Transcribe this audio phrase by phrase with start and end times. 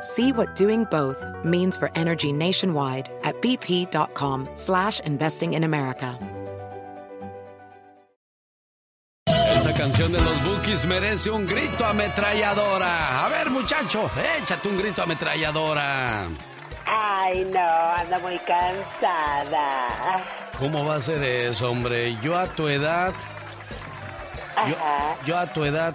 [0.00, 6.18] See what doing both means for energy nationwide at bp.com slash investing in America.
[9.26, 13.26] Esta canción de los Bookies merece un grito ametralladora.
[13.26, 16.28] A ver, muchacho, échate un grito ametralladora.
[16.86, 20.24] Ay, no, anda muy cansada.
[20.58, 22.16] ¿Cómo va a ser eso, hombre?
[22.22, 23.12] Yo a tu edad...
[24.68, 24.76] Yo,
[25.26, 25.94] yo a tu edad...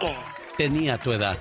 [0.00, 0.16] ¿Qué?
[0.56, 1.36] Tenía tu edad.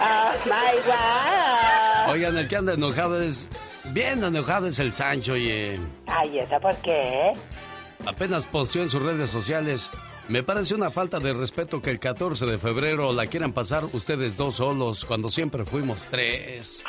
[0.00, 2.12] Oh my God.
[2.12, 3.48] Oigan, el que anda enojado es.
[3.92, 7.32] Bien enojado es el Sancho, y Ay, ¿eso por qué?
[8.06, 9.90] Apenas posteó en sus redes sociales.
[10.28, 14.38] Me parece una falta de respeto que el 14 de febrero la quieran pasar ustedes
[14.38, 16.82] dos solos cuando siempre fuimos tres.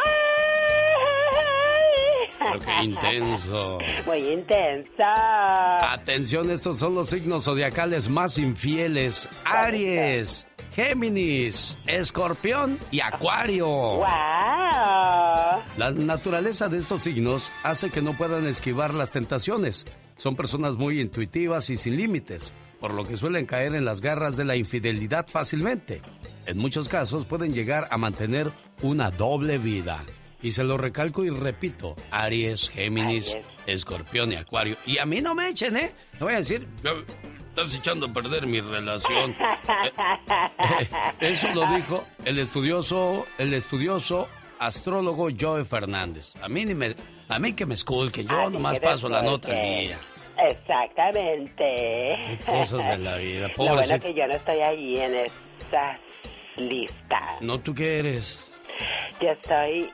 [2.39, 3.79] Pero qué intenso.
[4.05, 5.03] Muy intenso.
[5.03, 9.27] Atención, estos son los signos zodiacales más infieles.
[9.43, 13.65] Aries, Géminis, Escorpión y Acuario.
[13.65, 14.03] ¡Wow!
[15.77, 19.85] La naturaleza de estos signos hace que no puedan esquivar las tentaciones.
[20.17, 24.35] Son personas muy intuitivas y sin límites, por lo que suelen caer en las garras
[24.35, 26.01] de la infidelidad fácilmente.
[26.45, 30.03] En muchos casos pueden llegar a mantener una doble vida.
[30.41, 33.37] Y se lo recalco y repito, Aries, Géminis.
[33.65, 34.75] Escorpión y Acuario.
[34.85, 35.91] Y a mí no me echen, ¿eh?
[36.19, 36.67] No voy a decir,
[37.55, 39.35] estás echando a perder mi relación.
[41.19, 44.27] Eh, Eso lo dijo el estudioso, el estudioso
[44.59, 46.35] astrólogo Joe Fernández.
[46.41, 46.95] A mí ni me,
[47.29, 49.97] a mí que me esculque, yo nomás paso la nota día.
[50.37, 51.55] Exactamente.
[51.63, 55.99] Qué cosas de la vida, Lo bueno que yo no estoy ahí en esas
[56.57, 57.41] listas.
[57.41, 58.43] No, ¿tú qué eres?
[59.21, 59.89] Yo estoy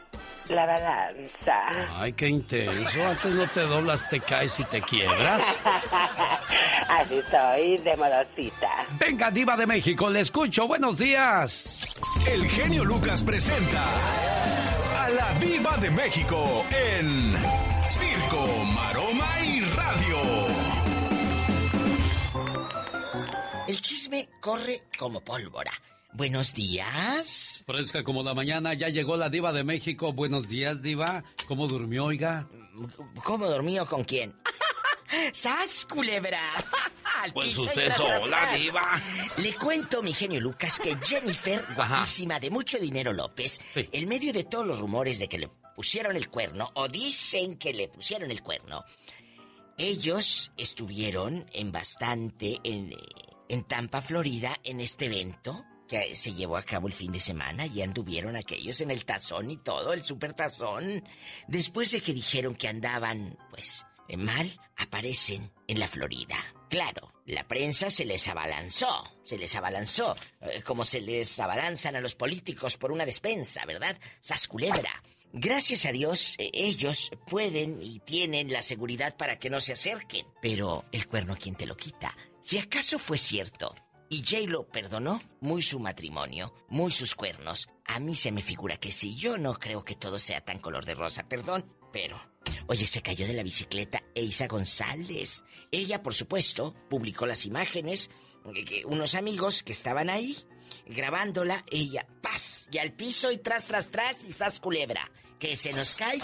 [0.52, 2.00] la balanza.
[2.00, 3.08] Ay, qué intenso.
[3.08, 5.60] Antes no te doblas, te caes y te quiebras.
[6.90, 8.70] Así soy de modosita.
[9.00, 10.68] Venga, diva de México, le escucho.
[10.68, 11.96] Buenos días.
[12.28, 13.84] El genio Lucas presenta
[15.00, 17.34] a la Viva de México en
[17.90, 18.46] Circo,
[18.76, 20.18] Maroma y Radio.
[23.68, 25.72] El chisme corre como pólvora.
[26.14, 27.64] Buenos días.
[27.66, 30.12] Fresca como la mañana, ya llegó la diva de México.
[30.14, 31.24] Buenos días, diva.
[31.48, 32.48] ¿Cómo durmió, oiga?
[33.24, 34.36] ¿Cómo dormí o con quién?
[35.34, 36.42] ¡Sas, culebra!
[37.22, 38.60] Al Pues usted tras, tras, sola, tras.
[38.60, 39.02] diva.
[39.42, 43.88] Le cuento, mi genio Lucas, que Jennifer, guapísima de mucho dinero López, Sí.
[43.92, 47.74] en medio de todos los rumores de que le pusieron el cuerno, o dicen que
[47.74, 48.84] le pusieron el cuerno,
[49.78, 52.94] ellos estuvieron en bastante en,
[53.50, 57.66] en Tampa, Florida, en este evento que se llevó a cabo el fin de semana
[57.66, 61.04] y anduvieron aquellos en el tazón y todo, el super tazón.
[61.50, 66.38] Después de que dijeron que andaban, pues, eh, mal, aparecen en la Florida.
[66.70, 72.02] Claro, la prensa se les abalanzó, se les abalanzó, eh, como se les abalanzan a
[72.02, 74.00] los políticos por una despensa, ¿verdad?
[74.22, 75.04] Sas culebra.
[75.34, 80.26] Gracias a Dios, eh, ellos pueden y tienen la seguridad para que no se acerquen.
[80.42, 82.16] Pero el cuerno, ¿quién te lo quita?
[82.40, 83.76] Si acaso fue cierto
[84.12, 88.76] y Jay lo perdonó, muy su matrimonio, muy sus cuernos, a mí se me figura
[88.76, 89.16] que sí.
[89.16, 92.22] Yo no creo que todo sea tan color de rosa, perdón, pero...
[92.68, 95.46] Oye, se cayó de la bicicleta Eisa González.
[95.72, 98.10] Ella, por supuesto, publicó las imágenes.
[98.66, 100.38] que unos amigos que estaban ahí
[100.88, 105.10] grabándola, ella, paz, y al piso y tras, tras, tras, y sas culebra.
[105.40, 106.20] Que se nos cae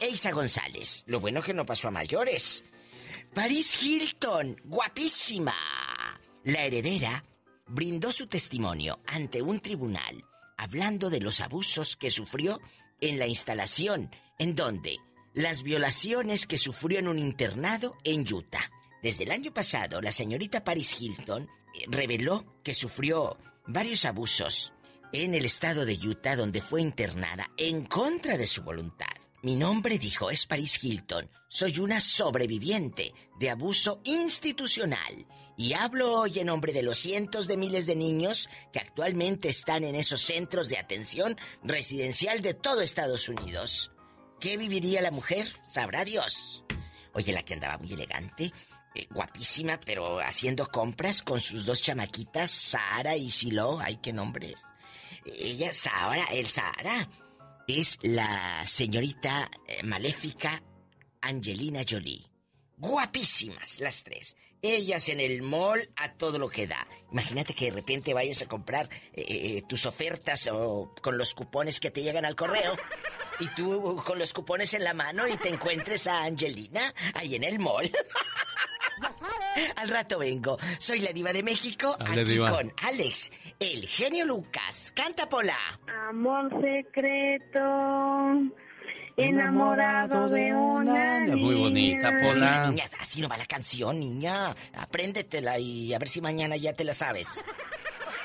[0.00, 1.04] Eisa González.
[1.06, 2.64] Lo bueno que no pasó a mayores.
[3.32, 5.54] Paris Hilton, guapísima.
[6.46, 7.24] La heredera
[7.66, 10.24] brindó su testimonio ante un tribunal
[10.56, 12.60] hablando de los abusos que sufrió
[13.00, 14.96] en la instalación, en donde
[15.34, 18.70] las violaciones que sufrió en un internado en Utah.
[19.02, 21.42] Desde el año pasado, la señorita Paris Hilton
[21.74, 24.72] eh, reveló que sufrió varios abusos
[25.12, 29.16] en el estado de Utah donde fue internada en contra de su voluntad.
[29.42, 31.28] Mi nombre, dijo, es Paris Hilton.
[31.48, 35.26] Soy una sobreviviente de abuso institucional.
[35.58, 39.84] Y hablo hoy en nombre de los cientos de miles de niños que actualmente están
[39.84, 43.90] en esos centros de atención residencial de todo Estados Unidos.
[44.38, 45.48] ¿Qué viviría la mujer?
[45.64, 46.62] Sabrá Dios.
[47.14, 48.52] Oye, la que andaba muy elegante,
[48.94, 53.78] eh, guapísima, pero haciendo compras con sus dos chamaquitas, Sara y Silo.
[53.80, 54.62] Ay, qué nombres.
[55.24, 57.08] Ella, Sara, el Sara,
[57.66, 60.62] es la señorita eh, maléfica
[61.22, 62.35] Angelina Jolie.
[62.76, 64.36] Guapísimas las tres.
[64.62, 66.86] Ellas en el mall a todo lo que da.
[67.12, 71.90] Imagínate que de repente vayas a comprar eh, tus ofertas o con los cupones que
[71.90, 72.76] te llegan al correo
[73.38, 77.44] y tú con los cupones en la mano y te encuentres a Angelina ahí en
[77.44, 77.90] el mall.
[79.76, 80.58] Al rato vengo.
[80.78, 84.92] Soy la diva de México, aquí con Alex, el genio Lucas.
[84.94, 85.58] Canta Pola.
[86.08, 87.60] Amor secreto.
[89.16, 91.36] Enamorado de una niña.
[91.36, 92.74] Muy bonita, Pola.
[93.00, 94.54] así no va la canción, niña.
[94.76, 97.42] Apréndetela y a ver si mañana ya te la sabes.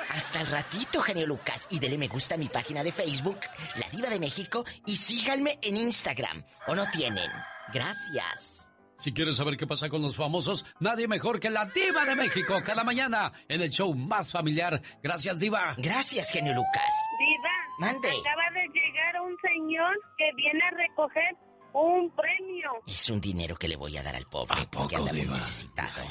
[0.09, 1.67] Hasta el ratito, genio Lucas.
[1.69, 3.39] Y dele me gusta a mi página de Facebook,
[3.77, 6.43] La Diva de México, y síganme en Instagram.
[6.67, 7.29] ¿O no tienen?
[7.73, 8.70] Gracias.
[9.01, 12.61] Si quieres saber qué pasa con los famosos, nadie mejor que la Diva de México
[12.63, 14.79] cada mañana en el show más familiar.
[15.01, 15.73] Gracias, Diva.
[15.79, 16.93] Gracias, genio Lucas.
[17.17, 17.49] Diva.
[17.79, 18.09] Mande.
[18.09, 21.35] Acaba de llegar un señor que viene a recoger
[21.73, 22.71] un premio.
[22.85, 26.03] Es un dinero que le voy a dar al pobre porque anda muy necesitado.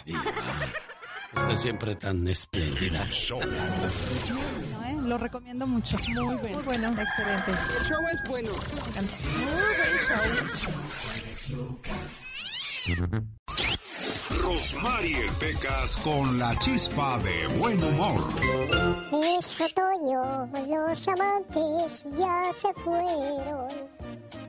[1.32, 3.04] Usted siempre tan espléndida.
[3.04, 4.96] ¿eh?
[5.04, 5.96] Lo recomiendo mucho.
[6.08, 6.54] Muy bueno.
[6.54, 6.88] Muy bueno.
[6.88, 7.52] Excelente.
[7.52, 8.50] El show es bueno.
[8.50, 8.82] Muy
[10.37, 11.78] buen show.
[14.42, 18.24] Rosmarie Pecas con la chispa de buen humor.
[19.38, 23.68] Es otoño, los amantes ya se fueron.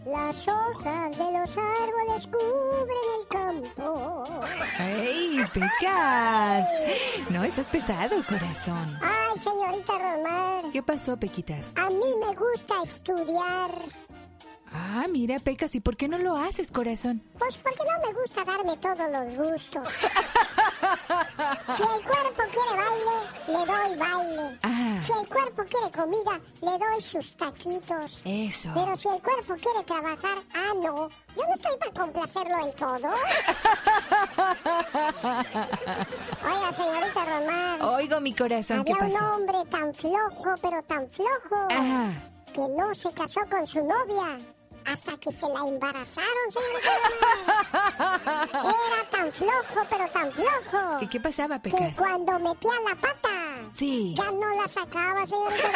[0.06, 4.24] Las hojas de los árboles cubren el campo.
[4.80, 6.68] ¡Ey, Pecas!
[7.30, 8.98] No, estás pesado, corazón.
[9.02, 10.72] Ay, señorita Romar.
[10.72, 11.74] ¿Qué pasó, Pequitas?
[11.76, 13.72] A mí me gusta estudiar.
[14.74, 17.22] Ah, mira, Pecas, ¿y por qué no lo haces, corazón?
[17.38, 19.90] Pues porque no me gusta darme todos los gustos.
[21.76, 24.60] si el cuerpo quiere baile, le doy baile.
[24.64, 24.98] Ah.
[25.02, 28.22] Si el cuerpo quiere comida, le doy sus taquitos.
[28.24, 28.70] Eso.
[28.74, 31.10] Pero si el cuerpo quiere trabajar, ah, no.
[31.36, 33.10] Yo no estoy para complacerlo en todo.
[36.44, 37.82] Oiga, señorita Román.
[37.82, 39.16] Oigo, mi corazón, Había ¿qué pasó?
[39.16, 42.14] un hombre tan flojo, pero tan flojo, Ajá.
[42.54, 44.40] que no se casó con su novia
[44.86, 46.92] hasta que se la embarazaron, señorita
[48.64, 50.98] Era tan flojo, pero tan flojo.
[51.02, 51.98] ¿Y qué pasaba, Que Pecas?
[51.98, 53.30] cuando metía la pata,
[53.74, 54.14] Sí.
[54.18, 55.70] ya no la sacaba, señorita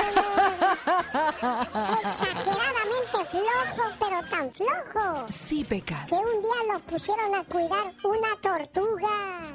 [2.04, 5.28] Exageradamente flojo, pero tan flojo.
[5.32, 6.10] Sí, Pecas.
[6.10, 9.10] Que un día lo pusieron a cuidar una tortuga.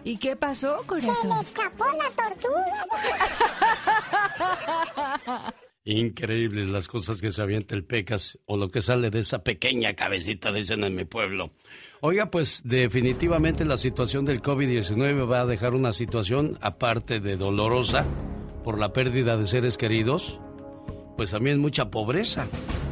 [0.04, 1.28] ¿Y qué pasó, Se corazón?
[1.30, 2.84] le escapó la tortuga.
[5.90, 9.94] Increíbles las cosas que se avienta el Pecas o lo que sale de esa pequeña
[9.94, 11.50] cabecita, dicen en mi pueblo.
[12.00, 18.06] Oiga, pues definitivamente la situación del COVID-19 va a dejar una situación, aparte de dolorosa
[18.62, 20.40] por la pérdida de seres queridos,
[21.16, 22.46] pues también mucha pobreza.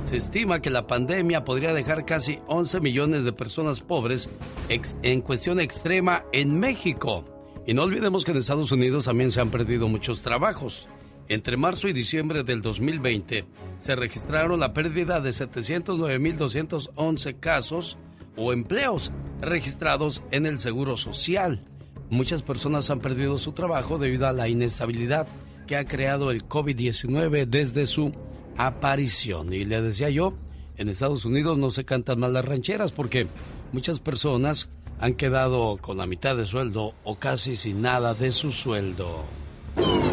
[0.05, 4.29] Se estima que la pandemia podría dejar casi 11 millones de personas pobres
[4.69, 7.25] en cuestión extrema en México.
[7.65, 10.89] Y no olvidemos que en Estados Unidos también se han perdido muchos trabajos.
[11.29, 13.45] Entre marzo y diciembre del 2020
[13.79, 17.99] se registraron la pérdida de 709.211 casos
[18.35, 21.63] o empleos registrados en el Seguro Social.
[22.09, 25.29] Muchas personas han perdido su trabajo debido a la inestabilidad
[25.67, 28.15] que ha creado el COVID-19 desde su
[28.57, 29.53] aparición.
[29.53, 30.33] Y le decía yo,
[30.79, 33.27] en Estados Unidos no se cantan mal las rancheras porque
[33.73, 38.51] muchas personas han quedado con la mitad de sueldo o casi sin nada de su
[38.51, 39.27] sueldo.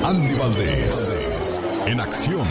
[0.03, 2.45] Andy Valdés, en acción.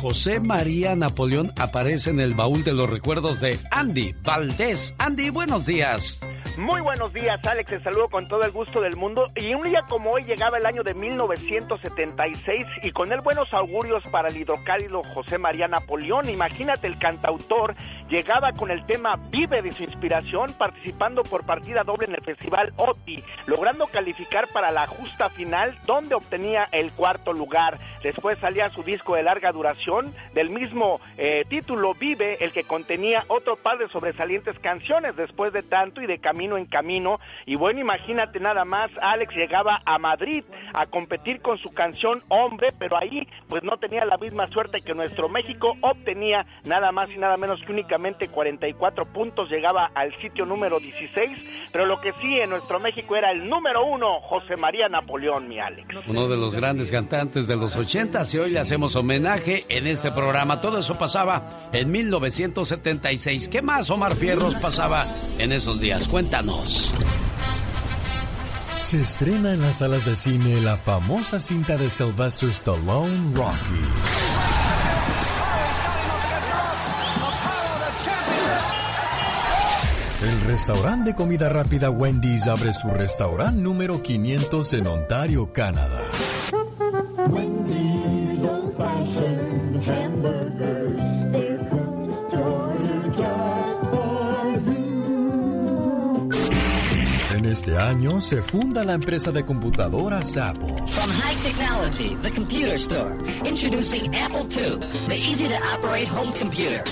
[0.00, 4.94] José María Napoleón aparece en el baúl de los recuerdos de Andy Valdés.
[4.98, 6.18] Andy, buenos días.
[6.56, 7.68] Muy buenos días, Alex.
[7.68, 9.28] Te saludo con todo el gusto del mundo.
[9.34, 14.04] Y un día como hoy llegaba el año de 1976 y con él buenos augurios
[14.04, 16.30] para el hidrocálido José María Napoleón.
[16.30, 17.74] Imagínate, el cantautor
[18.08, 22.72] llegaba con el tema Vive de su inspiración, participando por partida doble en el festival
[22.76, 27.78] OTI, logrando calificar para la justa final, donde obtenía el cuarto lugar.
[28.04, 33.24] Después salía su disco de larga duración del mismo eh, título Vive, el que contenía
[33.26, 37.18] otro par de sobresalientes canciones después de tanto y de camino en camino.
[37.46, 42.68] Y bueno, imagínate nada más, Alex llegaba a Madrid a competir con su canción Hombre,
[42.78, 47.18] pero ahí pues no tenía la misma suerte que nuestro México, obtenía nada más y
[47.18, 52.38] nada menos que únicamente 44 puntos, llegaba al sitio número 16, pero lo que sí
[52.38, 55.88] en nuestro México era el número uno, José María Napoleón, mi Alex.
[56.06, 60.10] Uno de los grandes cantantes de los 80 y hoy le hacemos homenaje en este
[60.10, 60.60] programa.
[60.60, 63.48] Todo eso pasaba en 1976.
[63.48, 65.04] ¿Qué más, Omar Fierros, pasaba
[65.38, 66.06] en esos días?
[66.34, 66.92] Cuéntanos.
[68.78, 73.56] Se estrena en las salas de cine la famosa cinta de Sylvester Stallone, Rocky.
[80.22, 86.02] El restaurante de comida rápida Wendy's abre su restaurante número 500 en Ontario, Canadá.
[87.36, 87.93] En
[97.54, 100.74] este año se funda la empresa de computadoras Apple.
[100.88, 103.16] From high technology, the computer store.
[103.44, 106.82] Introducing Apple II, the easy to operate home computer.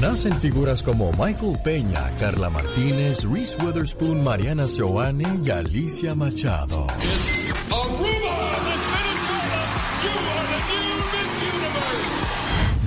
[0.00, 6.86] Nacen figuras como Michael Peña, Carla Martínez, Reese Witherspoon, Mariana Seoane y Alicia Machado.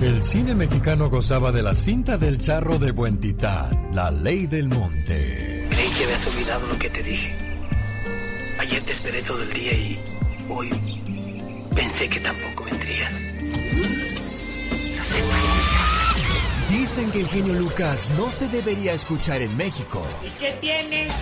[0.00, 4.68] El cine mexicano gozaba de la cinta del charro de Buen Titán, La Ley del
[4.68, 5.59] Monte.
[5.70, 7.34] Creí que habías olvidado lo que te dije.
[8.58, 10.00] Ayer te esperé todo el día y
[10.48, 10.70] hoy
[11.74, 13.22] pensé que tampoco vendrías.
[16.68, 20.02] Dicen que el genio Lucas no se debería escuchar en México.
[20.24, 21.12] ¿Y qué tienes?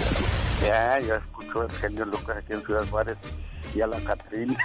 [0.66, 3.16] Ya, yo escucho el genio Lucas aquí en Ciudad Juárez
[3.74, 4.58] y a la Catrina.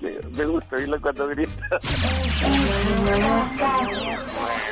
[0.36, 1.78] me gusta oírlo cuando grita.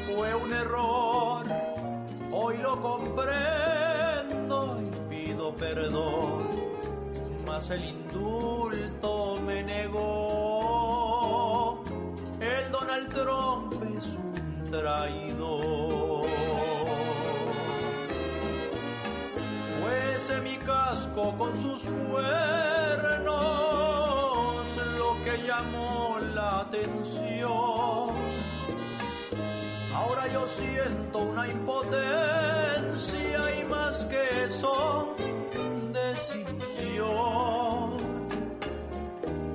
[0.06, 1.42] Fue un error,
[2.30, 6.50] hoy lo comprendo y pido perdón,
[7.44, 11.02] mas el indulto me negó.
[12.40, 14.32] El Donald Trump es un
[14.70, 15.31] traidor.
[20.24, 22.22] Fuese mi casco con sus cuernos
[24.96, 27.50] lo que llamó la atención.
[29.92, 32.00] Ahora yo siento una impotencia
[33.58, 35.16] y más que eso,
[35.92, 36.38] desilusión.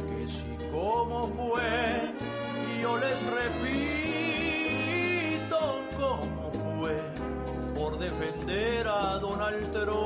[0.10, 2.12] Que si como fue,
[2.82, 3.87] yo les repito
[7.98, 9.98] por defender a Donald Trump.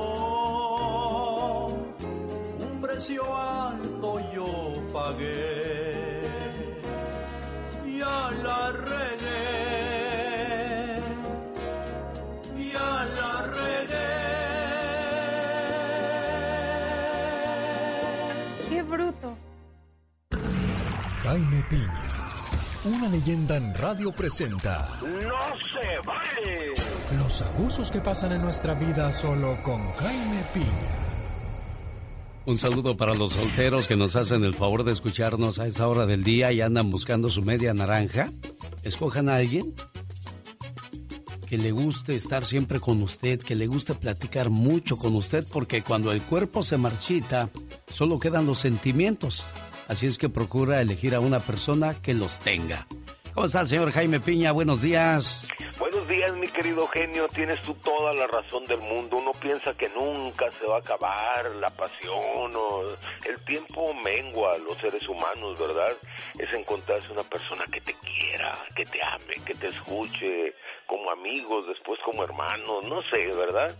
[2.61, 6.21] Un precio alto yo pagué
[7.85, 9.27] y a la regué.
[12.57, 14.11] Y a la regué.
[18.69, 19.37] ¡Qué bruto!
[21.23, 22.03] Jaime Piña,
[22.83, 24.97] Una leyenda en radio presenta.
[25.03, 26.73] ¡No se vale!
[27.15, 30.65] Los abusos que pasan en nuestra vida solo con Jaime Piña.
[32.47, 36.07] Un saludo para los solteros que nos hacen el favor de escucharnos a esa hora
[36.07, 38.31] del día y andan buscando su media naranja.
[38.81, 39.75] Escojan a alguien
[41.45, 45.83] que le guste estar siempre con usted, que le guste platicar mucho con usted, porque
[45.83, 47.51] cuando el cuerpo se marchita,
[47.93, 49.43] solo quedan los sentimientos.
[49.91, 52.87] Así es que procura elegir a una persona que los tenga.
[53.33, 54.53] ¿Cómo está señor Jaime Piña?
[54.53, 55.45] Buenos días.
[55.77, 57.27] Buenos días, mi querido genio.
[57.27, 59.17] Tienes tú toda la razón del mundo.
[59.17, 62.51] Uno piensa que nunca se va a acabar la pasión
[63.27, 65.93] el tiempo mengua los seres humanos, ¿verdad?
[66.39, 70.55] Es encontrarse una persona que te quiera, que te ame, que te escuche,
[70.91, 73.73] como amigos, después como hermanos, no sé, ¿verdad?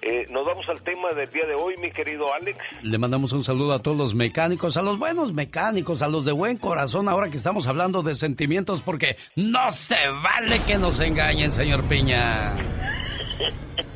[0.00, 2.56] Eh, nos vamos al tema del día de hoy, mi querido Alex.
[2.82, 6.30] Le mandamos un saludo a todos los mecánicos, a los buenos mecánicos, a los de
[6.30, 11.50] buen corazón, ahora que estamos hablando de sentimientos, porque no se vale que nos engañen,
[11.50, 12.54] señor Piña.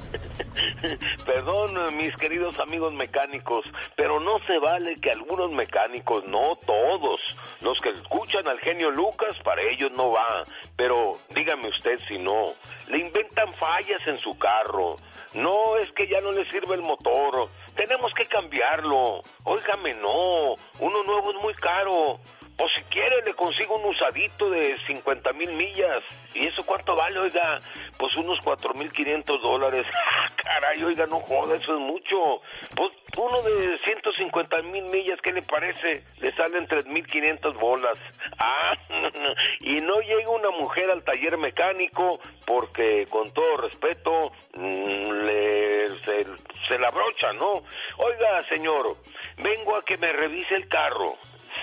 [1.24, 3.64] Perdón, mis queridos amigos mecánicos,
[3.96, 7.20] pero no se vale que algunos mecánicos, no todos,
[7.60, 10.44] los que escuchan al genio Lucas, para ellos no va.
[10.76, 12.54] Pero dígame usted si no,
[12.88, 14.96] le inventan fallas en su carro.
[15.34, 19.20] No es que ya no le sirve el motor, tenemos que cambiarlo.
[19.44, 22.18] Óigame, no, uno nuevo es muy caro.
[22.58, 26.02] Pues si quiere le consigo un usadito de 50 mil millas.
[26.34, 27.58] ¿Y eso cuánto vale, oiga?
[27.96, 29.86] Pues unos 4 mil 500 dólares.
[29.94, 32.42] ¡Ah, caray, oiga, no joda, eso es mucho.
[32.74, 36.02] Pues uno de 150 mil millas, ¿qué le parece?
[36.18, 37.96] Le salen 3 mil 500 bolas.
[38.40, 38.76] Ah,
[39.60, 46.26] y no llega una mujer al taller mecánico porque, con todo respeto, mm, le, se,
[46.68, 47.64] se la brocha, ¿no?
[47.96, 48.96] Oiga, señor,
[49.38, 51.16] vengo a que me revise el carro.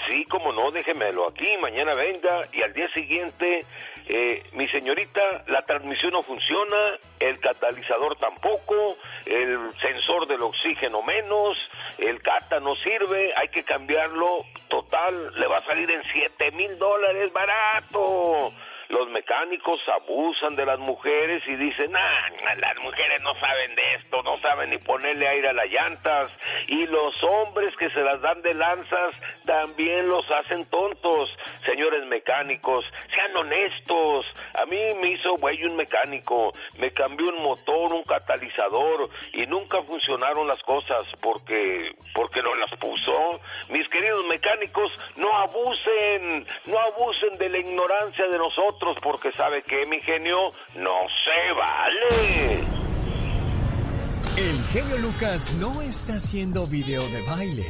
[0.07, 3.65] Sí, como no, déjemelo aquí, mañana venga y al día siguiente,
[4.07, 11.57] eh, mi señorita, la transmisión no funciona, el catalizador tampoco, el sensor del oxígeno menos,
[11.97, 16.77] el cata no sirve, hay que cambiarlo, total, le va a salir en 7 mil
[16.77, 18.53] dólares barato
[18.89, 24.21] los mecánicos abusan de las mujeres y dicen, ah, las mujeres no saben de esto,
[24.23, 26.31] no saben ni ponerle aire a las llantas.
[26.67, 31.29] Y los hombres que se las dan de lanzas también los hacen tontos.
[31.65, 34.25] Señores mecánicos, sean honestos.
[34.53, 39.81] A mí me hizo güey un mecánico, me cambió un motor, un catalizador y nunca
[39.83, 43.41] funcionaron las cosas porque, porque no las puso.
[43.69, 49.85] Mis queridos mecánicos, no abusen, no abusen de la ignorancia de nosotros porque sabe que
[49.85, 52.63] mi genio no se vale.
[54.37, 57.67] El genio Lucas no está haciendo video de baile.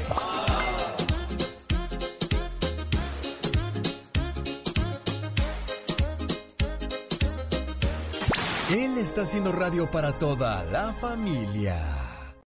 [8.71, 12.04] Él está haciendo radio para toda la familia.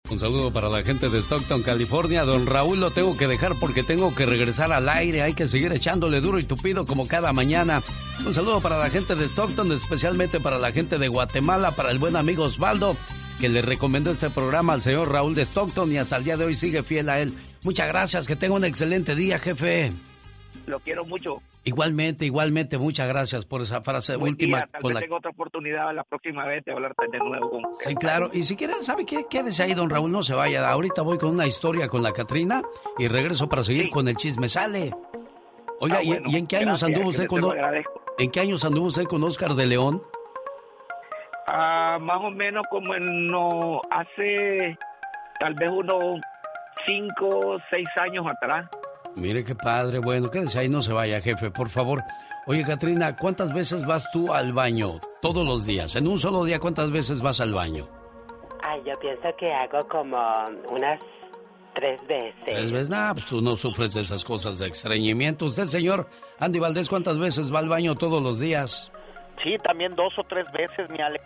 [0.10, 2.24] Un saludo para la gente de Stockton, California.
[2.24, 5.22] Don Raúl lo tengo que dejar porque tengo que regresar al aire.
[5.22, 7.82] Hay que seguir echándole duro y tupido como cada mañana.
[8.26, 12.00] Un saludo para la gente de Stockton, especialmente para la gente de Guatemala, para el
[12.00, 12.96] buen amigo Osvaldo,
[13.42, 16.46] que le recomendó este programa al señor Raúl de Stockton y hasta el día de
[16.46, 17.34] hoy sigue fiel a él.
[17.64, 19.92] Muchas gracias, que tenga un excelente día, jefe.
[20.68, 21.38] Lo quiero mucho.
[21.64, 24.58] Igualmente, igualmente, muchas gracias por esa frase última.
[24.58, 27.50] Día, tal vez tengo otra oportunidad la próxima vez de hablarte de nuevo.
[27.50, 28.30] Con sí, claro.
[28.34, 29.26] Y si quieren, ¿sabe qué?
[29.30, 30.70] Quédese ahí, don Raúl, no se vaya.
[30.70, 32.62] Ahorita voy con una historia con la Catrina
[32.98, 34.50] y regreso para seguir con el chisme.
[34.50, 34.94] Sale.
[35.80, 37.46] Oiga, ah, bueno, ¿y, en qué años anduvo usted con...
[38.18, 40.04] ¿En qué años anduvo usted con Oscar de León?
[41.48, 44.78] Ah, más o menos como en no, hace
[45.40, 46.20] tal vez unos
[46.86, 48.68] cinco, seis años atrás.
[49.18, 49.98] Mire qué padre.
[49.98, 52.04] Bueno, quédese ahí, no se vaya, jefe, por favor.
[52.46, 55.96] Oye, Katrina, ¿cuántas veces vas tú al baño todos los días?
[55.96, 57.90] En un solo día, ¿cuántas veces vas al baño?
[58.62, 60.18] Ay, yo pienso que hago como
[60.70, 61.00] unas
[61.74, 62.46] tres veces.
[62.46, 62.90] ¿Tres veces?
[62.90, 65.46] Nah, pues tú no sufres de esas cosas de extrañimiento.
[65.46, 66.08] Usted, señor
[66.40, 68.92] Andy Valdés, ¿cuántas veces va al baño todos los días?
[69.44, 71.24] Sí, también dos o tres veces, mi Alex.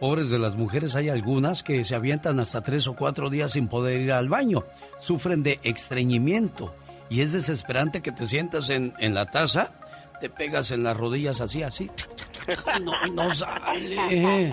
[0.00, 3.68] Pobres de las mujeres, hay algunas que se avientan hasta tres o cuatro días sin
[3.68, 4.64] poder ir al baño.
[4.98, 6.74] Sufren de estreñimiento
[7.14, 9.72] y es desesperante que te sientas en, en la taza,
[10.20, 11.88] te pegas en las rodillas así, así,
[12.82, 14.50] no, no sale.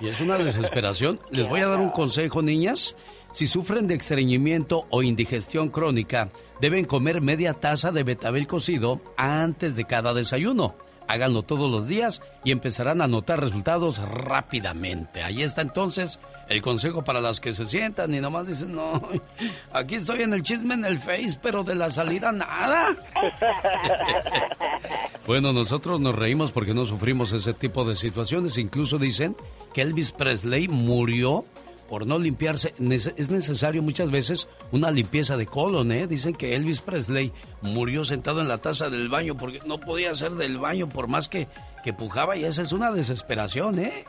[0.00, 1.18] Y es una desesperación.
[1.32, 2.94] Les voy a dar un consejo, niñas.
[3.32, 9.74] Si sufren de estreñimiento o indigestión crónica, deben comer media taza de betabel cocido antes
[9.74, 10.76] de cada desayuno.
[11.06, 15.22] Háganlo todos los días y empezarán a notar resultados rápidamente.
[15.22, 19.00] Ahí está entonces el consejo para las que se sientan y nomás dicen, no,
[19.72, 22.96] aquí estoy en el chisme en el Face, pero de la salida nada.
[25.26, 28.58] Bueno, nosotros nos reímos porque no sufrimos ese tipo de situaciones.
[28.58, 29.34] Incluso dicen
[29.72, 31.46] que Elvis Presley murió
[31.88, 32.74] por no limpiarse.
[32.78, 36.06] Es necesario muchas veces una limpieza de colon, ¿eh?
[36.06, 40.32] Dicen que Elvis Presley murió sentado en la taza del baño porque no podía hacer
[40.32, 41.48] del baño por más que,
[41.82, 44.04] que pujaba y esa es una desesperación, ¿eh?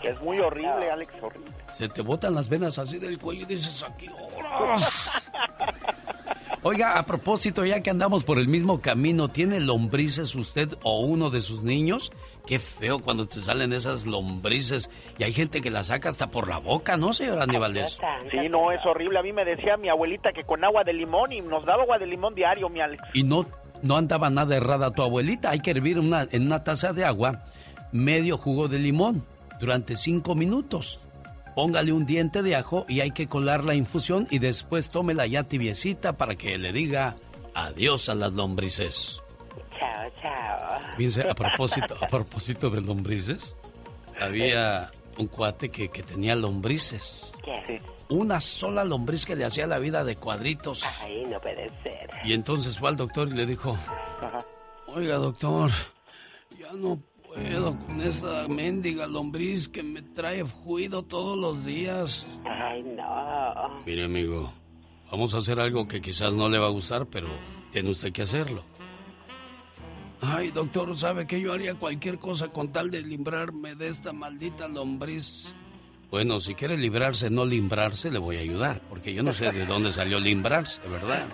[0.00, 1.50] Que es muy horrible, Alex, horrible.
[1.74, 4.06] Se te botan las venas así del cuello y dices, aquí,
[6.70, 11.30] Oiga, a propósito, ya que andamos por el mismo camino, ¿tiene lombrices usted o uno
[11.30, 12.12] de sus niños?
[12.46, 16.46] Qué feo cuando te salen esas lombrices y hay gente que las saca hasta por
[16.46, 17.74] la boca, ¿no, señora Aníbal?
[18.30, 19.18] Sí, no, es horrible.
[19.18, 21.96] A mí me decía mi abuelita que con agua de limón y nos daba agua
[21.96, 23.02] de limón diario, mi Alex.
[23.14, 23.46] Y no,
[23.80, 25.48] no andaba nada errada tu abuelita.
[25.48, 27.44] Hay que hervir una, en una taza de agua
[27.92, 29.24] medio jugo de limón
[29.58, 31.00] durante cinco minutos
[31.58, 35.42] póngale un diente de ajo y hay que colar la infusión y después tómela ya
[35.42, 37.16] tibiecita para que le diga
[37.52, 39.20] adiós a las lombrices.
[39.76, 40.78] Chao, chao.
[40.96, 43.56] Fíjense, a propósito, a propósito de lombrices,
[44.20, 47.26] había un cuate que, tenía lombrices.
[47.44, 47.82] ¿Qué?
[48.08, 50.84] Una sola lombriz que le hacía la vida de cuadritos.
[51.00, 52.08] Ay, no puede ser.
[52.22, 53.76] Y entonces fue al doctor y le dijo,
[54.86, 55.72] oiga doctor,
[56.56, 62.26] ya no puedo con esa mendiga lombriz que me trae fluido todos los días.
[62.44, 63.76] Ay, no.
[63.84, 64.52] Mire, amigo,
[65.10, 67.28] vamos a hacer algo que quizás no le va a gustar, pero
[67.70, 68.64] tiene usted que hacerlo.
[70.20, 74.66] Ay, doctor, ¿sabe que yo haría cualquier cosa con tal de librarme de esta maldita
[74.66, 75.54] lombriz?
[76.10, 79.66] Bueno, si quiere librarse, no limbrarse, le voy a ayudar, porque yo no sé de
[79.66, 81.28] dónde salió limbrarse, ¿verdad?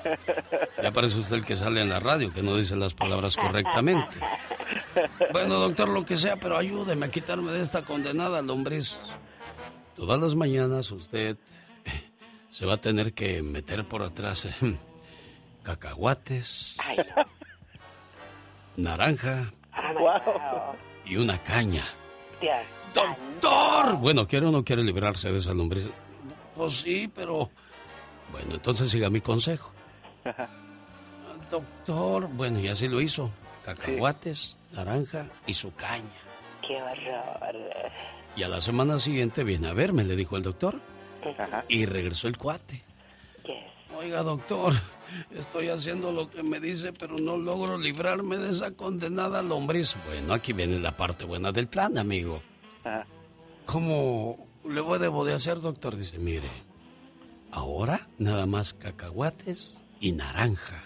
[0.83, 4.17] Ya parece usted el que sale en la radio, que no dice las palabras correctamente.
[5.33, 8.99] Bueno, doctor, lo que sea, pero ayúdeme a quitarme de esta condenada lombriz.
[9.97, 11.37] Todas las mañanas usted
[12.51, 14.77] se va a tener que meter por atrás eh,
[15.63, 16.77] cacahuates,
[18.77, 19.53] naranja
[21.05, 21.85] y una caña.
[22.95, 23.97] ¡Doctor!
[23.99, 25.87] Bueno, ¿quiere o no quiere librarse de esa lombriz?
[26.57, 27.51] Pues sí, pero...
[28.31, 29.71] Bueno, entonces siga mi consejo.
[31.51, 33.31] Doctor, bueno, y así lo hizo.
[33.65, 36.05] Cacahuates, naranja y su caña.
[36.67, 37.57] ¡Qué horror!
[38.37, 40.81] Y a la semana siguiente viene a verme, le dijo el doctor.
[41.69, 42.83] Y regresó el cuate.
[43.97, 44.75] Oiga, doctor,
[45.31, 49.95] estoy haciendo lo que me dice, pero no logro librarme de esa condenada lombriz.
[50.07, 52.43] Bueno, aquí viene la parte buena del plan, amigo.
[53.67, 55.97] ¿Cómo le voy debo de hacer, doctor?
[55.97, 56.51] Dice, mire,
[57.51, 60.85] ahora nada más cacahuates y naranja.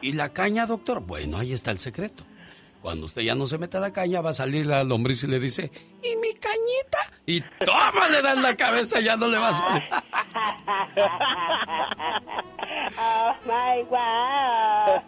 [0.00, 1.00] ¿Y la caña, doctor?
[1.00, 2.24] Bueno, ahí está el secreto.
[2.80, 5.28] Cuando usted ya no se mete a la caña, va a salir la lombriz y
[5.28, 5.70] le dice,
[6.02, 6.98] ¿y mi cañita?
[7.24, 9.82] Y toma, le dan la cabeza, ya no le va a salir.
[12.98, 15.00] oh my wow.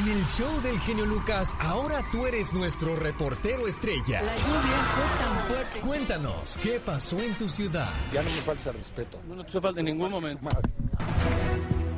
[0.00, 4.22] En el show del genio Lucas, ahora tú eres nuestro reportero estrella.
[4.22, 5.80] La lluvia fue tan fuerte.
[5.80, 7.90] Cuéntanos, ¿qué pasó en tu ciudad?
[8.10, 9.20] Ya no me falta respeto.
[9.28, 10.48] No, no te falta en ningún momento.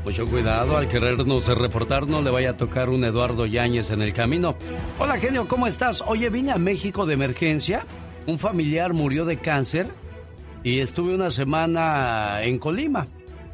[0.04, 4.12] Mucho cuidado, al querernos reportar no le vaya a tocar un Eduardo Yáñez en el
[4.12, 4.56] camino.
[4.98, 6.02] Hola genio, ¿cómo estás?
[6.04, 7.86] Oye, vine a México de emergencia.
[8.26, 9.92] Un familiar murió de cáncer
[10.64, 13.06] y estuve una semana en Colima.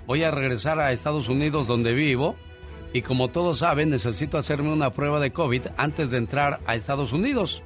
[0.06, 2.34] Voy a regresar a Estados Unidos donde vivo
[2.92, 7.12] y como todos saben necesito hacerme una prueba de COVID antes de entrar a Estados
[7.12, 7.62] Unidos.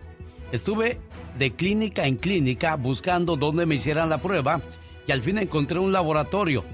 [0.51, 0.99] Estuve
[1.39, 4.61] de clínica en clínica buscando dónde me hicieran la prueba
[5.07, 6.65] y al fin encontré un laboratorio.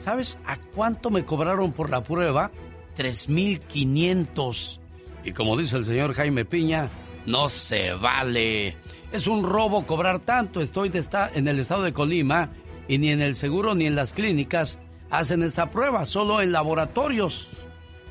[0.00, 2.50] ¿Sabes a cuánto me cobraron por la prueba?
[2.96, 4.78] 3.500.
[5.24, 6.88] Y como dice el señor Jaime Piña,
[7.26, 8.76] no se vale.
[9.12, 10.60] Es un robo cobrar tanto.
[10.60, 12.50] Estoy de esta, en el estado de Colima
[12.86, 14.78] y ni en el seguro ni en las clínicas
[15.10, 17.48] hacen esa prueba, solo en laboratorios.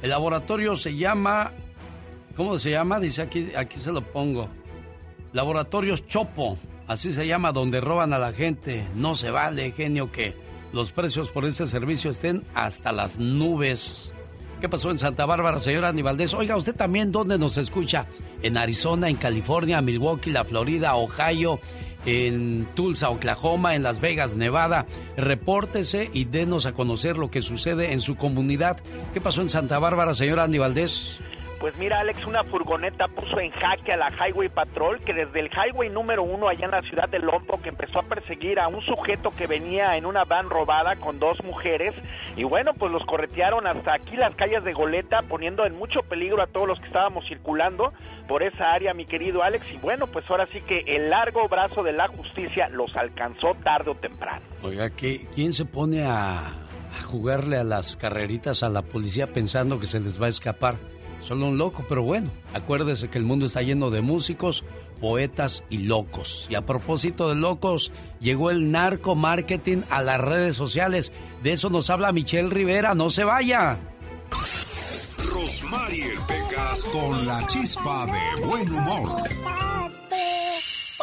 [0.01, 1.51] El laboratorio se llama,
[2.36, 2.99] ¿cómo se llama?
[2.99, 4.49] Dice aquí, aquí se lo pongo.
[5.33, 6.57] Laboratorios Chopo,
[6.88, 8.88] así se llama, donde roban a la gente.
[8.95, 10.36] No se vale, genio, que
[10.71, 14.12] los precios por ese servicio estén hasta las nubes.
[14.60, 16.34] ¿Qué pasó en Santa Bárbara, señora Anivaldez?
[16.34, 18.08] Oiga, usted también, ¿dónde nos escucha?
[18.41, 21.60] En Arizona, en California, Milwaukee, la Florida, Ohio,
[22.08, 24.88] en Tulsa, Oklahoma, en Las Vegas, Nevada.
[25.15, 28.78] Repórtese y denos a conocer lo que sucede en su comunidad.
[29.13, 31.20] ¿Qué pasó en Santa Bárbara, señora Anivaldez?
[31.60, 35.50] Pues mira, Alex, una furgoneta puso en jaque a la Highway Patrol, que desde el
[35.50, 39.32] Highway número uno allá en la ciudad de Lompoc empezó a perseguir a un sujeto
[39.32, 41.96] que venía en una van robada con dos mujeres.
[42.36, 46.43] Y bueno, pues los corretearon hasta aquí las calles de Goleta, poniendo en mucho peligro
[46.43, 47.91] a todos los que estábamos circulando
[48.28, 49.65] por esa área, mi querido Alex.
[49.74, 53.91] Y bueno, pues ahora sí que el largo brazo de la justicia los alcanzó tarde
[53.91, 54.46] o temprano.
[54.62, 59.80] Oiga, ¿qué, ¿quién se pone a, a jugarle a las carreritas a la policía pensando
[59.80, 60.76] que se les va a escapar?
[61.27, 64.63] Solo un loco, pero bueno, acuérdese que el mundo está lleno de músicos,
[65.01, 66.47] poetas y locos.
[66.49, 71.11] Y a propósito de locos, llegó el narco marketing a las redes sociales.
[71.43, 73.77] De eso nos habla Michelle Rivera, no se vaya.
[75.33, 79.09] Rosmarie Pecas con la chispa de buen humor.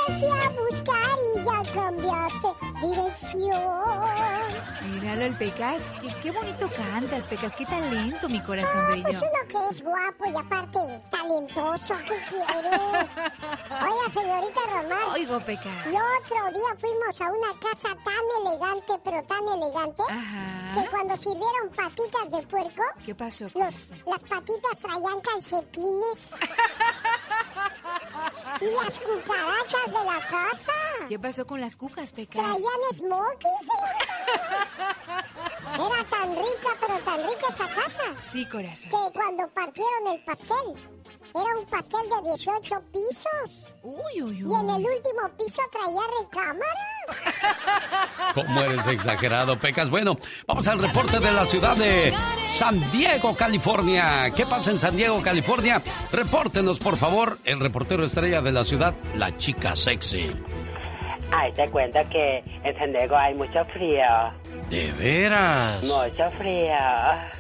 [0.07, 2.49] Fui a buscar y ya cambiaste
[2.81, 3.85] dirección.
[4.91, 9.05] Míralo el Pecas, qué, qué bonito cantas, Pecas, qué talento, mi corazón Ah, bello.
[9.05, 10.79] pues uno que es guapo y aparte
[11.11, 12.77] talentoso, ¿qué quiere?
[13.71, 15.09] Oiga, señorita Román.
[15.15, 15.87] Oigo, Pecas.
[15.87, 20.03] Y otro día fuimos a una casa tan elegante, pero tan elegante,
[20.75, 23.47] que cuando sirvieron patitas de puerco, ¿Qué pasó?
[23.55, 26.35] los, las patitas traían calcetines.
[28.61, 30.73] y las cucarachas de la casa
[31.09, 32.43] ¿Qué pasó con las cucas, Pecas?
[32.43, 34.97] traían smoking, señorita.
[35.75, 38.03] Era tan rica, pero tan rica esa casa.
[38.31, 38.91] Sí, corazón.
[38.91, 40.57] Que cuando partieron el pastel,
[41.35, 43.67] era un pastel de 18 pisos.
[43.83, 48.33] Uy, uy, Y en el último piso traía recámara.
[48.35, 49.91] ¿Cómo eres exagerado, Pecas?
[49.91, 52.15] Bueno, vamos al reporte de la ciudad de
[52.51, 54.31] San Diego, California.
[54.35, 55.83] ¿Qué pasa en San Diego, California?
[56.13, 60.31] Repórtenos, por favor, el reportero estrella de la ciudad, la chica sexy.
[61.33, 64.05] Ay, te cuento que en San Diego hay mucho frío.
[64.71, 65.83] ¿De veras?
[65.83, 66.75] Mucho frío.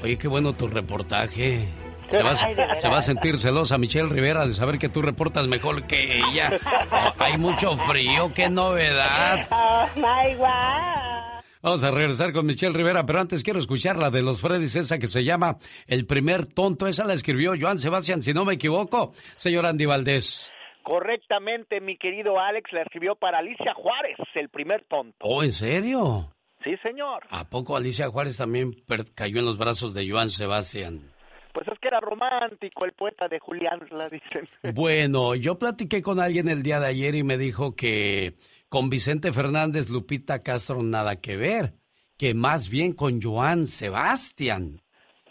[0.02, 1.68] Oye, qué bueno tu reportaje.
[2.10, 3.04] Se va, Ay, a- se va a veras.
[3.06, 6.58] sentir celosa Michelle Rivera de saber que tú reportas mejor que ella.
[6.90, 9.46] Oh, hay mucho frío, qué novedad.
[9.50, 11.42] Oh, my God.
[11.62, 14.98] Vamos a regresar con Michelle Rivera, pero antes quiero escuchar la de los Freddys, esa
[14.98, 16.86] que se llama El primer tonto.
[16.86, 20.52] Esa la escribió Joan Sebastián, si no me equivoco, señor Andy Valdés.
[20.84, 25.16] Correctamente, mi querido Alex, la escribió para Alicia Juárez, el primer tonto.
[25.20, 26.30] Oh, ¿en serio?
[26.62, 27.24] Sí, señor.
[27.30, 28.74] ¿A poco Alicia Juárez también
[29.14, 31.10] cayó en los brazos de Joan Sebastián?
[31.54, 34.46] Pues es que era romántico el poeta de Julián, la dicen.
[34.74, 38.34] Bueno, yo platiqué con alguien el día de ayer y me dijo que
[38.68, 41.74] con Vicente Fernández, Lupita Castro nada que ver,
[42.18, 44.82] que más bien con Joan Sebastián.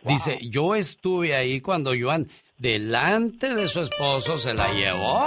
[0.04, 2.28] Dice, yo estuve ahí cuando Joan,
[2.64, 5.22] delante de su esposo, se la llevó.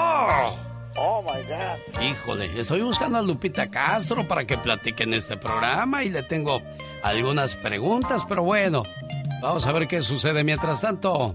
[0.99, 2.03] Oh, my God.
[2.03, 6.63] Híjole, estoy buscando a Lupita Castro para que platique en este programa y le tengo
[7.03, 8.83] algunas preguntas, pero bueno,
[9.43, 11.35] vamos a ver qué sucede mientras tanto.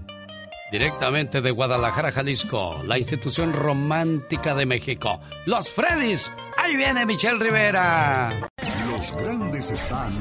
[0.72, 6.32] Directamente de Guadalajara, Jalisco, la institución romántica de México, Los Freddys.
[6.56, 8.28] Ahí viene Michelle Rivera.
[8.90, 10.12] Los grandes están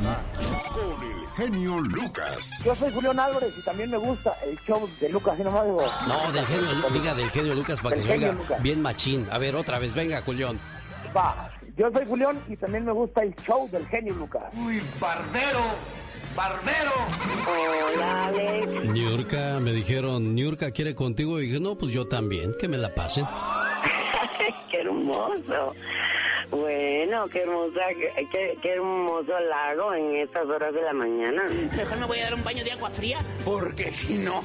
[0.73, 2.61] con el genio Lucas.
[2.63, 5.81] Yo soy Julián Álvarez y también me gusta el show de Lucas y nomás digo.
[6.07, 8.61] No, del genio, diga del genio Lucas para que se oiga Lucas.
[8.63, 9.27] bien machín.
[9.31, 10.59] A ver, otra vez, venga, Julián.
[11.15, 14.43] Va, yo soy Julián y también me gusta el show del genio Lucas.
[14.53, 15.61] Uy, barbero,
[16.35, 16.91] barbero.
[17.47, 18.89] Hola, Alex.
[18.89, 22.93] Niurka, me dijeron, Niurka quiere contigo y dije, no, pues yo también, que me la
[22.93, 23.25] pasen.
[24.71, 25.75] qué hermoso.
[26.49, 27.81] Bueno, qué hermosa,
[28.31, 31.43] qué, qué- hermoso lago en estas horas de la mañana.
[31.75, 33.19] Mejor me voy a dar un baño de agua fría.
[33.45, 34.41] Porque si no.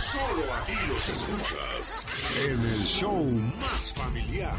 [0.00, 2.06] Solo aquí los escuchas
[2.46, 3.22] en el show
[3.60, 4.54] más familiar.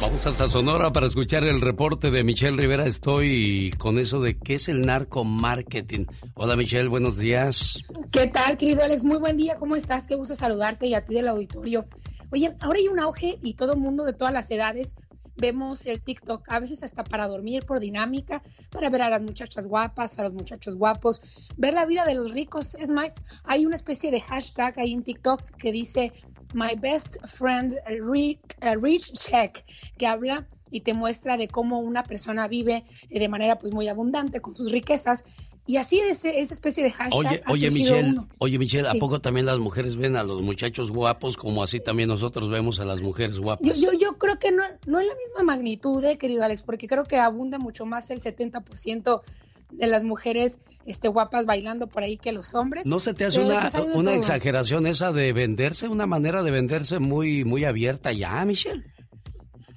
[0.00, 2.86] Vamos hasta Sonora para escuchar el reporte de Michelle Rivera.
[2.86, 6.06] Estoy con eso de qué es el narco marketing.
[6.34, 7.78] Hola Michelle, buenos días.
[8.12, 9.04] ¿Qué tal, querido Alex?
[9.04, 10.06] Muy buen día, ¿cómo estás?
[10.06, 11.86] Qué gusto saludarte y a ti del auditorio.
[12.30, 14.96] Oye, ahora hay un auge y todo el mundo de todas las edades
[15.36, 19.66] vemos el TikTok, a veces hasta para dormir por dinámica, para ver a las muchachas
[19.66, 21.20] guapas, a los muchachos guapos,
[21.56, 22.74] ver la vida de los ricos.
[22.76, 23.10] Es más,
[23.44, 26.12] hay una especie de hashtag ahí en TikTok que dice
[26.52, 29.64] My Best Friend Rich, eh, Rich Check,
[29.98, 34.40] que habla y te muestra de cómo una persona vive de manera pues muy abundante
[34.40, 35.24] con sus riquezas.
[35.66, 38.28] Y así ese, esa especie de hashtag Oye, ha oye Michelle, uno.
[38.38, 38.96] oye Michelle, Sí.
[38.98, 42.80] ¿a poco también las mujeres ven a los muchachos guapos como así también nosotros vemos
[42.80, 43.66] a las mujeres guapas?
[43.66, 46.86] Yo, yo, yo creo que no, no es la misma magnitud, eh, querido Alex, porque
[46.86, 49.22] creo que abunda mucho más el 70%
[49.70, 52.86] de las mujeres este, guapas bailando por ahí que los hombres.
[52.86, 56.98] ¿No se te hace una, pues, una exageración esa de venderse, una manera de venderse
[56.98, 58.84] muy, muy abierta ya, Michelle?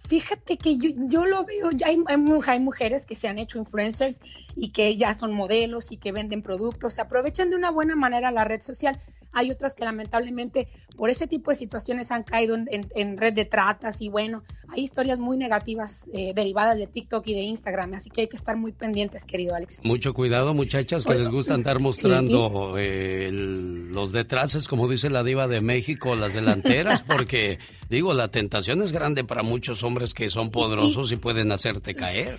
[0.08, 3.38] Fíjate que yo, yo lo veo, ya hay, hay mu- hay mujeres que se han
[3.40, 4.20] hecho influencers
[4.56, 8.32] y que ya son modelos y que venden productos, se aprovechan de una buena manera
[8.32, 9.00] la red social.
[9.34, 13.34] Hay otras que lamentablemente por ese tipo de situaciones han caído en, en- en red
[13.34, 17.94] de tratas y bueno, hay historias muy negativas eh, derivadas de TikTok y de Instagram,
[17.94, 19.80] así que hay que estar muy pendientes, querido Alex.
[19.84, 25.24] Mucho cuidado, muchachas, que les gusta andar mostrando eh, el- los detraces, como dice la
[25.24, 27.60] diva de México, las delanteras, porque,
[27.90, 32.38] digo, la tentación es grande para muchos hombres que son poderosos y pueden hacerte caer.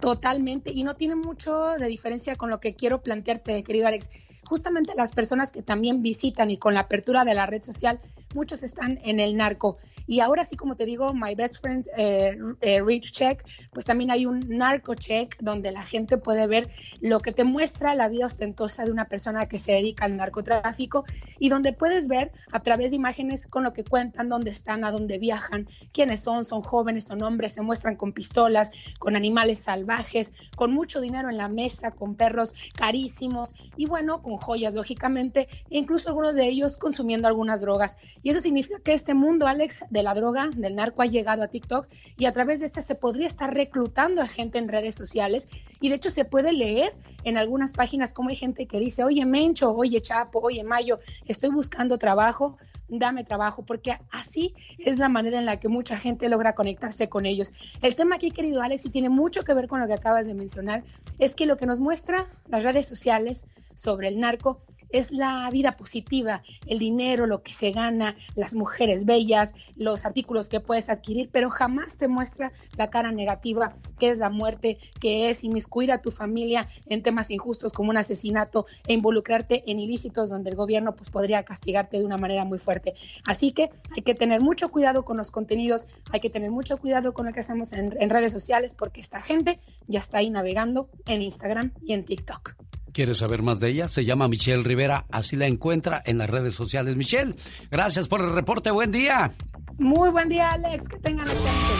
[0.00, 4.10] Totalmente, y no tiene mucho de diferencia con lo que quiero plantearte, querido Alex.
[4.52, 7.98] Justamente las personas que también visitan y con la apertura de la red social,
[8.34, 9.78] muchos están en el narco.
[10.06, 14.10] Y ahora sí, como te digo, My Best Friend eh, eh, Rich Check, pues también
[14.10, 16.68] hay un narco check donde la gente puede ver
[17.00, 21.04] lo que te muestra la vida ostentosa de una persona que se dedica al narcotráfico
[21.38, 24.90] y donde puedes ver a través de imágenes con lo que cuentan, dónde están, a
[24.90, 30.32] dónde viajan, quiénes son, son jóvenes, son hombres, se muestran con pistolas, con animales salvajes,
[30.56, 35.78] con mucho dinero en la mesa, con perros carísimos y bueno, con joyas, lógicamente, e
[35.78, 37.96] incluso algunos de ellos consumiendo algunas drogas.
[38.22, 41.48] Y eso significa que este mundo, Alex, de la droga, del narco, ha llegado a
[41.48, 45.50] TikTok y a través de este se podría estar reclutando a gente en redes sociales
[45.82, 49.26] y de hecho se puede leer en algunas páginas como hay gente que dice, oye
[49.26, 52.56] Mencho, oye Chapo, oye Mayo, estoy buscando trabajo,
[52.88, 57.26] dame trabajo, porque así es la manera en la que mucha gente logra conectarse con
[57.26, 57.52] ellos.
[57.82, 60.32] El tema aquí, querido Alex, y tiene mucho que ver con lo que acabas de
[60.32, 60.84] mencionar,
[61.18, 65.76] es que lo que nos muestra las redes sociales sobre el narco es la vida
[65.76, 71.30] positiva, el dinero, lo que se gana, las mujeres bellas, los artículos que puedes adquirir,
[71.32, 76.02] pero jamás te muestra la cara negativa, que es la muerte, que es inmiscuir a
[76.02, 80.94] tu familia en temas injustos como un asesinato e involucrarte en ilícitos donde el gobierno
[80.94, 82.94] pues podría castigarte de una manera muy fuerte.
[83.26, 87.14] Así que hay que tener mucho cuidado con los contenidos, hay que tener mucho cuidado
[87.14, 90.88] con lo que hacemos en, en redes sociales porque esta gente ya está ahí navegando
[91.06, 92.54] en Instagram y en TikTok.
[92.92, 93.88] ¿Quieres saber más de ella?
[93.88, 96.94] Se llama Michelle Rivera, así la encuentra en las redes sociales.
[96.96, 97.34] Michelle,
[97.70, 99.32] gracias por el reporte, buen día.
[99.78, 101.72] Muy buen día, Alex, que tengan excelente.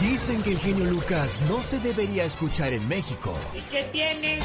[0.00, 3.36] Dicen que el genio Lucas no se debería escuchar en México.
[3.54, 4.44] ¿Y qué tienes?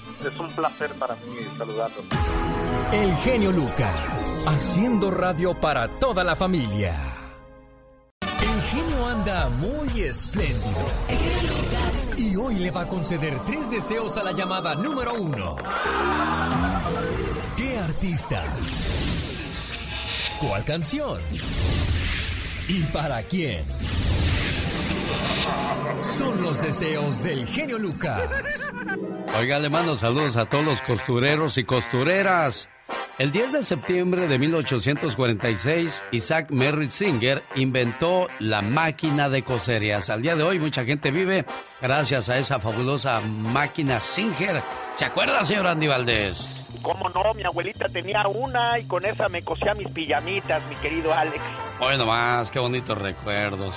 [0.27, 2.05] es un placer para mí saludarlos.
[2.91, 6.93] El genio Lucas, haciendo radio para toda la familia.
[8.21, 10.85] El genio anda muy espléndido.
[12.17, 15.55] Y hoy le va a conceder tres deseos a la llamada número uno.
[17.55, 18.43] ¿Qué artista?
[20.39, 21.21] ¿Cuál canción?
[22.67, 23.65] ¿Y para quién?
[26.01, 28.69] Son los deseos del genio Lucas.
[29.39, 32.69] Oiga, le mando saludos a todos los costureros y costureras.
[33.17, 39.83] El 10 de septiembre de 1846, Isaac Merrill Singer inventó la máquina de coser.
[39.83, 41.45] Y hasta el día de hoy, mucha gente vive
[41.79, 44.63] gracias a esa fabulosa máquina Singer.
[44.95, 46.49] ¿Se acuerda, señor Andy Valdés?
[46.81, 47.33] ¿Cómo no?
[47.35, 51.43] Mi abuelita tenía una y con esa me cosía mis pijamitas, mi querido Alex.
[51.79, 53.75] Bueno, más, qué bonitos recuerdos.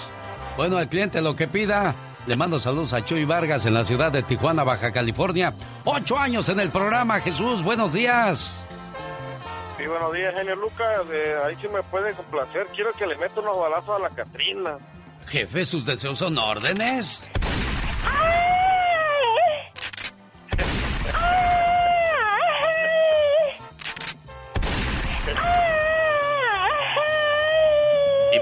[0.56, 1.94] Bueno, al cliente lo que pida.
[2.26, 5.52] Le mando saludos a Chuy Vargas en la ciudad de Tijuana, Baja California.
[5.84, 7.62] Ocho años en el programa, Jesús.
[7.62, 8.52] Buenos días.
[9.76, 11.00] Sí, buenos días, genio Lucas.
[11.12, 12.66] Eh, ahí sí me puede complacer.
[12.74, 14.78] Quiero que le meta unos balazos a la Catrina.
[15.26, 17.28] Jefe, sus deseos son órdenes.
[18.04, 18.53] Y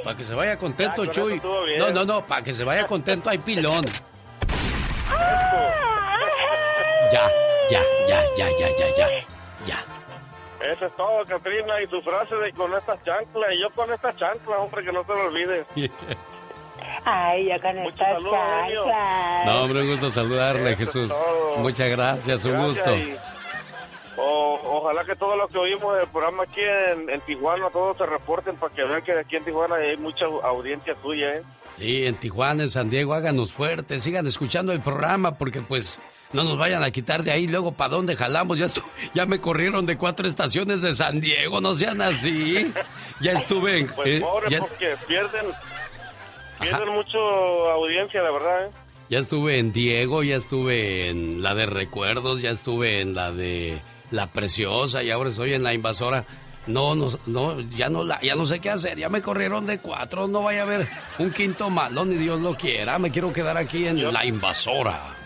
[0.03, 1.41] para que se vaya contento, Ya, con Chuy.
[1.79, 3.83] No, no, no, para que se vaya contento hay pilón.
[7.13, 7.31] Ya,
[7.71, 9.09] ya, ya, ya, ya, ya, ya.
[9.67, 9.79] Ya.
[10.73, 11.81] Eso es todo, Catrina.
[11.83, 13.51] Y tu frase de con estas chanclas.
[13.53, 15.65] Y yo con estas chanclas, hombre, que no se me olvide.
[17.05, 19.47] Ay, yo con estas chanclas.
[19.47, 21.13] No, hombre, un gusto saludarle, Jesús.
[21.59, 22.97] Muchas gracias, un Gracias, gusto.
[22.97, 23.17] y
[24.17, 28.07] o- ojalá que todos los que oímos del programa aquí en, en Tijuana, todos se
[28.07, 31.43] reporten para que vean que aquí en Tijuana hay mucha audiencia suya, ¿eh?
[31.75, 35.99] Sí, en Tijuana, en San Diego, háganos fuertes, sigan escuchando el programa porque pues
[36.35, 38.59] no nos vayan a quitar de ahí luego para dónde jalamos.
[38.59, 38.67] Ya,
[39.15, 42.73] ya me corrieron de cuatro estaciones de San Diego, no sean así.
[43.21, 43.87] Ya estuve en...
[43.89, 45.47] Pues eh, pobre, ya, porque pierden,
[46.61, 48.71] pierden mucho audiencia, de verdad, ¿eh?
[49.09, 53.79] ya estuve en Diego, ya estuve en la de Recuerdos, ya estuve en la de
[54.13, 56.25] La Preciosa y ahora estoy en la invasora.
[56.67, 58.97] No, no, no, ya no, la, ya no sé qué hacer.
[58.97, 60.29] Ya me corrieron de cuatro.
[60.29, 60.87] No vaya a haber
[61.19, 62.99] un quinto malo, ni Dios lo quiera.
[63.01, 65.17] Me quiero quedar aquí en La Invasora.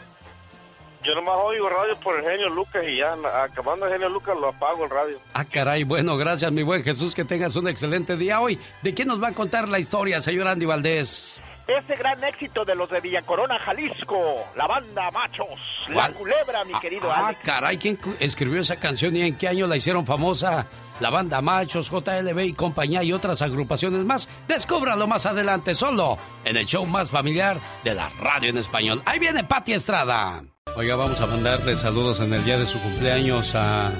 [1.06, 3.14] Yo nomás oigo radio por el genio Lucas y ya
[3.44, 5.20] acabando el genio Lucas lo apago el radio.
[5.34, 8.58] Ah, caray, bueno, gracias mi buen Jesús, que tengas un excelente día hoy.
[8.82, 11.38] ¿De quién nos va a contar la historia, señor Andy Valdés?
[11.66, 14.16] Ese gran éxito de los de Villa Corona, Jalisco,
[14.54, 15.58] la banda Machos,
[15.88, 17.40] la culebra, mi querido ah, Alex.
[17.40, 20.68] Ah, caray, ¿quién escribió esa canción y en qué año la hicieron famosa?
[21.00, 24.28] La banda Machos, JLB y compañía y otras agrupaciones más.
[24.46, 29.02] Descúbralo más adelante solo en el show más familiar de la radio en español.
[29.04, 30.44] Ahí viene Pati Estrada.
[30.76, 33.90] Oiga, vamos a mandarle saludos en el día de su cumpleaños a...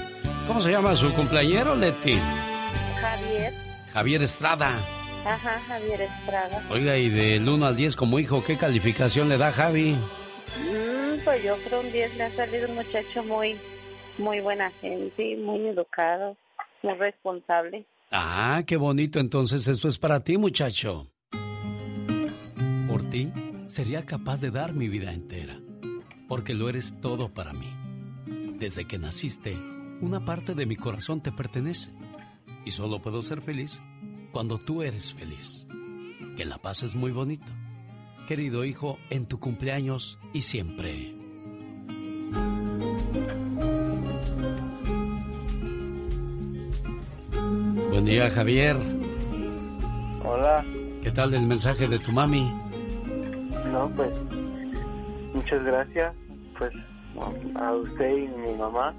[0.46, 2.20] ¿Cómo se llama su cumpleañero, Leti?
[3.00, 3.52] Javier.
[3.92, 4.78] Javier Estrada.
[5.26, 6.64] Ajá, Javier Estrada.
[6.70, 9.92] Oiga, y del 1 al 10 como hijo, ¿qué calificación le da Javi?
[9.92, 13.56] Mm, pues yo creo un 10 le ha salido un muchacho muy,
[14.18, 16.36] muy buena gente, muy educado,
[16.82, 17.84] muy responsable.
[18.12, 19.18] Ah, qué bonito.
[19.18, 21.10] Entonces, esto es para ti, muchacho.
[22.88, 23.32] Por ti,
[23.66, 25.58] sería capaz de dar mi vida entera
[26.28, 27.72] porque lo eres todo para mí.
[28.58, 29.56] Desde que naciste,
[30.00, 31.90] una parte de mi corazón te pertenece
[32.64, 33.80] y solo puedo ser feliz
[34.37, 35.66] cuando tú eres feliz.
[36.37, 37.47] Que la paz es muy bonito.
[38.28, 41.14] Querido hijo, en tu cumpleaños y siempre.
[47.89, 48.76] Buen día, Javier.
[50.22, 50.62] Hola.
[51.03, 52.53] ¿Qué tal el mensaje de tu mami?
[53.72, 54.11] No, pues
[55.32, 56.14] muchas gracias
[56.59, 56.74] pues
[57.55, 58.95] a usted y mi mamá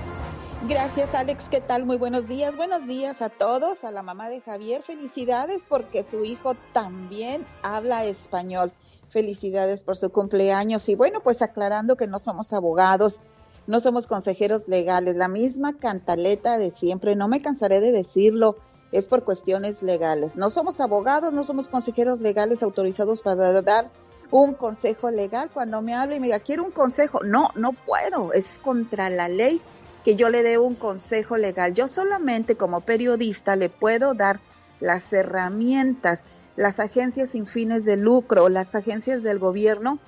[0.69, 1.49] Gracias, Alex.
[1.49, 1.85] ¿Qué tal?
[1.85, 2.57] Muy buenos días.
[2.57, 4.83] Buenos días a todos, a la mamá de Javier.
[4.83, 8.73] Felicidades porque su hijo también habla español.
[9.09, 10.89] Felicidades por su cumpleaños.
[10.89, 13.21] Y bueno, pues aclarando que no somos abogados,
[13.67, 15.17] no somos consejeros legales.
[15.17, 17.17] La misma cantaleta de siempre.
[17.17, 18.57] No me cansaré de decirlo
[18.93, 20.37] es por cuestiones legales.
[20.37, 23.91] No somos abogados, no somos consejeros legales autorizados para dar
[24.31, 25.51] un consejo legal.
[25.53, 29.29] Cuando me habla y me diga, quiero un consejo, no, no puedo, es contra la
[29.29, 29.61] ley
[30.05, 31.75] que yo le dé un consejo legal.
[31.75, 34.41] Yo solamente como periodista le puedo dar
[34.81, 36.27] las herramientas,
[36.57, 39.99] las agencias sin fines de lucro, las agencias del gobierno,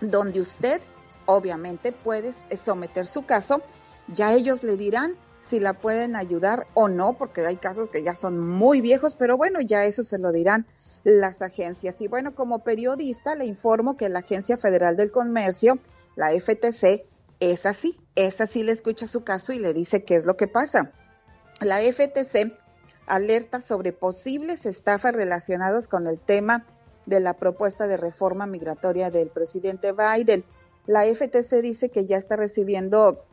[0.00, 0.80] donde usted
[1.26, 3.60] obviamente puede someter su caso,
[4.08, 5.16] ya ellos le dirán
[5.48, 9.36] si la pueden ayudar o no, porque hay casos que ya son muy viejos, pero
[9.36, 10.66] bueno, ya eso se lo dirán
[11.04, 12.00] las agencias.
[12.00, 15.78] Y bueno, como periodista le informo que la Agencia Federal del Comercio,
[16.16, 17.06] la FTC,
[17.38, 20.48] es así, es así, le escucha su caso y le dice qué es lo que
[20.48, 20.90] pasa.
[21.60, 22.52] La FTC
[23.06, 26.64] alerta sobre posibles estafas relacionados con el tema
[27.04, 30.44] de la propuesta de reforma migratoria del presidente Biden.
[30.86, 33.24] La FTC dice que ya está recibiendo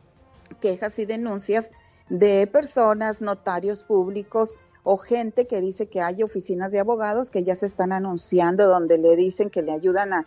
[0.60, 1.72] quejas y denuncias
[2.08, 7.56] de personas, notarios públicos o gente que dice que hay oficinas de abogados que ya
[7.56, 10.26] se están anunciando donde le dicen que le ayudan a,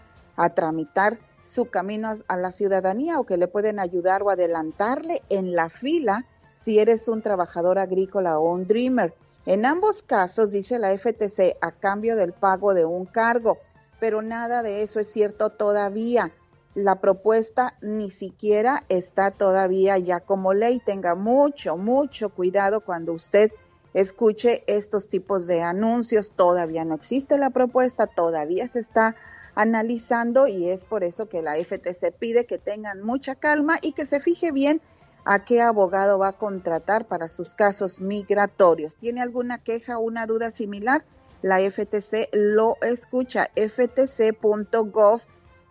[0.54, 5.70] tramitar su camino a la ciudadanía o que le pueden ayudar o adelantarle en la
[5.70, 9.14] fila si eres un trabajador agrícola o un dreamer.
[9.46, 13.58] En ambos casos, dice la FTC, a cambio del pago de un cargo,
[14.00, 16.32] pero nada de eso es cierto todavía
[16.78, 20.80] la propuesta ni siquiera está todavía ya como ley.
[20.80, 23.52] Tenga mucho, mucho cuidado cuando usted
[23.96, 26.34] escuche estos tipos de anuncios.
[26.34, 29.16] Todavía no existe la propuesta, todavía se está
[29.56, 34.06] analizando y es por eso que la FTC pide que tengan mucha calma y que
[34.06, 34.80] se fije bien
[35.26, 38.98] a qué abogado va a contratar para sus casos migratorios.
[38.98, 41.04] ¿Tiene alguna queja o una duda similar?
[41.42, 43.50] la FTC lo escucha.
[43.56, 45.22] ftc.gov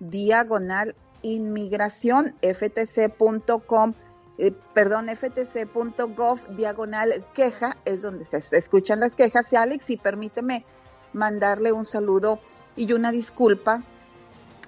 [0.01, 3.95] diagonal inmigración, ftc.com,
[4.39, 9.53] eh, perdón, ftc.gov diagonal queja, es donde se, escuchan las quejas.
[9.53, 10.65] Y Alex, y permíteme
[11.13, 12.39] mandarle un saludo
[12.77, 13.83] y una disculpa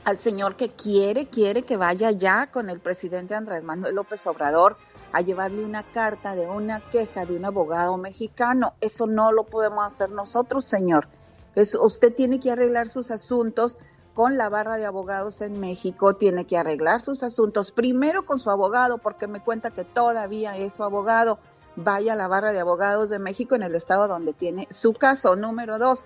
[0.05, 4.77] al señor que quiere, quiere que vaya ya con el presidente Andrés Manuel López Obrador
[5.13, 8.75] a llevarle una carta de una queja de un abogado mexicano.
[8.81, 11.09] Eso no lo podemos hacer nosotros, señor.
[11.55, 13.79] Es, usted tiene que arreglar sus asuntos
[14.19, 18.51] con la barra de abogados en México, tiene que arreglar sus asuntos primero con su
[18.51, 21.39] abogado, porque me cuenta que todavía es su abogado.
[21.77, 25.37] Vaya a la barra de abogados de México en el estado donde tiene su caso.
[25.37, 26.05] Número dos,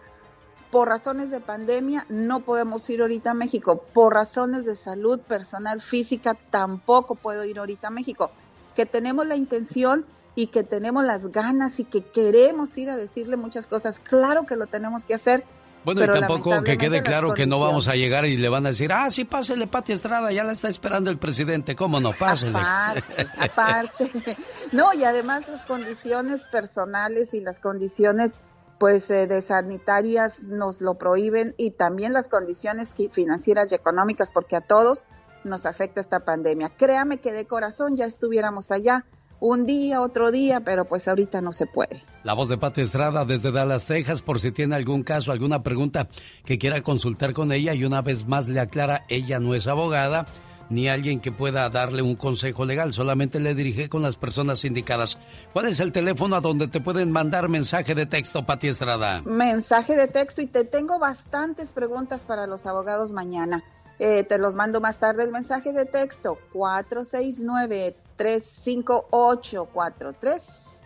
[0.70, 3.82] por razones de pandemia no podemos ir ahorita a México.
[3.94, 8.30] Por razones de salud personal física tampoco puedo ir ahorita a México.
[8.76, 10.04] Que tenemos la intención
[10.34, 14.00] y que tenemos las ganas y que queremos ir a decirle muchas cosas.
[14.00, 15.46] Claro que lo tenemos que hacer.
[15.84, 18.70] Bueno, y tampoco que quede claro que no vamos a llegar y le van a
[18.70, 22.12] decir, ah, sí, pásele, Pati Estrada, ya la está esperando el presidente, ¿cómo no?
[22.12, 22.58] Pásele.
[22.58, 24.36] Aparte, aparte.
[24.70, 28.38] No, y además las condiciones personales y las condiciones
[28.78, 34.56] pues eh, de sanitarias nos lo prohíben y también las condiciones financieras y económicas porque
[34.56, 35.04] a todos
[35.44, 36.70] nos afecta esta pandemia.
[36.76, 39.04] Créame que de corazón ya estuviéramos allá
[39.38, 42.02] un día, otro día, pero pues ahorita no se puede.
[42.24, 46.08] La voz de Pati Estrada desde Dallas, Texas, por si tiene algún caso, alguna pregunta
[46.44, 50.24] que quiera consultar con ella y una vez más le aclara, ella no es abogada
[50.70, 55.18] ni alguien que pueda darle un consejo legal, solamente le dirige con las personas indicadas.
[55.52, 59.20] ¿Cuál es el teléfono a donde te pueden mandar mensaje de texto, Pati Estrada?
[59.22, 63.64] Mensaje de texto y te tengo bastantes preguntas para los abogados mañana.
[63.98, 69.68] Eh, te los mando más tarde el mensaje de texto 469 358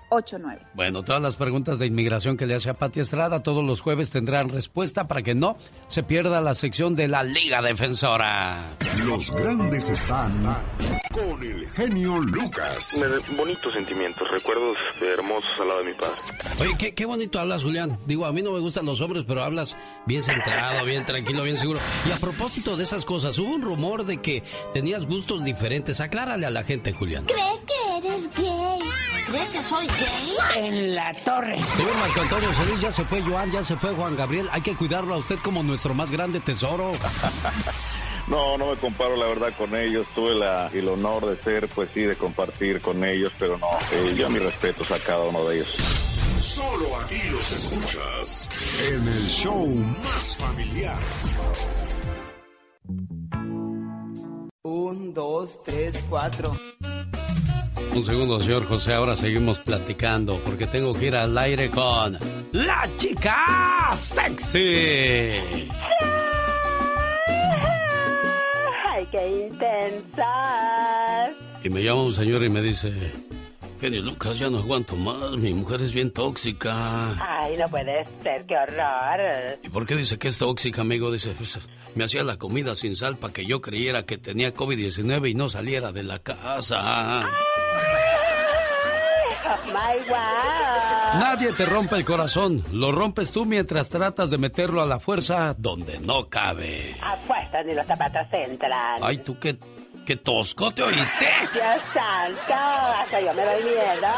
[0.09, 0.67] 4389.
[0.75, 4.11] Bueno, todas las preguntas de inmigración que le hace a Pati Estrada todos los jueves
[4.11, 5.57] tendrán respuesta para que no
[5.89, 8.67] se pierda la sección de la Liga Defensora.
[9.05, 10.57] Los grandes están
[11.13, 13.01] con el genio Lucas.
[13.37, 16.21] bonitos sentimientos, recuerdos hermosos al lado de mi padre.
[16.61, 17.99] Oye, qué, qué bonito hablas, Julián.
[18.07, 19.77] Digo, a mí no me gustan los hombres, pero hablas
[20.07, 21.81] bien centrado, bien tranquilo, bien seguro.
[22.09, 24.43] Y a propósito de esas cosas, hubo un rumor de que
[24.73, 26.01] tenías gustos diferentes.
[26.01, 27.25] Aclárale a la gente, Julián.
[27.25, 28.56] ¿Cree que eres gay?
[29.27, 30.37] ¿Cree que soy gay?
[30.57, 31.59] En la torre.
[31.77, 34.49] Señor Marco Antonio Solís, ya se fue Joan, ya se fue Juan Gabriel.
[34.53, 36.93] Hay que cuidarlo a usted como nuestro más grande tesoro.
[38.29, 40.05] No, no me comparo la verdad con ellos.
[40.12, 44.16] Tuve la, el honor de ser, pues sí, de compartir con ellos, pero no, eh,
[44.16, 45.77] yo mis respetos a cada uno de ellos.
[46.41, 48.49] Solo aquí los escuchas
[48.91, 50.99] en el show más familiar.
[54.64, 56.57] Un, dos, tres, cuatro.
[57.95, 62.18] Un segundo, señor José, ahora seguimos platicando porque tengo que ir al aire con
[62.53, 65.68] la chica sexy.
[68.87, 71.30] ¡Ay, qué intensas!
[71.64, 72.93] Y me llama un señor y me dice,
[73.87, 77.11] Genio Lucas, ya no aguanto más, mi mujer es bien tóxica.
[77.24, 79.61] Ay, no puede ser, qué horror.
[79.62, 81.12] ¿Y por qué dice que es tóxica, amigo?
[81.12, 81.61] Dice, pues,
[81.95, 85.49] me hacía la comida sin sal para que yo creyera que tenía COVID-19 y no
[85.49, 87.26] saliera de la casa.
[89.66, 91.20] My wow.
[91.20, 95.55] Nadie te rompe el corazón, lo rompes tú mientras tratas de meterlo a la fuerza
[95.57, 96.97] donde no cabe.
[97.01, 98.99] Apuesta ni los zapatos entran.
[99.01, 99.57] Ay, tú qué,
[100.07, 101.27] qué tosco, ¿te oíste?
[101.53, 104.09] Dios santo, hasta yo me doy miedo.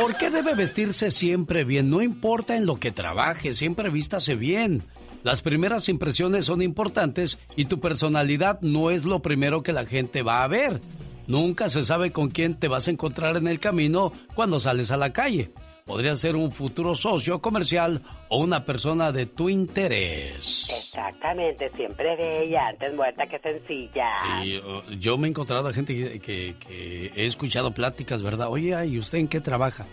[0.00, 1.90] ¿Por qué debe vestirse siempre bien?
[1.90, 4.84] No importa en lo que trabaje, siempre vístase bien.
[5.24, 10.22] Las primeras impresiones son importantes y tu personalidad no es lo primero que la gente
[10.22, 10.80] va a ver.
[11.26, 14.96] Nunca se sabe con quién te vas a encontrar en el camino cuando sales a
[14.96, 15.50] la calle.
[15.86, 20.68] Podría ser un futuro socio comercial o una persona de tu interés.
[20.76, 24.10] Exactamente, siempre bella, antes muerta que sencilla.
[24.42, 24.60] Sí,
[24.98, 28.48] yo me he encontrado a gente que, que- que he escuchado pláticas, ¿verdad?
[28.50, 29.86] Oye, ¿y usted en qué trabaja?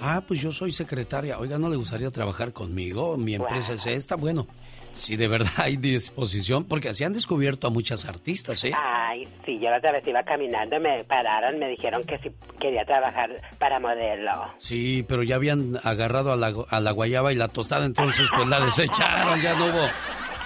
[0.00, 1.38] Ah, pues yo soy secretaria.
[1.38, 3.16] Oiga, ¿no le gustaría trabajar conmigo?
[3.16, 4.16] Mi empresa es esta.
[4.16, 4.48] Bueno,
[4.94, 8.72] si de verdad hay disposición, porque así han descubierto a muchas artistas, ¿eh?
[8.74, 12.84] Ay, sí, yo la otra vez iba caminando, me pararon, me dijeron que si quería
[12.84, 14.54] trabajar para modelo.
[14.58, 18.48] Sí, pero ya habían agarrado a la, a la guayaba y la tostada, entonces pues
[18.48, 19.86] la desecharon, ya no hubo,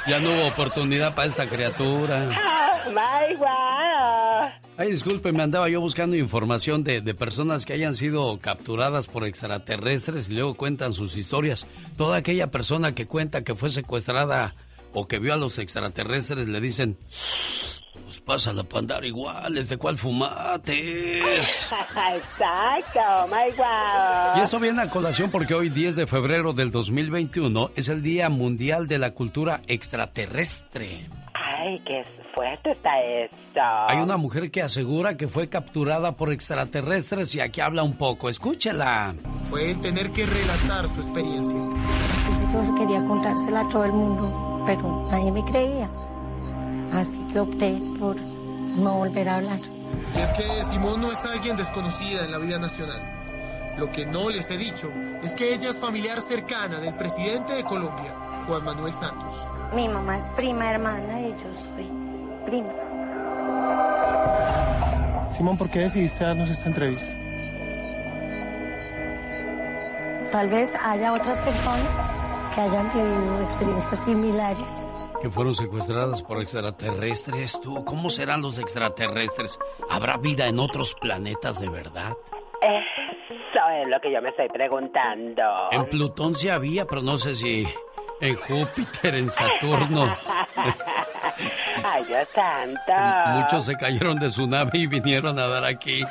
[0.07, 2.24] ya no hubo oportunidad para esta criatura.
[2.88, 4.28] My wow.
[4.76, 9.24] Ay, disculpe, me andaba yo buscando información de, de personas que hayan sido capturadas por
[9.24, 11.66] extraterrestres y luego cuentan sus historias.
[11.97, 14.55] Toda aquella persona que cuenta que fue secuestrada
[14.93, 16.97] o que vio a los extraterrestres le dicen,
[18.05, 20.76] Pues pásala para andar iguales, ¿de cuál fumates?
[22.07, 24.39] Exacto, my wow.
[24.39, 28.28] Y esto viene a colación porque hoy, 10 de febrero del 2021, es el Día
[28.28, 31.01] Mundial de la Cultura Extraterrestre.
[31.41, 33.61] Ay, qué fuerte está esto.
[33.89, 38.28] Hay una mujer que asegura que fue capturada por extraterrestres y aquí habla un poco.
[38.28, 39.14] Escúchela.
[39.51, 41.55] Fue el tener que relatar su experiencia.
[42.53, 45.89] Yo quería contársela a todo el mundo, pero nadie me creía.
[46.93, 49.61] Así que opté por no volver a hablar.
[50.16, 53.18] Y es que Simón no es alguien desconocida en la vida nacional.
[53.76, 54.91] Lo que no les he dicho
[55.22, 58.14] es que ella es familiar cercana del presidente de Colombia,
[58.49, 59.46] Juan Manuel Santos.
[59.74, 61.86] Mi mamá es prima hermana y yo soy
[62.46, 62.72] prima.
[65.32, 67.12] Simón, ¿por qué decidiste darnos esta entrevista?
[70.32, 74.86] Tal vez haya otras personas que hayan vivido experiencias similares.
[75.20, 77.61] Que fueron secuestradas por extraterrestres.
[77.61, 79.59] Tú, ¿cómo serán los extraterrestres?
[79.90, 82.16] ¿Habrá vida en otros planetas de verdad?
[82.62, 85.42] Eso es lo que yo me estoy preguntando.
[85.70, 87.66] En Plutón sí había, pero no sé si
[88.21, 90.16] en Júpiter, en Saturno.
[91.85, 92.93] Ay, Dios santo.
[93.41, 96.03] Muchos se cayeron de su nave y vinieron a dar aquí.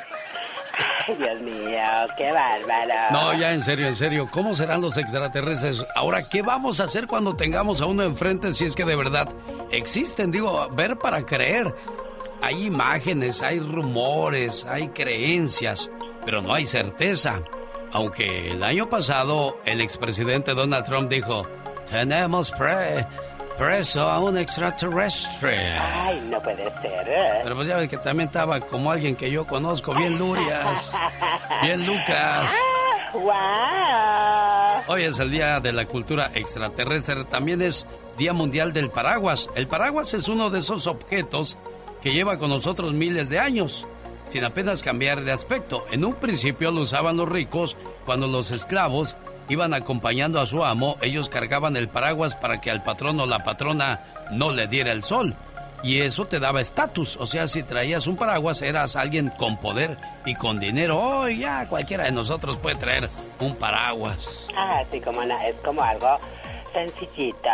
[1.06, 1.80] Ay, Dios mío,
[2.16, 2.94] qué bárbaro.
[3.10, 5.84] No, ya en serio, en serio, ¿cómo serán los extraterrestres?
[5.94, 9.28] Ahora, ¿qué vamos a hacer cuando tengamos a uno enfrente si es que de verdad
[9.70, 10.30] existen?
[10.30, 11.74] Digo, ver para creer.
[12.40, 15.90] Hay imágenes, hay rumores, hay creencias,
[16.24, 17.40] pero no hay certeza.
[17.92, 21.42] Aunque el año pasado el expresidente Donald Trump dijo,
[21.90, 23.06] tenemos pre
[23.58, 25.72] preso a un extraterrestre.
[25.72, 27.08] Ay, no puede ser.
[27.08, 27.40] ¿eh?
[27.42, 30.92] Pero pues ya ves que también estaba como alguien que yo conozco, bien Lurias,
[31.62, 32.50] bien Lucas.
[33.12, 33.32] ¡Wow!
[34.86, 37.86] Hoy es el Día de la Cultura Extraterrestre, también es
[38.16, 39.48] Día Mundial del Paraguas.
[39.56, 41.58] El paraguas es uno de esos objetos
[42.00, 43.86] que lleva con nosotros miles de años,
[44.28, 45.84] sin apenas cambiar de aspecto.
[45.90, 47.76] En un principio lo usaban los ricos
[48.06, 49.16] cuando los esclavos
[49.48, 53.40] iban acompañando a su amo, ellos cargaban el paraguas para que al patrón o la
[53.40, 55.34] patrona no le diera el sol.
[55.82, 59.96] Y eso te daba estatus, o sea, si traías un paraguas eras alguien con poder
[60.26, 60.98] y con dinero.
[61.00, 64.44] Oh, ya cualquiera de nosotros puede traer un paraguas.
[64.56, 66.18] Ah, sí, como na- es como algo
[66.72, 67.48] sencillito.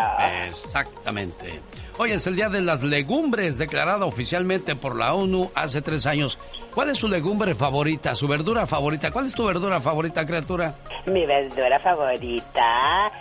[0.47, 1.61] Exactamente.
[1.99, 6.39] Hoy es el Día de las Legumbres, declarado oficialmente por la ONU hace tres años.
[6.75, 9.11] ¿Cuál es su legumbre favorita, su verdura favorita?
[9.11, 10.75] ¿Cuál es tu verdura favorita, criatura?
[11.07, 13.13] Mi verdura favorita,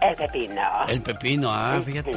[0.00, 0.62] el pepino.
[0.88, 2.12] El pepino, ah, fíjate.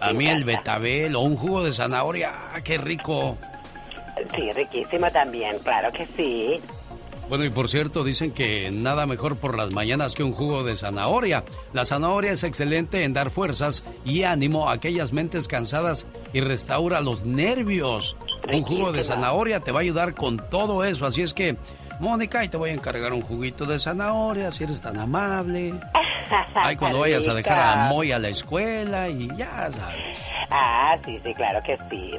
[0.00, 3.38] A mí el betabel o un jugo de zanahoria, ah, qué rico.
[4.34, 6.60] Sí, riquísimo también, claro que sí.
[7.28, 10.76] Bueno, y por cierto, dicen que nada mejor por las mañanas que un jugo de
[10.76, 11.44] zanahoria.
[11.74, 17.02] La zanahoria es excelente en dar fuerzas y ánimo a aquellas mentes cansadas y restaura
[17.02, 18.16] los nervios.
[18.50, 21.56] Un jugo de zanahoria te va a ayudar con todo eso, así es que,
[22.00, 25.74] Mónica, y te voy a encargar un juguito de zanahoria, si eres tan amable.
[26.54, 30.18] Ay, cuando vayas a dejar a Moy a la escuela y ya sabes.
[30.50, 32.10] Ah, sí, sí, claro que sí.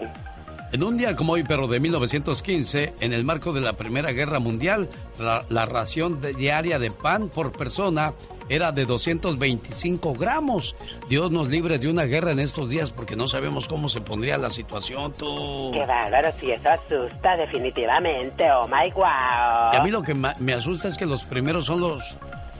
[0.72, 4.40] En un día como hoy, pero de 1915, en el marco de la Primera Guerra
[4.40, 8.14] Mundial, la, la ración de- diaria de pan por persona
[8.50, 10.76] era de 225 gramos.
[11.08, 14.38] Dios nos libre de una guerra en estos días porque no sabemos cómo se pondría
[14.38, 15.72] la situación, tú.
[15.74, 18.46] Qué bárbaro, sí, eso asusta definitivamente.
[18.52, 19.74] Oh my wow.
[19.74, 22.04] Y a mí lo que me asusta es que los primeros son los...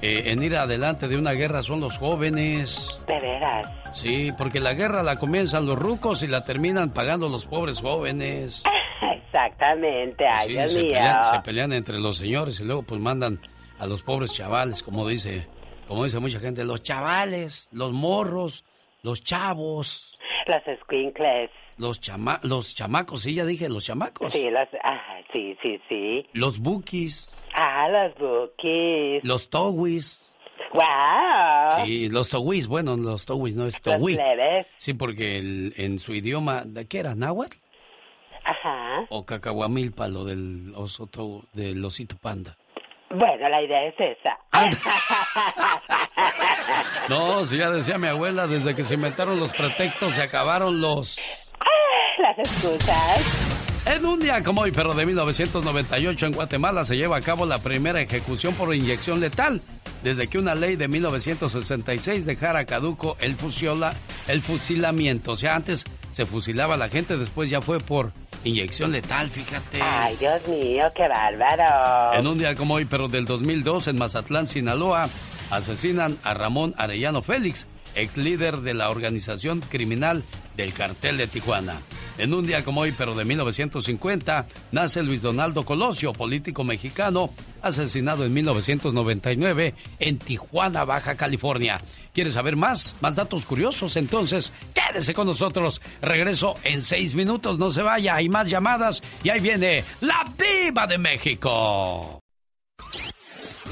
[0.02, 2.98] eh, en ir adelante de una guerra son los jóvenes.
[3.08, 3.68] De veras.
[3.94, 8.64] Sí, porque la guerra la comienzan los rucos y la terminan pagando los pobres jóvenes.
[9.26, 10.90] Exactamente, ay, Sí, Dios se mío.
[10.90, 13.40] pelean, se pelean entre los señores y luego pues mandan
[13.78, 15.48] a los pobres chavales, como dice,
[15.88, 18.66] como dice mucha gente, los chavales, los morros,
[19.04, 21.50] los chavos, Los squinkles.
[21.78, 24.34] los chama los chamacos, sí, ya dije, los chamacos.
[24.34, 24.68] Sí, los...
[24.84, 25.00] Ah,
[25.34, 26.26] sí, sí, sí.
[26.34, 27.30] Los bookies,
[27.62, 29.22] Ah, los bookies.
[29.24, 30.22] los towis.
[30.74, 31.86] Wow.
[31.86, 34.18] Sí, los towis, bueno, los towis no es towi.
[34.78, 37.16] Sí, porque el- en su idioma, ¿de qué era?
[37.16, 37.58] ¿Náhuatl?
[38.46, 39.06] Ajá.
[39.10, 42.56] O cacahuamilpa, lo del oso tow- del osito panda.
[43.10, 44.38] Bueno, la idea es esa.
[47.10, 51.18] No, si ya decía mi abuela, desde que se inventaron los pretextos se acabaron los...
[52.20, 53.66] Las excusas.
[53.90, 57.58] En un día como hoy, pero de 1998 en Guatemala se lleva a cabo la
[57.58, 59.64] primera ejecución por inyección letal,
[60.04, 63.96] desde que una ley de 1966 dejara caduco el, fusiola,
[64.28, 65.32] el fusilamiento.
[65.32, 68.12] O sea, antes se fusilaba a la gente, después ya fue por
[68.44, 69.82] inyección letal, fíjate.
[69.82, 72.14] Ay, Dios mío, qué bárbaro.
[72.14, 75.10] En un día como hoy, pero del 2002, en Mazatlán, Sinaloa,
[75.50, 77.66] asesinan a Ramón Arellano Félix,
[77.96, 80.24] ex líder de la organización criminal
[80.56, 81.78] del cartel de Tijuana.
[82.20, 88.26] En un día como hoy, pero de 1950, nace Luis Donaldo Colosio, político mexicano, asesinado
[88.26, 91.80] en 1999 en Tijuana, Baja California.
[92.14, 92.96] ¿Quieres saber más?
[93.00, 93.96] ¿Más datos curiosos?
[93.96, 95.82] Entonces, quédese con nosotros.
[96.02, 98.16] Regreso en seis minutos, no se vaya.
[98.16, 102.20] Hay más llamadas y ahí viene la diva de México.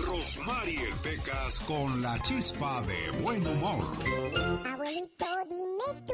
[0.05, 3.85] Rosmarie Pecas con la chispa de buen humor.
[4.65, 6.13] Abuelito, dime tú,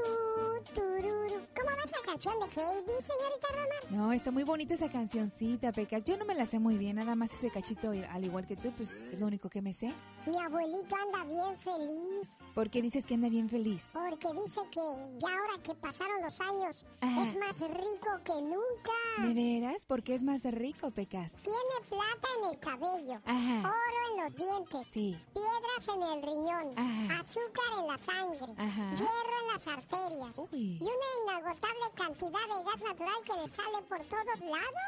[0.74, 3.91] ¿Cómo va esa canción de Heidi, señorita Romar?
[3.91, 6.03] No, está muy bonita esa cancioncita, Pecas.
[6.03, 8.72] Yo no me la sé muy bien, nada más ese cachito, al igual que tú,
[8.76, 9.93] pues es lo único que me sé.
[10.26, 12.38] Mi abuelito anda bien feliz.
[12.55, 13.86] ¿Por qué dices que anda bien feliz?
[13.93, 14.80] Porque dice que
[15.20, 19.28] ya ahora que pasaron los años, es más rico que nunca.
[19.28, 19.86] ¿De veras?
[19.86, 21.41] ¿Por qué es más rico, Pecas?
[21.43, 25.18] Tiene plata en el cabello, oro en los dientes, sí.
[25.34, 28.53] piedras en el riñón, azúcar en la sangre,
[28.95, 34.04] hierro en las arterias y una inagotable cantidad de gas natural que le sale por
[34.04, 34.84] todos lados.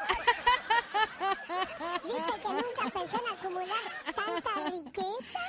[2.04, 5.40] Dice que nunca pensó en acumular tanta riqueza.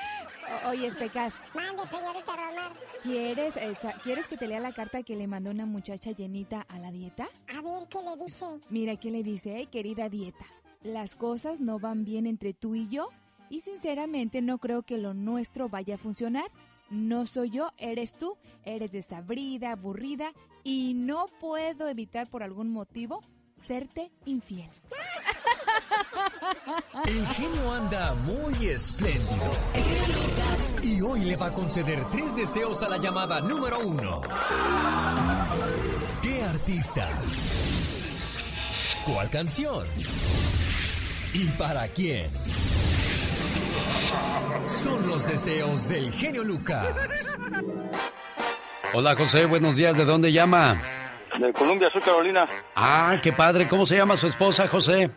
[0.68, 1.36] oye, Pecas.
[1.53, 2.74] Mande, señorita Romar.
[3.03, 6.80] ¿Quieres, esa, ¿Quieres que te lea la carta que le mandó una muchacha llenita a
[6.80, 7.30] la dieta?
[7.55, 8.45] A ver, ¿qué le dice?
[8.70, 9.59] Mira, ¿qué le dice?
[9.59, 10.45] Eh, querida dieta,
[10.82, 13.09] las cosas no van bien entre tú y yo
[13.49, 16.49] y sinceramente no creo que lo nuestro vaya a funcionar.
[16.90, 20.32] No soy yo, eres tú, eres desabrida, aburrida
[20.64, 23.22] y no puedo evitar por algún motivo
[23.54, 24.70] serte infiel.
[27.06, 29.52] El genio anda muy espléndido.
[30.84, 34.22] Y hoy le va a conceder tres deseos a la llamada número uno.
[36.22, 37.10] ¿Qué artista?
[39.06, 39.88] ¿Cuál canción?
[41.34, 42.30] ¿Y para quién?
[44.68, 47.36] Son los deseos del genio Lucas.
[48.94, 49.96] Hola José, buenos días.
[49.98, 50.82] ¿De dónde llama?
[51.40, 52.48] De Colombia, Sur Carolina.
[52.76, 53.68] Ah, qué padre.
[53.68, 55.12] ¿Cómo se llama su esposa, José?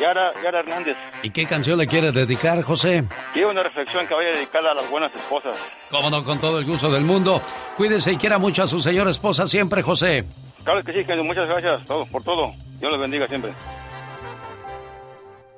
[0.00, 0.96] Yara, Yara Hernández.
[1.22, 3.04] ¿Y qué canción le quiere dedicar, José?
[3.32, 5.56] Quiero una reflexión que vaya dedicada a las buenas esposas.
[5.90, 7.40] Cómo no, con todo el gusto del mundo.
[7.76, 10.24] Cuídese y quiera mucho a su señora esposa siempre, José.
[10.64, 11.24] Claro que sí, genio.
[11.24, 12.52] Muchas gracias por todo.
[12.80, 13.52] Dios les bendiga siempre.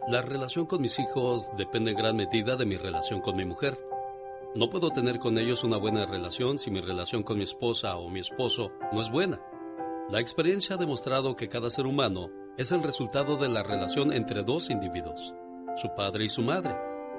[0.08, 3.78] La relación con mis hijos depende en gran medida de mi relación con mi mujer.
[4.54, 8.08] No puedo tener con ellos una buena relación si mi relación con mi esposa o
[8.08, 9.38] mi esposo no es buena.
[10.08, 14.44] La experiencia ha demostrado que cada ser humano es el resultado de la relación entre
[14.44, 15.34] dos individuos,
[15.76, 16.74] su padre y su madre.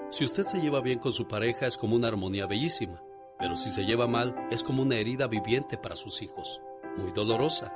[0.09, 3.03] Si usted se lleva bien con su pareja es como una armonía bellísima,
[3.37, 6.59] pero si se lleva mal es como una herida viviente para sus hijos,
[6.97, 7.71] muy dolorosa.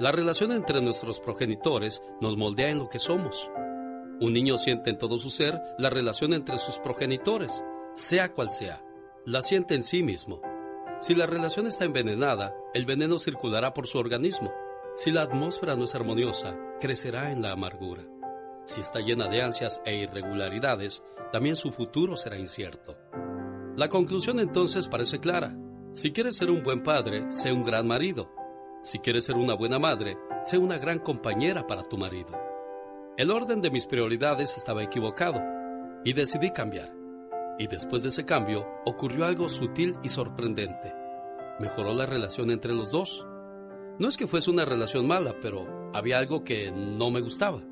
[0.00, 3.50] La relación entre nuestros progenitores nos moldea en lo que somos.
[4.20, 8.84] Un niño siente en todo su ser la relación entre sus progenitores, sea cual sea.
[9.26, 10.40] La siente en sí mismo.
[11.00, 14.52] Si la relación está envenenada, el veneno circulará por su organismo.
[14.96, 18.04] Si la atmósfera no es armoniosa, crecerá en la amargura.
[18.66, 21.02] Si está llena de ansias e irregularidades,
[21.32, 22.96] también su futuro será incierto.
[23.76, 25.56] La conclusión entonces parece clara.
[25.92, 28.30] Si quieres ser un buen padre, sé un gran marido.
[28.84, 32.53] Si quieres ser una buena madre, sé una gran compañera para tu marido.
[33.16, 35.40] El orden de mis prioridades estaba equivocado
[36.04, 36.92] y decidí cambiar.
[37.60, 40.92] Y después de ese cambio ocurrió algo sutil y sorprendente.
[41.60, 43.24] Mejoró la relación entre los dos.
[44.00, 47.62] No es que fuese una relación mala, pero había algo que no me gustaba.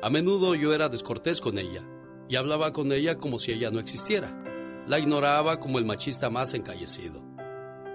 [0.00, 1.82] A menudo yo era descortés con ella
[2.28, 4.40] y hablaba con ella como si ella no existiera.
[4.86, 7.20] La ignoraba como el machista más encallecido.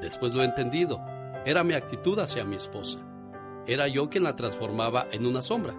[0.01, 0.99] Después lo he entendido.
[1.45, 2.99] Era mi actitud hacia mi esposa.
[3.67, 5.73] Era yo quien la transformaba en una sombra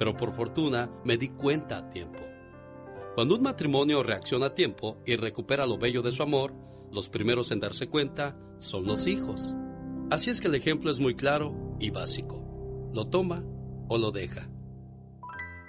[0.00, 2.20] pero por fortuna me di cuenta a tiempo.
[3.14, 6.54] Cuando un matrimonio reacciona a tiempo y recupera lo bello de su amor,
[6.90, 9.54] los primeros en darse cuenta son los hijos.
[10.10, 12.42] Así es que el ejemplo es muy claro y básico.
[12.94, 13.44] Lo toma
[13.88, 14.48] o lo deja.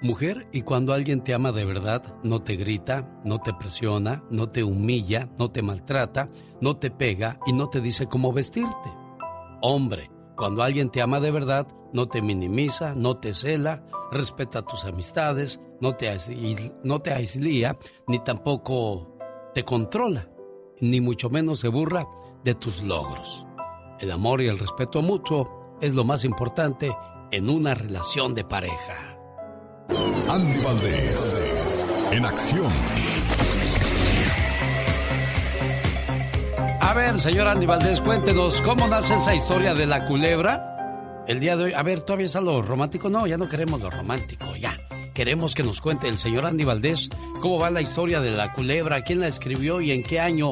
[0.01, 4.49] Mujer, y cuando alguien te ama de verdad, no te grita, no te presiona, no
[4.49, 6.29] te humilla, no te maltrata,
[6.61, 8.93] no te pega y no te dice cómo vestirte.
[9.61, 10.09] Hombre,
[10.41, 15.61] cuando alguien te ama de verdad, no te minimiza, no te cela, respeta tus amistades,
[15.79, 16.17] no te,
[16.83, 17.77] no te aislía,
[18.07, 19.19] ni tampoco
[19.53, 20.31] te controla,
[20.79, 22.07] ni mucho menos se burla
[22.43, 23.45] de tus logros.
[23.99, 26.91] El amor y el respeto mutuo es lo más importante
[27.29, 29.19] en una relación de pareja.
[30.27, 32.71] Andy Valdés, en acción.
[36.83, 41.23] A ver, señor Andy Valdés, cuéntenos cómo nace esa historia de la culebra.
[41.27, 43.07] El día de hoy, a ver, ¿todavía está lo romántico?
[43.07, 44.75] No, ya no queremos lo romántico, ya.
[45.13, 47.09] Queremos que nos cuente el señor Andy Valdés
[47.39, 50.51] cómo va la historia de la culebra, quién la escribió y en qué año.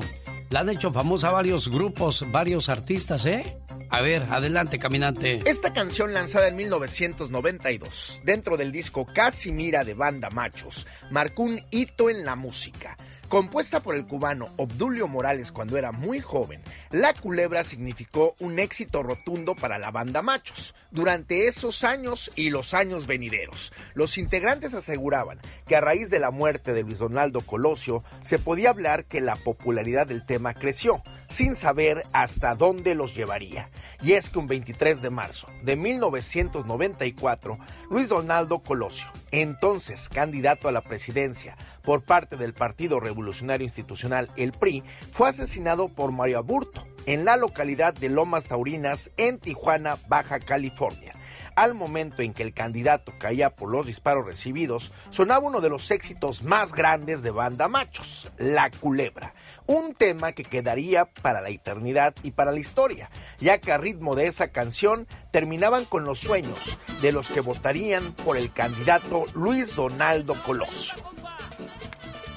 [0.51, 3.57] La han hecho famosa varios grupos, varios artistas, ¿eh?
[3.89, 5.39] A ver, adelante, caminante.
[5.49, 12.09] Esta canción lanzada en 1992, dentro del disco Casimira de Banda Machos, marcó un hito
[12.09, 12.97] en la música.
[13.29, 19.03] Compuesta por el cubano Obdulio Morales cuando era muy joven, La Culebra significó un éxito
[19.03, 23.71] rotundo para la banda Machos durante esos años y los años venideros.
[23.93, 28.71] Los integrantes aseguraban que a raíz de la muerte de Luis Donaldo Colosio se podía
[28.71, 33.69] hablar que la popularidad del tema creció, sin saber hasta dónde los llevaría.
[34.01, 37.59] Y es que un 23 de marzo de 1994,
[37.91, 44.51] Luis Donaldo Colosio, entonces candidato a la presidencia por parte del Partido Revolucionario Institucional, el
[44.51, 50.39] PRI, fue asesinado por Mario Aburto en la localidad de Lomas Taurinas, en Tijuana, Baja
[50.39, 51.15] California.
[51.55, 55.91] Al momento en que el candidato caía por los disparos recibidos, sonaba uno de los
[55.91, 59.33] éxitos más grandes de Banda Machos, La Culebra,
[59.65, 63.09] un tema que quedaría para la eternidad y para la historia,
[63.39, 68.13] ya que a ritmo de esa canción terminaban con los sueños de los que votarían
[68.13, 71.18] por el candidato Luis Donaldo Colosio.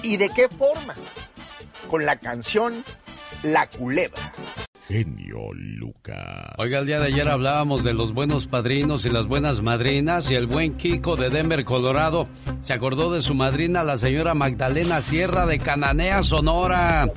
[0.03, 0.93] ¿Y de qué forma?
[1.89, 2.73] Con la canción
[3.41, 4.21] La Culebra.
[4.89, 6.53] Genio Lucas.
[6.57, 10.35] Oiga, el día de ayer hablábamos de los buenos padrinos y las buenas madrinas y
[10.35, 12.27] el buen Kiko de Denver, Colorado,
[12.59, 17.09] se acordó de su madrina, la señora Magdalena Sierra de Cananea, Sonora.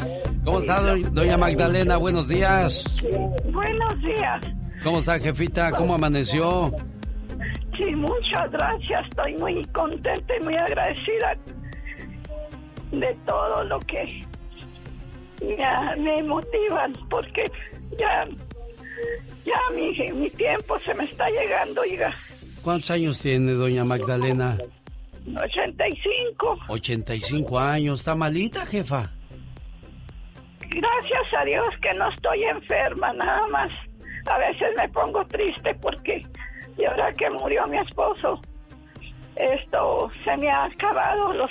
[0.44, 1.96] ¿Cómo está, doña Magdalena?
[1.96, 2.84] Buenos días.
[3.52, 4.44] Buenos días.
[4.84, 5.72] ¿Cómo está, jefita?
[5.72, 6.70] ¿Cómo amaneció?
[7.76, 9.06] Sí, muchas gracias.
[9.10, 11.36] Estoy muy contenta y muy agradecida
[12.90, 14.26] de todo lo que
[15.58, 17.44] ya me motivan porque
[17.98, 18.26] ya
[19.44, 22.14] ya mi, mi tiempo se me está llegando, oiga.
[22.62, 24.58] ¿Cuántos años tiene doña Magdalena?
[25.34, 26.58] 85.
[26.68, 28.00] 85 años.
[28.00, 29.10] ¿Está malita, jefa?
[30.60, 33.72] Gracias a Dios que no estoy enferma, nada más.
[34.26, 36.26] A veces me pongo triste porque
[36.76, 38.40] y ahora que murió mi esposo,
[39.36, 41.50] esto se me ha acabado los,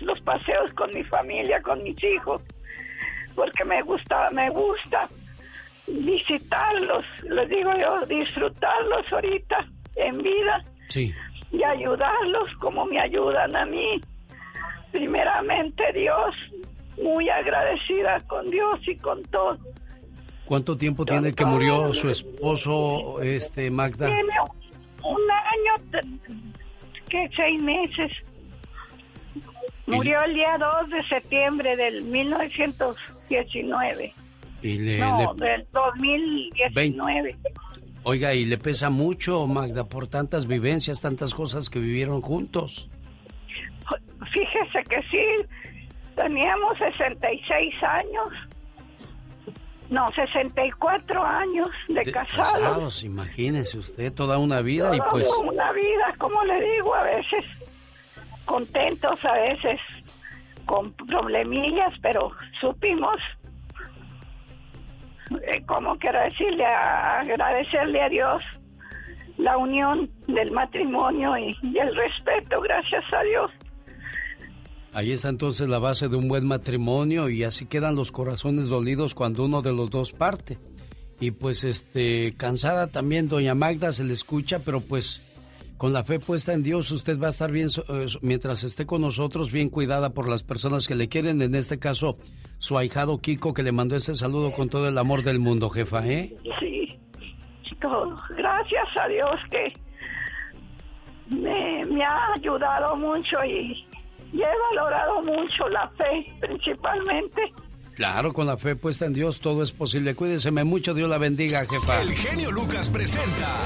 [0.00, 2.42] los paseos con mi familia, con mis hijos,
[3.34, 5.08] porque me gusta, me gusta
[5.86, 11.14] visitarlos, les digo yo, disfrutarlos ahorita en vida sí.
[11.52, 14.00] y ayudarlos como me ayudan a mí.
[14.92, 16.34] Primeramente Dios,
[17.02, 19.58] muy agradecida con Dios y con todo.
[20.44, 24.06] ¿Cuánto tiempo tiene que murió su esposo, este Magda?
[24.06, 24.34] Tiene
[25.02, 26.02] un año,
[27.08, 28.12] que seis meses.
[29.86, 34.12] Murió el día 2 de septiembre del 1919.
[34.62, 37.36] Y le, no, del 2019.
[38.02, 42.90] Oiga, ¿y le pesa mucho, Magda, por tantas vivencias, tantas cosas que vivieron juntos?
[44.32, 45.24] Fíjese que sí,
[46.14, 48.32] teníamos 66 años.
[49.90, 52.52] No, 64 años de, De casados.
[52.52, 55.28] casados, imagínese usted, toda una vida y Toda pues...
[55.38, 57.44] Una vida, como le digo, a veces
[58.44, 59.80] contentos, a veces
[60.64, 63.14] con problemillas, pero supimos,
[65.42, 68.42] eh, como quiero decirle, a- agradecerle a Dios
[69.38, 73.50] la unión del matrimonio y, y el respeto, gracias a Dios.
[74.96, 79.14] Ahí está entonces la base de un buen matrimonio y así quedan los corazones dolidos
[79.14, 80.56] cuando uno de los dos parte.
[81.20, 85.20] Y pues este cansada también doña Magda se le escucha, pero pues
[85.76, 89.02] con la fe puesta en Dios usted va a estar bien eh, mientras esté con
[89.02, 92.16] nosotros bien cuidada por las personas que le quieren, en este caso
[92.56, 96.06] su ahijado Kiko que le mandó ese saludo con todo el amor del mundo, jefa,
[96.06, 96.34] ¿eh?
[96.58, 96.98] Sí,
[97.82, 98.16] todo.
[98.30, 99.74] Gracias a Dios que
[101.36, 103.84] me ha ayudado mucho y,
[104.32, 107.52] y he valorado mucho la fe, principalmente.
[107.94, 110.14] Claro, con la fe puesta en Dios todo es posible.
[110.14, 112.02] Cuídeseme mucho, Dios la bendiga, jefa.
[112.02, 113.56] El genio Lucas presenta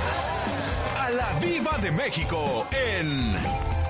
[0.98, 3.34] a la Viva de México en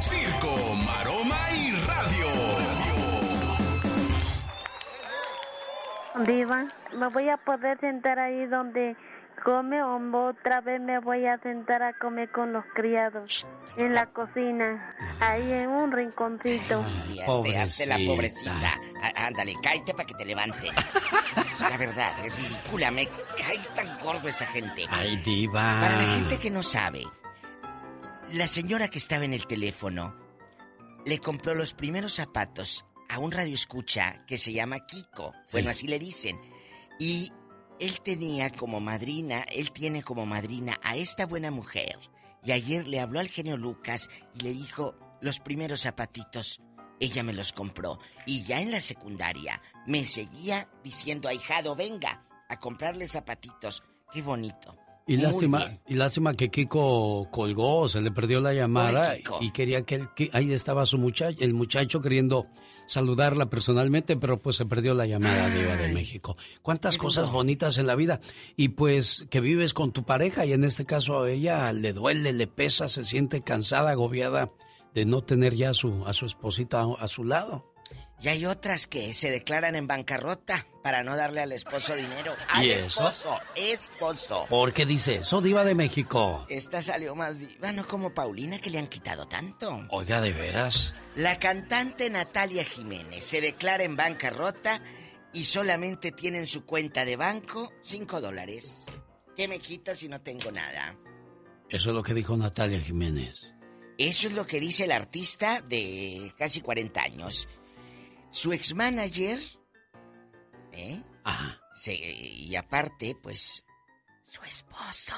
[0.00, 2.26] Circo, Maroma y Radio.
[6.24, 6.64] Diva,
[6.98, 8.96] ¿me voy a poder sentar ahí donde
[9.45, 13.47] come o otra vez me voy a sentar a comer con los criados?
[13.76, 16.84] En la cocina, ahí en un rinconcito.
[17.12, 18.53] Y hazte, hazte la pobrecita.
[19.03, 20.68] Á- Ándale, cállate para que te levante.
[21.61, 22.91] La verdad, es ridícula.
[22.91, 24.84] Me cae tan gordo esa gente.
[24.91, 25.78] Ay, diva.
[25.80, 27.03] Para la gente que no sabe,
[28.32, 30.16] la señora que estaba en el teléfono
[31.07, 35.32] le compró los primeros zapatos a un radio escucha que se llama Kiko.
[35.53, 36.41] Bueno, así le dicen.
[36.99, 37.32] Y
[37.81, 41.99] él tenía como madrina, él tiene como madrina a esta buena mujer.
[42.45, 44.09] Y ayer le habló al genio Lucas
[44.39, 46.61] y le dijo los primeros zapatitos.
[47.01, 47.99] Ella me los compró.
[48.26, 53.83] Y ya en la secundaria me seguía diciendo, ahijado, venga a comprarle zapatitos.
[54.12, 54.76] Qué bonito.
[55.07, 59.97] Y lástima, y lástima que Kiko colgó, se le perdió la llamada y quería que,
[59.97, 62.47] él, que ahí estaba su muchacho, el muchacho queriendo
[62.91, 66.36] saludarla personalmente, pero pues se perdió la llamada Diva de México.
[66.61, 68.20] Cuántas cosas bonitas en la vida
[68.57, 72.32] y pues que vives con tu pareja y en este caso a ella le duele,
[72.32, 74.51] le pesa, se siente cansada, agobiada
[74.93, 77.69] de no tener ya a su, a su esposita a su lado.
[78.22, 82.34] Y hay otras que se declaran en bancarrota para no darle al esposo dinero.
[82.48, 84.46] Al esposo, esposo.
[84.48, 86.44] ¿Por qué dice eso, Diva de México?
[86.50, 89.86] Esta salió más viva, no como Paulina, que le han quitado tanto.
[89.88, 90.92] Oiga, ¿de veras?
[91.16, 94.82] La cantante Natalia Jiménez se declara en bancarrota
[95.32, 98.84] y solamente tiene en su cuenta de banco 5 dólares.
[99.34, 100.94] ¿Qué me quita si no tengo nada?
[101.70, 103.46] Eso es lo que dijo Natalia Jiménez.
[103.96, 107.48] Eso es lo que dice el artista de casi 40 años.
[108.31, 109.39] Su ex manager,
[110.72, 111.03] ¿eh?
[111.24, 111.61] Ajá.
[111.87, 113.64] y aparte, pues,
[114.24, 115.14] su esposo,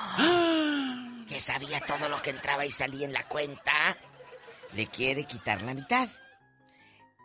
[1.29, 3.97] que sabía todo lo que entraba y salía en la cuenta,
[4.75, 6.09] le quiere quitar la mitad.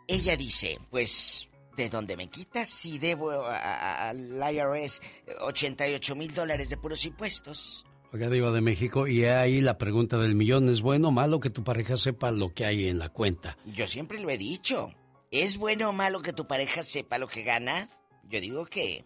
[0.06, 5.00] Ella dice, pues, ¿de dónde me quitas si debo al IRS
[5.40, 7.84] 88 mil dólares de puros impuestos?
[8.12, 11.50] Oiga, Diva de México, y ahí la pregunta del millón, ¿es bueno o malo que
[11.50, 13.58] tu pareja sepa lo que hay en la cuenta?
[13.66, 14.92] Yo siempre lo he dicho.
[15.30, 17.90] ¿Es bueno o malo que tu pareja sepa lo que gana?
[18.24, 19.04] Yo digo que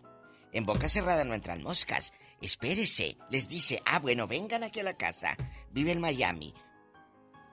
[0.53, 2.13] en boca cerrada no entran moscas.
[2.41, 3.17] Espérese.
[3.29, 5.37] Les dice, ah, bueno, vengan aquí a la casa.
[5.73, 6.55] Vive en Miami.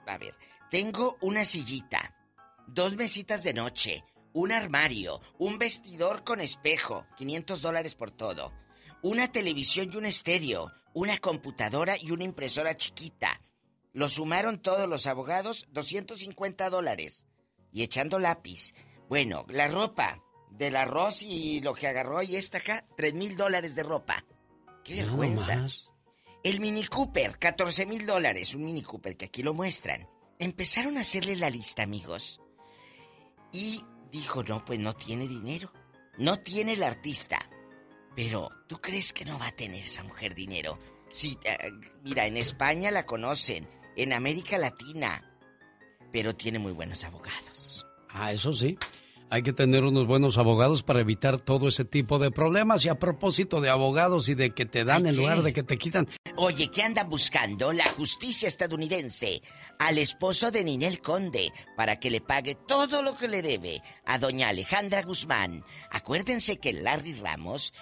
[0.06, 0.36] A ver,
[0.70, 2.16] tengo una sillita,
[2.68, 8.52] dos mesitas de noche, un armario, un vestidor con espejo, 500 dólares por todo,
[9.02, 13.40] una televisión y un estéreo, una computadora y una impresora chiquita.
[13.92, 17.26] Lo sumaron todos los abogados, 250 dólares
[17.72, 18.74] y echando lápiz.
[19.08, 23.74] Bueno, la ropa del arroz y lo que agarró y esta acá, tres mil dólares
[23.74, 24.24] de ropa.
[24.84, 25.66] ¡Qué vergüenza!
[26.42, 30.08] El Mini Cooper, 14 mil dólares, un Mini Cooper que aquí lo muestran.
[30.38, 32.40] Empezaron a hacerle la lista, amigos.
[33.52, 35.70] Y dijo, no, pues no tiene dinero.
[36.16, 37.38] No tiene el artista.
[38.16, 40.78] Pero, ¿tú crees que no va a tener esa mujer dinero?
[41.10, 41.58] Sí, eh,
[42.02, 45.29] mira, en España la conocen, en América Latina,
[46.12, 47.86] pero tiene muy buenos abogados.
[48.08, 48.76] Ah, eso sí.
[49.32, 52.84] Hay que tener unos buenos abogados para evitar todo ese tipo de problemas.
[52.84, 55.78] Y a propósito de abogados y de que te dan en lugar de que te
[55.78, 56.08] quitan.
[56.36, 59.40] Oye, ¿qué andan buscando la justicia estadounidense
[59.78, 64.18] al esposo de Ninel Conde para que le pague todo lo que le debe a
[64.18, 65.64] doña Alejandra Guzmán?
[65.92, 67.72] Acuérdense que Larry Ramos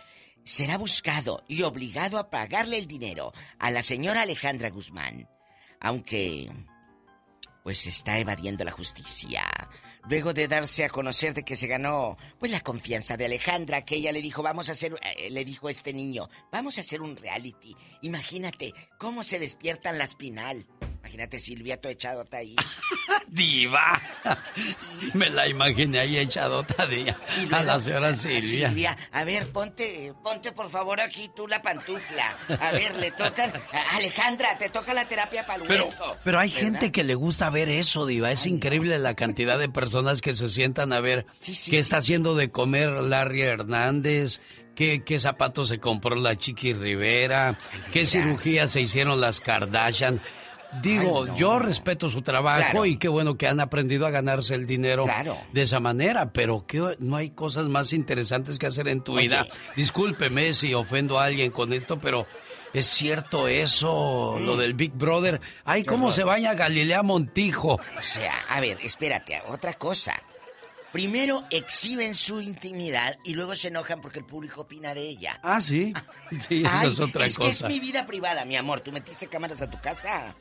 [0.45, 5.29] será buscado y obligado a pagarle el dinero a la señora Alejandra Guzmán.
[5.81, 6.51] Aunque
[7.69, 9.45] pues está evadiendo la justicia.
[10.09, 13.97] Luego de darse a conocer de que se ganó, pues la confianza de Alejandra, que
[13.97, 17.03] ella le dijo, vamos a hacer, eh, le dijo a este niño, vamos a hacer
[17.03, 17.77] un reality.
[18.01, 20.67] Imagínate cómo se despiertan la espinal.
[21.09, 22.55] Imagínate Silvia todo echadota ahí.
[23.29, 23.99] Diva.
[25.15, 27.15] Me la imaginé ahí echadota de
[27.51, 28.69] a la señora Silvia.
[28.69, 32.37] Silvia, a ver, ponte, ponte por favor aquí tú la pantufla.
[32.61, 33.55] A ver, le tocan.
[33.93, 35.89] Alejandra, te toca la terapia para el pero,
[36.23, 38.31] Pero hay gente que le gusta ver eso, Diva.
[38.31, 41.25] Es increíble la cantidad de personas que se sientan a ver
[41.71, 44.43] qué está haciendo de comer Larry Hernández,
[44.75, 47.57] qué, qué zapatos se compró la Chiqui Rivera,
[47.95, 50.21] qué cirugías se hicieron las Kardashian.
[50.83, 55.07] Digo, yo respeto su trabajo y qué bueno que han aprendido a ganarse el dinero
[55.53, 59.47] de esa manera, pero que no hay cosas más interesantes que hacer en tu vida.
[59.77, 62.27] Discúlpeme si ofendo a alguien con esto, pero
[62.73, 65.41] es cierto eso, lo del Big Brother.
[65.65, 67.75] Ay, ¿cómo se baña Galilea Montijo?
[67.75, 70.15] O sea, a ver, espérate, otra cosa.
[70.93, 75.39] Primero exhiben su intimidad y luego se enojan porque el público opina de ella.
[75.43, 75.93] Ah, sí.
[76.47, 77.25] Sí, eso es otra cosa.
[77.25, 78.81] Es que es mi vida privada, mi amor.
[78.81, 80.35] ¿Tú metiste cámaras a tu casa?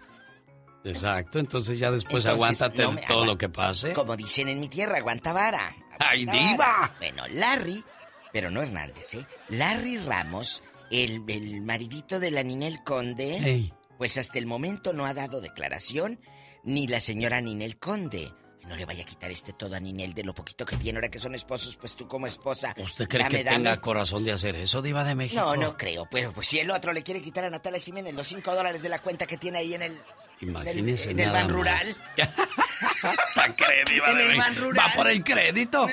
[0.84, 3.94] Exacto, entonces ya después aguántate todo lo que pase.
[3.94, 5.76] Como dicen en mi tierra, aguanta vara.
[6.00, 6.94] ¡Ay, diva!
[7.00, 7.84] Bueno, Larry,
[8.32, 9.26] pero no Hernández, ¿eh?
[9.50, 15.14] Larry Ramos, el, el maridito de la Ninel Conde, pues hasta el momento no ha
[15.14, 16.20] dado declaración,
[16.64, 18.32] ni la señora Ninel Conde.
[18.68, 21.08] No le vaya a quitar este todo a Ninel de lo poquito que tiene ahora
[21.10, 22.76] que son esposos, pues tú como esposa.
[22.78, 25.42] ¿Usted cree que tenga corazón de hacer eso, Diva de México?
[25.42, 26.06] No, no creo.
[26.12, 28.90] Pero pues si el otro le quiere quitar a Natalia Jiménez los cinco dólares de
[28.90, 29.98] la cuenta que tiene ahí en el
[30.42, 31.88] Imagínese en el ban rural.
[32.16, 32.30] en
[34.20, 34.86] el ban rural.
[34.86, 35.86] Va por el crédito.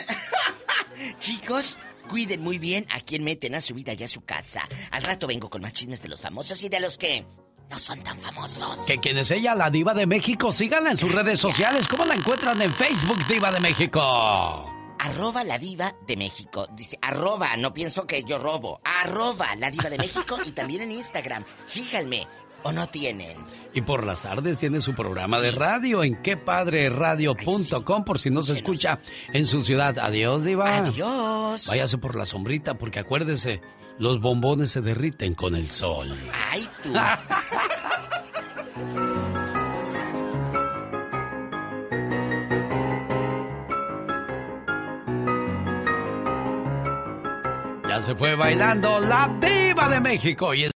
[1.18, 1.78] Chicos,
[2.08, 4.62] cuiden muy bien a quien meten a su vida y a su casa.
[4.90, 7.24] Al rato vengo con más chismes de los famosos y de los que
[7.70, 8.78] no son tan famosos.
[8.86, 11.88] Que quien es ella, la diva de México, síganla en sus redes sociales.
[11.88, 14.70] ¿Cómo la encuentran en Facebook, diva de México?
[15.04, 16.66] arroba la diva de México.
[16.72, 18.80] Dice, arroba, no pienso que yo robo.
[18.84, 21.44] Arroba la diva de México y también en Instagram.
[21.66, 22.26] Síganme.
[22.64, 23.36] ¿O no tienen?
[23.74, 28.54] Y por las tardes tiene su programa de radio en quepadreradio.com por si no se
[28.54, 29.00] escucha
[29.32, 29.98] en su ciudad.
[29.98, 30.78] Adiós, Diva.
[30.78, 31.66] Adiós.
[31.68, 33.60] Váyase por la sombrita porque acuérdese,
[33.98, 36.16] los bombones se derriten con el sol.
[36.50, 36.92] Ay, tú.
[47.88, 50.73] ya se fue bailando la diva de México y es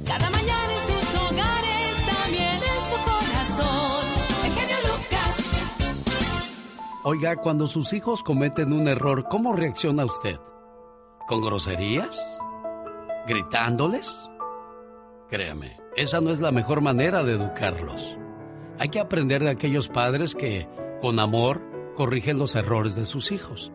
[0.04, 4.04] Cada mañana en sus hogares, también en su corazón.
[4.44, 5.36] El genio Lucas.
[7.04, 10.36] Oiga, cuando sus hijos cometen un error, ¿cómo reacciona usted?
[11.28, 12.26] ¿Con groserías?
[13.26, 14.30] ¿Gritándoles?
[15.28, 18.16] Créame, esa no es la mejor manera de educarlos.
[18.78, 20.66] Hay que aprender de aquellos padres que,
[21.02, 21.60] con amor,
[21.94, 23.70] corrigen los errores de sus hijos.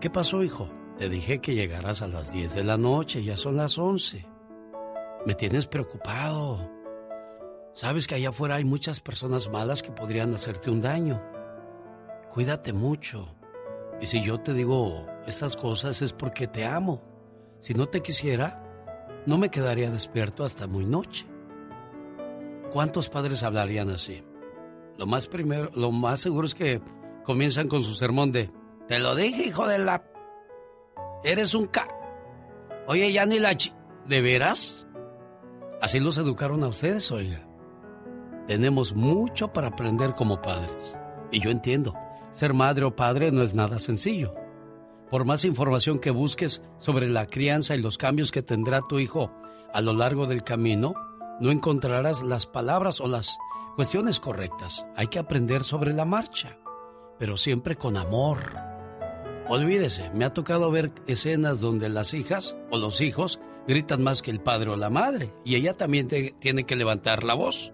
[0.00, 0.70] ¿Qué pasó, hijo?
[0.96, 4.24] Te dije que llegaras a las 10 de la noche, ya son las 11.
[5.26, 6.70] Me tienes preocupado.
[7.72, 11.20] Sabes que allá afuera hay muchas personas malas que podrían hacerte un daño.
[12.30, 13.33] Cuídate mucho.
[14.04, 17.00] Y si yo te digo estas cosas es porque te amo.
[17.58, 18.62] Si no te quisiera,
[19.24, 21.24] no me quedaría despierto hasta muy noche.
[22.70, 24.22] ¿Cuántos padres hablarían así?
[24.98, 26.82] Lo más primero, lo más seguro es que
[27.24, 28.50] comienzan con su sermón de
[28.88, 30.04] Te lo dije, hijo de la
[31.24, 31.88] Eres un ca
[32.86, 33.72] Oye, ya ni la chi
[34.06, 34.86] ¿De veras?
[35.80, 37.42] Así los educaron a ustedes, oiga.
[38.48, 40.94] Tenemos mucho para aprender como padres.
[41.30, 41.94] Y yo entiendo,
[42.34, 44.34] ser madre o padre no es nada sencillo.
[45.08, 49.32] Por más información que busques sobre la crianza y los cambios que tendrá tu hijo
[49.72, 50.94] a lo largo del camino,
[51.40, 53.38] no encontrarás las palabras o las
[53.76, 54.84] cuestiones correctas.
[54.96, 56.58] Hay que aprender sobre la marcha,
[57.18, 58.56] pero siempre con amor.
[59.48, 64.32] Olvídese, me ha tocado ver escenas donde las hijas o los hijos gritan más que
[64.32, 67.72] el padre o la madre y ella también tiene que levantar la voz.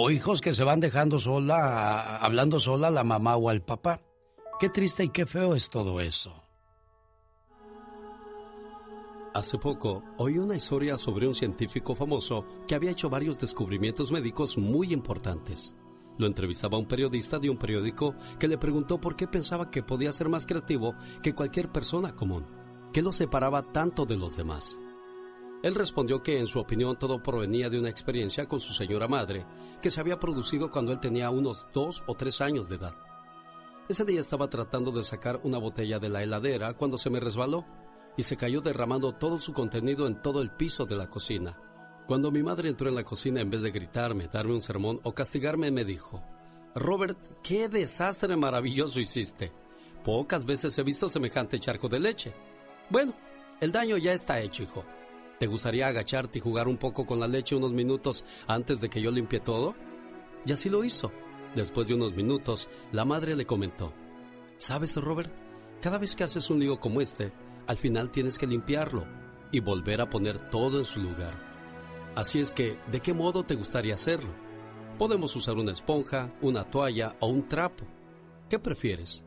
[0.00, 4.00] O hijos que se van dejando sola, hablando sola a la mamá o al papá.
[4.60, 6.40] Qué triste y qué feo es todo eso.
[9.34, 14.56] Hace poco oí una historia sobre un científico famoso que había hecho varios descubrimientos médicos
[14.56, 15.74] muy importantes.
[16.16, 20.12] Lo entrevistaba un periodista de un periódico que le preguntó por qué pensaba que podía
[20.12, 20.94] ser más creativo
[21.24, 22.46] que cualquier persona común.
[22.92, 24.78] ¿Qué lo separaba tanto de los demás?
[25.62, 29.44] Él respondió que en su opinión todo provenía de una experiencia con su señora madre
[29.82, 32.94] que se había producido cuando él tenía unos dos o tres años de edad.
[33.88, 37.64] Ese día estaba tratando de sacar una botella de la heladera cuando se me resbaló
[38.16, 41.58] y se cayó derramando todo su contenido en todo el piso de la cocina.
[42.06, 45.12] Cuando mi madre entró en la cocina, en vez de gritarme, darme un sermón o
[45.12, 46.22] castigarme, me dijo,
[46.74, 49.52] Robert, qué desastre maravilloso hiciste.
[50.04, 52.32] Pocas veces he visto semejante charco de leche.
[52.88, 53.14] Bueno,
[53.60, 54.84] el daño ya está hecho, hijo.
[55.38, 59.00] ¿Te gustaría agacharte y jugar un poco con la leche unos minutos antes de que
[59.00, 59.74] yo limpie todo?
[60.44, 61.12] Y así lo hizo.
[61.54, 63.92] Después de unos minutos, la madre le comentó,
[64.58, 65.32] ¿Sabes, Robert?
[65.80, 67.32] Cada vez que haces un lío como este,
[67.68, 69.06] al final tienes que limpiarlo
[69.52, 71.32] y volver a poner todo en su lugar.
[72.16, 74.30] Así es que, ¿de qué modo te gustaría hacerlo?
[74.98, 77.86] Podemos usar una esponja, una toalla o un trapo.
[78.50, 79.24] ¿Qué prefieres?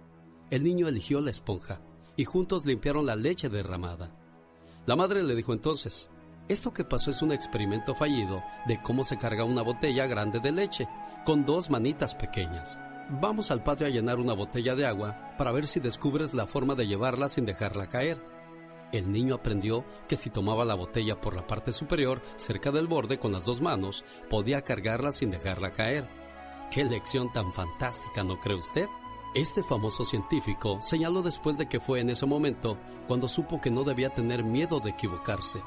[0.50, 1.82] El niño eligió la esponja
[2.18, 4.14] y juntos limpiaron la leche derramada.
[4.86, 6.10] La madre le dijo entonces,
[6.48, 10.52] esto que pasó es un experimento fallido de cómo se carga una botella grande de
[10.52, 10.88] leche
[11.24, 12.80] con dos manitas pequeñas.
[13.10, 16.76] Vamos al patio a llenar una botella de agua para ver si descubres la forma
[16.76, 18.22] de llevarla sin dejarla caer.
[18.92, 23.20] El niño aprendió que si tomaba la botella por la parte superior, cerca del borde
[23.20, 26.10] con las dos manos, podía cargarla sin dejarla caer.
[26.72, 28.88] ¡Qué lección tan fantástica, ¿no cree usted?
[29.34, 32.78] Este famoso científico señaló después de que fue en ese momento
[33.08, 35.62] cuando supo que no debía tener miedo de equivocarse.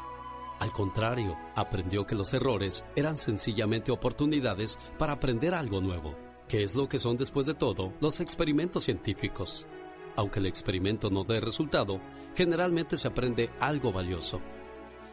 [0.60, 6.14] Al contrario, aprendió que los errores eran sencillamente oportunidades para aprender algo nuevo,
[6.46, 9.64] que es lo que son después de todo los experimentos científicos.
[10.14, 12.02] Aunque el experimento no dé resultado,
[12.36, 14.42] generalmente se aprende algo valioso.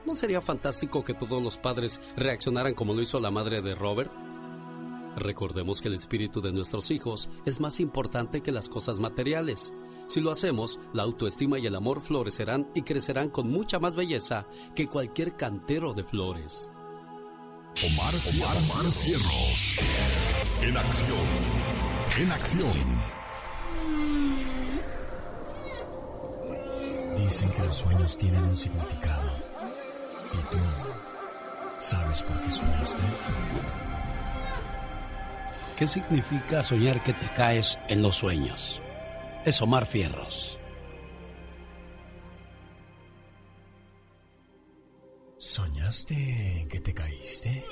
[0.05, 4.11] ¿No sería fantástico que todos los padres reaccionaran como lo hizo la madre de Robert?
[5.15, 9.73] Recordemos que el espíritu de nuestros hijos es más importante que las cosas materiales.
[10.07, 14.47] Si lo hacemos, la autoestima y el amor florecerán y crecerán con mucha más belleza
[14.75, 16.71] que cualquier cantero de flores.
[17.83, 19.75] Omar, Omar, Cierros.
[20.61, 21.27] En acción.
[22.17, 23.01] En acción.
[27.17, 29.29] Dicen que los sueños tienen un significado.
[30.33, 30.57] ¿Y tú
[31.79, 33.01] sabes por qué soñaste?
[35.81, 38.79] ¿Qué significa soñar que te caes en los sueños?
[39.43, 40.59] Es Omar Fierros.
[45.39, 47.65] ¿Soñaste que te caíste?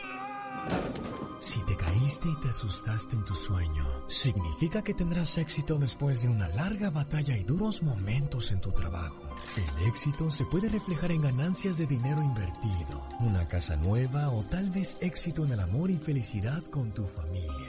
[1.37, 6.29] Si te caíste y te asustaste en tu sueño, significa que tendrás éxito después de
[6.29, 9.21] una larga batalla y duros momentos en tu trabajo.
[9.55, 14.71] El éxito se puede reflejar en ganancias de dinero invertido, una casa nueva o tal
[14.71, 17.68] vez éxito en el amor y felicidad con tu familia.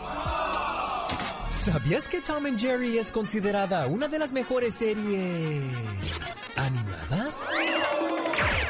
[1.49, 5.63] ¿Sabías que Tom and Jerry es considerada una de las mejores series
[6.55, 7.45] animadas?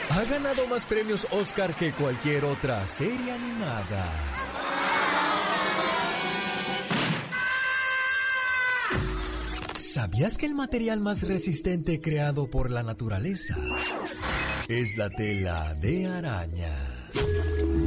[0.10, 4.33] Ha ganado más premios Oscar que cualquier otra serie animada.
[9.94, 13.56] ¿Sabías que el material más resistente creado por la naturaleza
[14.68, 16.72] es la tela de araña?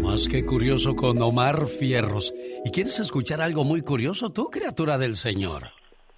[0.02, 2.32] Más que curioso con Omar Fierros.
[2.64, 5.64] ¿Y quieres escuchar algo muy curioso tú, criatura del Señor?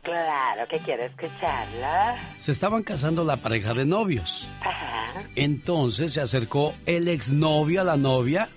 [0.02, 2.20] Claro que quiero escucharla.
[2.36, 4.46] Se estaban casando la pareja de novios.
[4.60, 5.22] Ajá.
[5.36, 8.50] Entonces se acercó el exnovio a la novia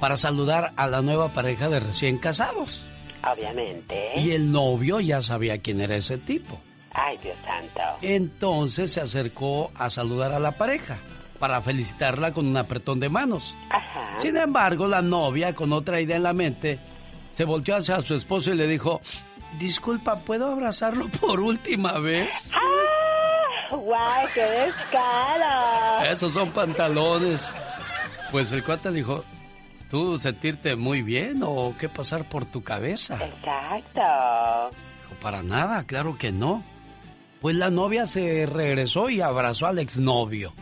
[0.00, 2.82] para saludar a la nueva pareja de recién casados.
[3.32, 4.12] Obviamente.
[4.16, 6.60] Y el novio ya sabía quién era ese tipo.
[6.92, 7.80] Ay, Dios santo.
[8.02, 10.98] Entonces se acercó a saludar a la pareja
[11.38, 13.54] para felicitarla con un apretón de manos.
[13.70, 14.18] Ajá.
[14.18, 16.78] Sin embargo, la novia, con otra idea en la mente,
[17.32, 19.00] se volteó hacia su esposo y le dijo,
[19.58, 22.50] disculpa, ¿puedo abrazarlo por última vez?
[22.54, 23.74] ¡Ah!
[23.76, 26.04] ¡Guau, qué descaro!
[26.08, 27.52] Esos son pantalones.
[28.30, 29.24] Pues el cuate dijo,
[29.94, 33.14] ¿tú sentirte muy bien o qué pasar por tu cabeza?
[33.14, 34.00] Exacto.
[34.72, 36.64] Dijo, para nada, claro que no.
[37.40, 40.52] Pues la novia se regresó y abrazó al exnovio.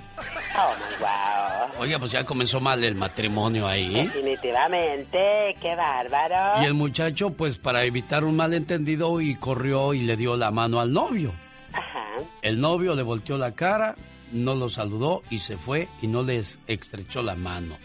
[0.55, 1.81] Oh wow.
[1.81, 4.05] Oye, pues ya comenzó mal el matrimonio ahí.
[4.05, 6.63] Definitivamente, qué bárbaro.
[6.63, 10.79] Y el muchacho, pues para evitar un malentendido, y corrió y le dio la mano
[10.79, 11.33] al novio.
[11.73, 12.23] Ajá.
[12.43, 13.97] El novio le volteó la cara,
[14.31, 17.77] no lo saludó y se fue y no les estrechó la mano.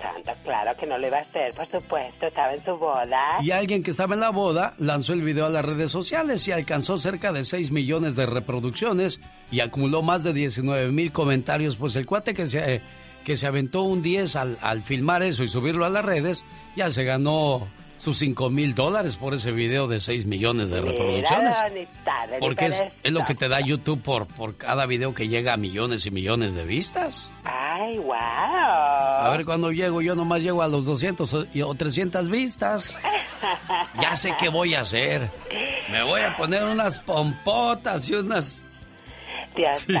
[0.00, 3.38] Santo, claro que no lo iba a hacer, por supuesto, estaba en su boda.
[3.42, 6.52] Y alguien que estaba en la boda lanzó el video a las redes sociales y
[6.52, 9.20] alcanzó cerca de 6 millones de reproducciones
[9.50, 11.76] y acumuló más de 19 mil comentarios.
[11.76, 12.80] Pues el cuate que se, eh,
[13.24, 16.44] que se aventó un 10 al, al filmar eso y subirlo a las redes,
[16.76, 17.66] ya se ganó
[17.98, 21.56] sus 5 mil dólares por ese video de 6 millones de reproducciones.
[22.40, 25.56] Porque es, es lo que te da YouTube por, por cada video que llega a
[25.56, 27.28] millones y millones de vistas.
[27.44, 28.14] Ay, wow.
[28.14, 32.98] A ver cuando llego, yo nomás llego a los 200 o o 300 vistas.
[34.00, 35.28] Ya sé qué voy a hacer.
[35.90, 38.64] Me voy a poner unas pompotas y unas...
[39.56, 39.94] Sí.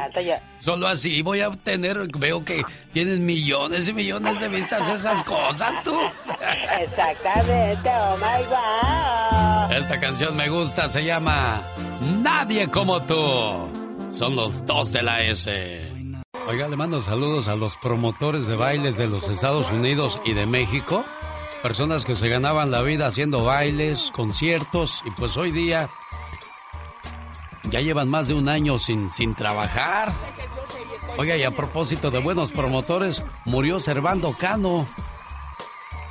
[0.58, 5.82] Solo así voy a obtener, veo que tienen millones y millones de vistas esas cosas,
[5.82, 5.96] tú.
[6.80, 9.76] Exactamente, oh my God.
[9.76, 11.60] Esta canción me gusta, se llama
[12.22, 13.68] Nadie como tú.
[14.12, 15.88] Son los dos de la S.
[16.46, 20.46] Oiga, le mando saludos a los promotores de bailes de los Estados Unidos y de
[20.46, 21.04] México.
[21.62, 25.88] Personas que se ganaban la vida haciendo bailes, conciertos y pues hoy día
[27.70, 30.12] ya llevan más de un año sin, sin trabajar.
[31.16, 34.86] Oiga, y a propósito de buenos promotores, murió Servando Cano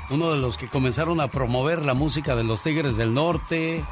[0.10, 3.84] uno de los que comenzaron a promover la música de los Tigres del Norte,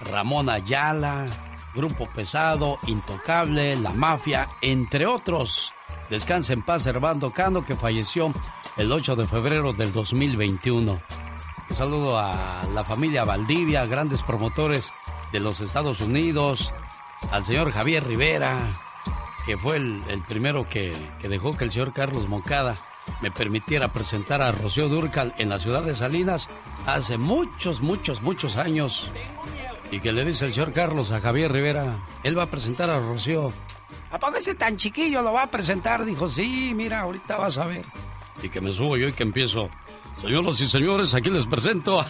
[0.00, 1.26] Ramón Ayala,
[1.74, 5.72] Grupo Pesado, Intocable, La Mafia, entre otros.
[6.10, 8.32] Descansa en paz Servando Cano, que falleció
[8.76, 11.00] el 8 de febrero del 2021.
[11.70, 14.92] Un saludo a la familia Valdivia, grandes promotores
[15.32, 16.70] de los Estados Unidos,
[17.30, 18.72] al señor Javier Rivera,
[19.46, 22.76] que fue el, el primero que, que dejó que el señor Carlos Moncada
[23.20, 26.48] me permitiera presentar a Rocío Durcal en la ciudad de Salinas
[26.86, 29.10] hace muchos, muchos, muchos años.
[29.90, 32.98] Y que le dice el señor Carlos a Javier Rivera, él va a presentar a
[32.98, 33.52] Rocío.
[34.10, 36.04] ¿A poco ese tan chiquillo lo va a presentar?
[36.04, 37.84] Dijo, sí, mira, ahorita vas a ver.
[38.42, 39.70] Y que me subo yo y que empiezo.
[40.20, 42.06] Señoras y señores, aquí les presento a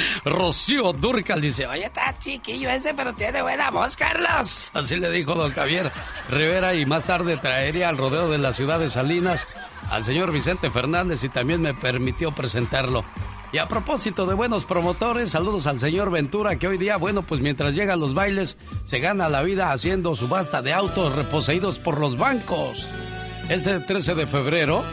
[0.24, 1.40] Rocío Durcal.
[1.40, 4.70] Dice, oye, está chiquillo ese, pero tiene buena voz, Carlos.
[4.72, 5.90] Así le dijo don Javier
[6.30, 9.46] Rivera y más tarde traería al rodeo de la ciudad de Salinas
[9.90, 13.04] al señor Vicente Fernández y también me permitió presentarlo.
[13.50, 17.40] Y a propósito de buenos promotores, saludos al señor Ventura que hoy día, bueno, pues
[17.40, 22.18] mientras llegan los bailes, se gana la vida haciendo subasta de autos reposeídos por los
[22.18, 22.86] bancos.
[23.48, 24.84] Este 13 de febrero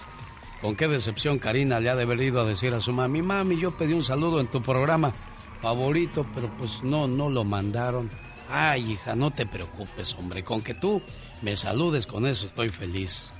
[0.62, 3.58] con qué decepción Karina le ha de haber ido a decir a su mami, mami,
[3.58, 5.12] yo pedí un saludo en tu programa
[5.60, 8.10] favorito, pero pues no, no lo mandaron.
[8.50, 11.00] Ay, hija, no te preocupes, hombre, con que tú
[11.40, 13.30] me saludes con eso estoy feliz.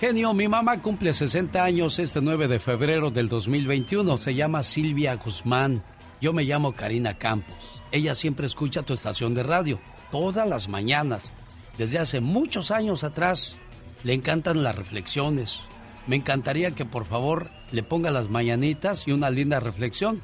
[0.00, 4.16] Genio, mi mamá cumple 60 años este 9 de febrero del 2021.
[4.16, 5.84] Se llama Silvia Guzmán.
[6.20, 7.56] Yo me llamo Karina Campos.
[7.92, 9.80] Ella siempre escucha tu estación de radio,
[10.10, 11.32] todas las mañanas.
[11.78, 13.56] Desde hace muchos años atrás.
[14.02, 15.60] Le encantan las reflexiones.
[16.08, 20.20] Me encantaría que por favor le ponga las mañanitas y una linda reflexión,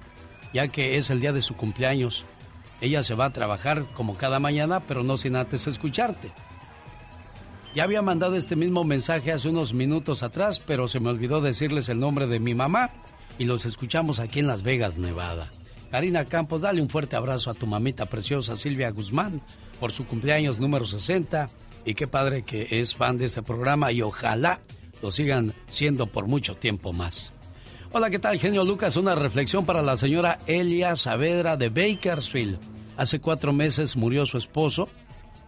[0.52, 2.24] ya que es el día de su cumpleaños.
[2.80, 6.32] Ella se va a trabajar como cada mañana, pero no sin antes escucharte.
[7.74, 11.88] Ya había mandado este mismo mensaje hace unos minutos atrás, pero se me olvidó decirles
[11.88, 12.90] el nombre de mi mamá
[13.38, 15.50] y los escuchamos aquí en Las Vegas, Nevada.
[15.90, 19.40] Karina Campos, dale un fuerte abrazo a tu mamita preciosa Silvia Guzmán
[19.80, 21.46] por su cumpleaños número 60
[21.84, 24.60] y qué padre que es fan de este programa y ojalá
[25.02, 27.32] lo sigan siendo por mucho tiempo más.
[27.90, 28.98] Hola, ¿qué tal, genio Lucas?
[28.98, 32.58] Una reflexión para la señora Elia Saavedra de Bakersfield.
[32.98, 34.86] Hace cuatro meses murió su esposo.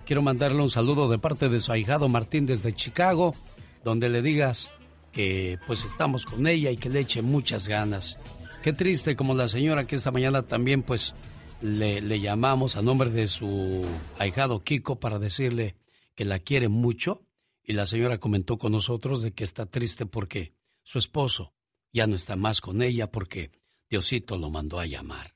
[0.07, 3.35] Quiero mandarle un saludo de parte de su ahijado Martín desde Chicago,
[3.85, 4.71] donde le digas
[5.13, 8.17] que pues estamos con ella y que le eche muchas ganas.
[8.63, 11.13] Qué triste como la señora que esta mañana también pues
[11.61, 13.83] le, le llamamos a nombre de su
[14.19, 15.77] ahijado Kiko para decirle
[16.15, 17.21] que la quiere mucho
[17.63, 21.53] y la señora comentó con nosotros de que está triste porque su esposo
[21.93, 23.51] ya no está más con ella porque
[23.89, 25.35] Diosito lo mandó a llamar.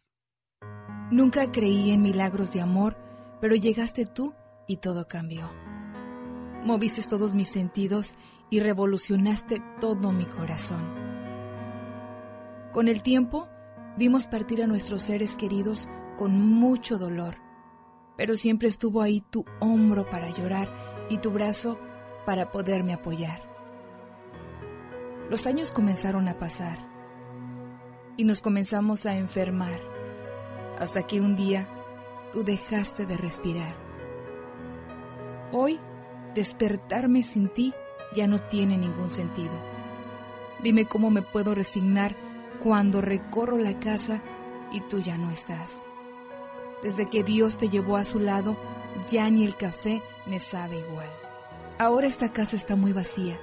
[1.11, 2.97] Nunca creí en milagros de amor,
[3.41, 4.35] pero llegaste tú
[4.67, 5.51] y todo cambió.
[6.63, 8.15] Moviste todos mis sentidos
[8.51, 10.83] y revolucionaste todo mi corazón.
[12.73, 13.49] Con el tiempo,
[13.99, 17.37] vimos partir a nuestros seres queridos con mucho dolor,
[18.17, 20.73] pero siempre estuvo ahí tu hombro para llorar
[21.11, 21.79] y tu brazo
[22.25, 23.54] para poderme apoyar.
[25.31, 26.79] Los años comenzaron a pasar
[28.17, 29.81] y nos comenzamos a enfermar,
[30.79, 31.69] hasta que un día
[32.33, 33.77] tú dejaste de respirar.
[35.53, 35.81] Hoy
[36.35, 37.73] Despertarme sin ti
[38.13, 39.53] ya no tiene ningún sentido.
[40.63, 42.17] Dime cómo me puedo resignar
[42.61, 44.21] cuando recorro la casa
[44.73, 45.81] y tú ya no estás.
[46.83, 48.57] Desde que Dios te llevó a su lado,
[49.11, 51.11] ya ni el café me sabe igual.
[51.79, 53.39] Ahora esta casa está muy vacía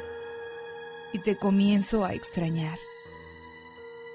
[1.13, 2.77] y te comienzo a extrañar.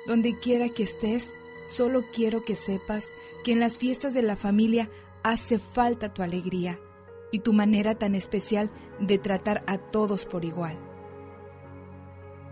[0.07, 1.29] Donde quiera que estés,
[1.75, 3.09] solo quiero que sepas
[3.45, 4.89] que en las fiestas de la familia
[5.23, 6.79] hace falta tu alegría
[7.33, 8.71] y tu manera tan especial
[9.01, 10.79] de tratar a todos por igual.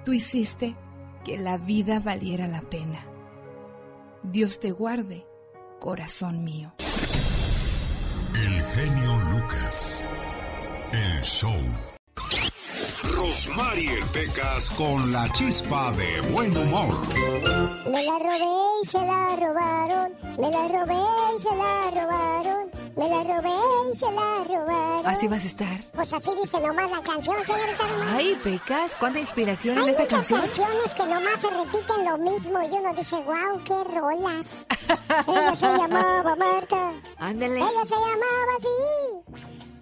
[0.04, 0.76] Tú hiciste
[1.24, 3.06] que la vida valiera la pena.
[4.22, 5.26] Dios te guarde,
[5.80, 6.74] corazón mío.
[8.34, 10.04] El genio Lucas.
[10.92, 11.93] El show.
[13.24, 16.94] Rosmarie Pecas con la chispa de buen humor.
[17.90, 18.52] Me la robé
[18.82, 20.12] y se la robaron.
[20.36, 21.00] Me la robé
[21.34, 22.70] y se la robaron.
[22.94, 23.56] Me la robé
[23.90, 25.06] y se la robaron.
[25.06, 25.90] Así vas a estar.
[25.92, 28.08] Pues así dice nomás la canción, señorita Román.
[28.14, 30.40] Ay, Pecas, ¿cuánta inspiración Hay en esa muchas canción?
[30.42, 34.66] canciones que nomás se repiten lo mismo y uno dice, wow, qué rolas.
[35.28, 36.92] Ella se llamaba Marta.
[37.16, 37.56] Ándale.
[37.56, 39.23] Ella se llamaba así.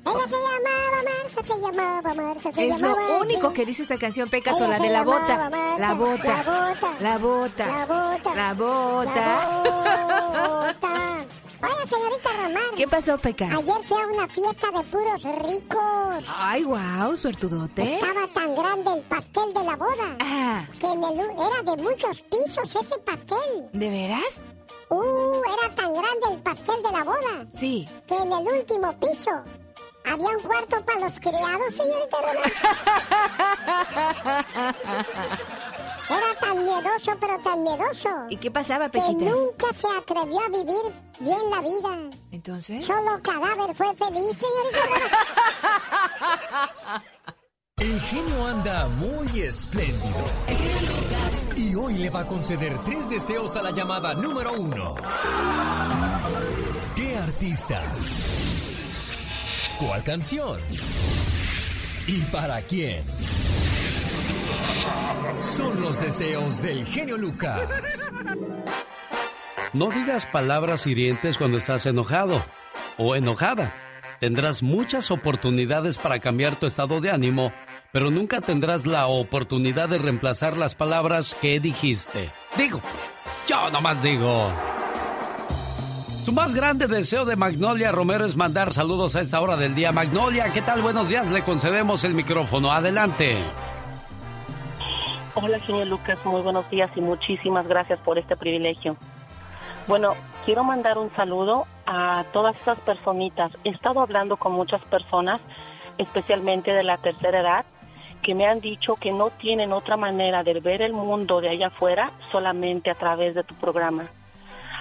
[0.04, 4.28] Ella se llamaba Marta, se llamaba Marta, se Es lo único que dice esa canción,
[4.28, 5.50] Pecas, o la de la bota.
[5.50, 6.42] Marta, La bota.
[6.42, 6.96] La bota.
[7.00, 7.66] La bota.
[7.66, 8.34] La bota.
[8.34, 9.14] La bota.
[9.14, 11.26] La bota.
[11.64, 12.74] Oiga, señorita Román.
[12.76, 13.54] ¿Qué pasó, Pecas?
[13.54, 16.26] Ayer fui a una fiesta de puros ricos.
[16.38, 17.82] Ay, wow, suertudote.
[17.94, 22.20] Estaba tan grande el pastel de la boda Ah, que en el, era de muchos
[22.22, 23.68] pisos ese pastel.
[23.72, 24.44] ¿de veras?
[24.88, 27.88] Uh, era tan grande el pastel de la boda Sí.
[28.08, 29.30] que en el último piso
[30.04, 32.18] había un cuarto para los criados, señorita.
[36.08, 38.08] Era tan miedoso, pero tan miedoso.
[38.28, 39.30] ¿Y qué pasaba, Que Pequitas?
[39.34, 42.10] nunca se atrevió a vivir bien la vida.
[42.30, 42.84] Entonces.
[42.84, 44.78] Solo cadáver fue feliz, señorita.
[47.78, 50.24] El genio anda muy espléndido.
[51.56, 54.94] Y hoy le va a conceder tres deseos a la llamada número uno.
[56.94, 57.80] ¿Qué artista?
[59.84, 60.60] ¿Cuál canción?
[62.06, 63.02] ¿Y para quién?
[65.40, 68.08] Son los deseos del genio Lucas.
[69.72, 72.40] No digas palabras hirientes cuando estás enojado
[72.96, 73.74] o enojada.
[74.20, 77.52] Tendrás muchas oportunidades para cambiar tu estado de ánimo,
[77.90, 82.30] pero nunca tendrás la oportunidad de reemplazar las palabras que dijiste.
[82.56, 82.80] Digo,
[83.48, 84.52] yo nomás digo.
[86.24, 89.90] Su más grande deseo de Magnolia Romero es mandar saludos a esta hora del día.
[89.90, 90.80] Magnolia, ¿qué tal?
[90.80, 92.70] Buenos días, le concedemos el micrófono.
[92.70, 93.38] Adelante.
[95.34, 98.96] Hola, señor Lucas, muy buenos días y muchísimas gracias por este privilegio.
[99.88, 100.10] Bueno,
[100.44, 103.50] quiero mandar un saludo a todas esas personitas.
[103.64, 105.40] He estado hablando con muchas personas,
[105.98, 107.64] especialmente de la tercera edad,
[108.22, 111.66] que me han dicho que no tienen otra manera de ver el mundo de allá
[111.66, 114.04] afuera solamente a través de tu programa.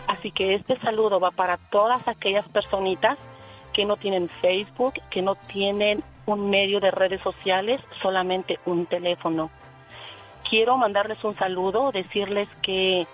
[0.07, 3.17] Así que este saludo va para todas aquellas personitas
[3.73, 9.49] que no tienen Facebook, que no tienen un medio de redes sociales, solamente un teléfono
[10.51, 13.07] quiero mandarles un saludo, decirles que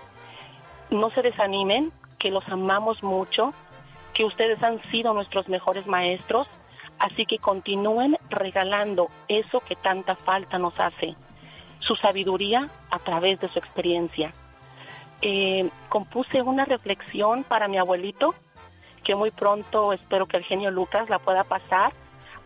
[0.89, 3.53] no se desanimen, que los amamos mucho,
[4.15, 6.47] que ustedes han sido nuestros mejores maestros,
[6.97, 11.15] así que continúen regalando eso que tanta falta nos hace,
[11.77, 14.33] su sabiduría a través de su experiencia.
[15.21, 18.35] Eh, compuse una reflexión para mi abuelito,
[19.03, 21.93] que muy pronto espero que el genio Lucas la pueda pasar,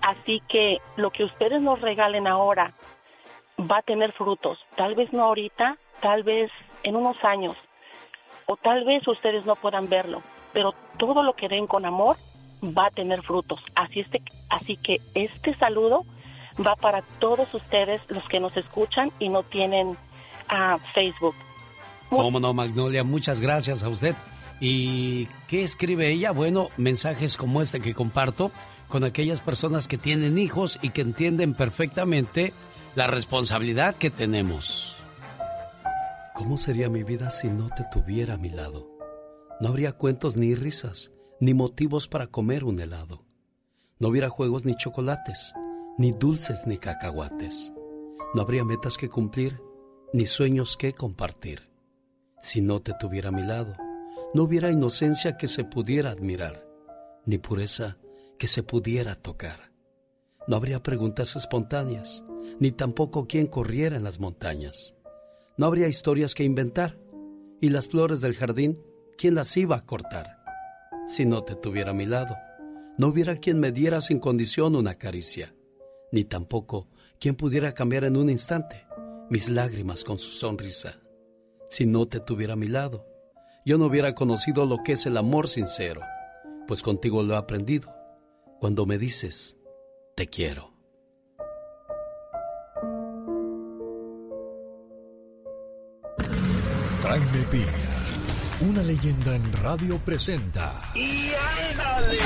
[0.02, 2.74] así que lo que ustedes nos regalen ahora,
[3.60, 4.60] va a tener frutos.
[4.76, 6.52] Tal vez no ahorita, tal vez
[6.84, 7.58] en unos años,
[8.46, 10.22] o tal vez ustedes no puedan verlo,
[10.54, 12.18] pero todo lo que den con amor
[12.64, 13.60] va a tener frutos.
[13.76, 16.06] Así, este, así que este saludo
[16.66, 19.98] va para todos ustedes, los que nos escuchan y no tienen
[20.50, 21.36] ah, Facebook.
[22.12, 24.16] Cómo no, Magnolia, muchas gracias a usted.
[24.60, 26.32] ¿Y qué escribe ella?
[26.32, 28.52] Bueno, mensajes como este que comparto
[28.90, 32.52] con aquellas personas que tienen hijos y que entienden perfectamente
[32.96, 34.98] la responsabilidad que tenemos.
[36.36, 38.92] ¿Cómo sería mi vida si no te tuviera a mi lado?
[39.62, 43.26] No habría cuentos ni risas, ni motivos para comer un helado.
[44.00, 45.54] No hubiera juegos ni chocolates,
[45.98, 47.72] ni dulces ni cacahuates.
[48.34, 49.62] No habría metas que cumplir,
[50.12, 51.71] ni sueños que compartir.
[52.42, 53.76] Si no te tuviera a mi lado,
[54.34, 56.66] no hubiera inocencia que se pudiera admirar,
[57.26, 57.98] ni pureza
[58.40, 59.72] que se pudiera tocar.
[60.48, 62.24] No habría preguntas espontáneas,
[62.60, 64.96] ni tampoco quien corriera en las montañas.
[65.58, 66.98] No habría historias que inventar,
[67.60, 68.82] y las flores del jardín,
[69.18, 70.38] ¿quién las iba a cortar?
[71.08, 72.36] Si no te tuviera a mi lado,
[72.98, 75.54] no hubiera quien me diera sin condición una caricia,
[76.12, 76.88] ni tampoco
[77.20, 78.88] quién pudiera cambiar en un instante
[79.30, 81.01] mis lágrimas con su sonrisa.
[81.72, 83.08] Si no te tuviera a mi lado,
[83.66, 86.02] yo no hubiera conocido lo que es el amor sincero,
[86.68, 87.90] pues contigo lo he aprendido
[88.60, 89.56] cuando me dices,
[90.18, 90.74] te quiero.
[97.04, 100.74] Jaime Piña, una leyenda en radio presenta.
[100.94, 101.32] ¡Y
[101.72, 102.18] ándale!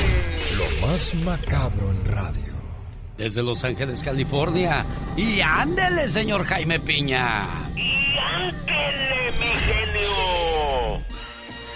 [0.57, 2.53] Lo más macabro en radio.
[3.15, 4.87] Desde Los Ángeles, California.
[5.15, 7.71] Y ándele, señor Jaime Piña.
[7.75, 10.95] ¡Y ándele, mi genio!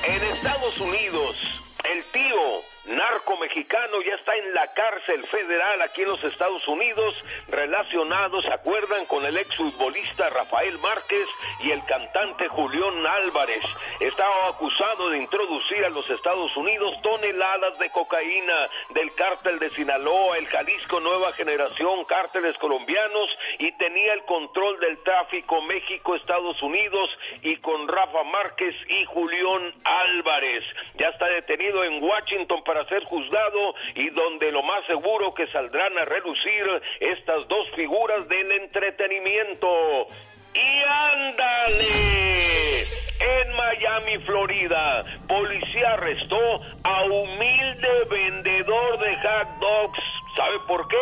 [0.04, 1.36] En Estados Unidos,
[1.84, 7.16] el tío narco mexicano ya está en la cárcel federal aquí en los Estados Unidos,
[7.48, 9.06] relacionado, ¿se acuerdan?
[9.06, 11.28] Con el exfutbolista Rafael Márquez
[11.62, 13.62] y el cantante Julián Álvarez.
[14.00, 20.38] Estaba acusado de introducir a los Estados Unidos toneladas de cocaína del cártel de Sinaloa,
[20.38, 23.30] el Jalisco Nueva Generación, cárteles colombianos
[23.60, 27.10] y tenía el control del tráfico México-Estados Unidos
[27.42, 30.64] y con Rafa Márquez y Julián Álvarez.
[30.96, 35.98] Ya está detenido en Washington para ser juzgado y donde lo más seguro que saldrán
[35.98, 40.08] a relucir estas dos figuras del entretenimiento.
[40.54, 42.82] Y ándale,
[43.20, 50.00] en Miami, Florida, policía arrestó a humilde vendedor de hot dogs.
[50.36, 50.98] ¿Sabe por qué?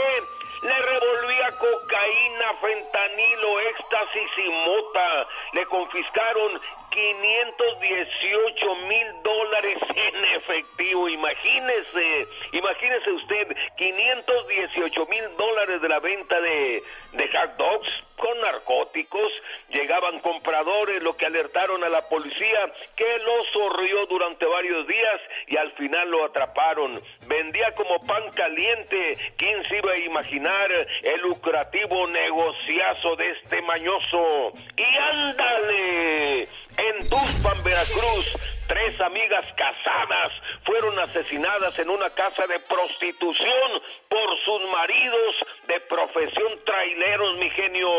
[0.63, 5.27] Le revolvía cocaína, fentanilo, éxtasis y mota.
[5.53, 6.51] Le confiscaron
[6.89, 11.09] 518 mil dólares en efectivo.
[11.09, 16.83] Imagínese, imagínese usted, 518 mil dólares de la venta de,
[17.13, 19.31] de hot dogs con narcóticos.
[19.69, 25.57] Llegaban compradores, lo que alertaron a la policía, que lo sorrió durante varios días y
[25.57, 26.99] al final lo atraparon.
[27.27, 29.17] Vendía como pan caliente.
[29.37, 30.71] ¿Quién se iba a imaginar
[31.03, 34.51] el lucrativo negociazo de este mañoso?
[34.75, 36.47] Y ándale,
[36.77, 38.25] en Tuxpan, Veracruz,
[38.67, 40.31] tres amigas casadas
[40.63, 47.89] fueron asesinadas en una casa de prostitución por sus maridos de profesión traileros, mi genio.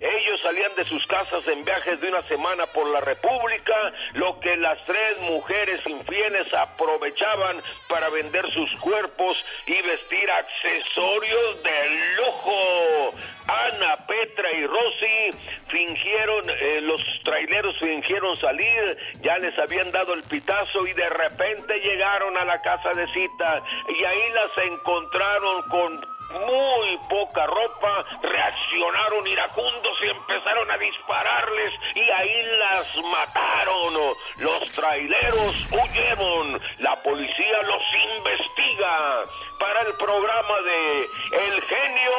[0.00, 4.56] Ellos salían de sus casas en viajes de una semana por la República, lo que
[4.56, 7.56] las tres mujeres infieles aprovechaban
[7.88, 13.14] para vender sus cuerpos y vestir accesorios de lujo.
[13.48, 15.30] Ana, Petra y Rosy
[15.68, 21.78] fingieron, eh, los traileros fingieron salir, ya les habían dado el pitazo y de repente
[21.80, 29.26] llegaron a la casa de cita y ahí las encontraron con muy poca ropa, reaccionaron
[29.26, 33.94] iracundos y empezaron a dispararles y ahí las mataron.
[34.38, 37.82] Los traileros huyeron, la policía los
[38.16, 39.24] investiga
[39.58, 42.12] para el programa de El genio.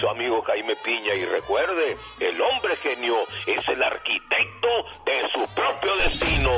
[0.00, 3.16] Su amigo Jaime Piña y recuerde, el hombre genio
[3.46, 4.68] es el arquitecto
[5.06, 6.50] de su propio destino.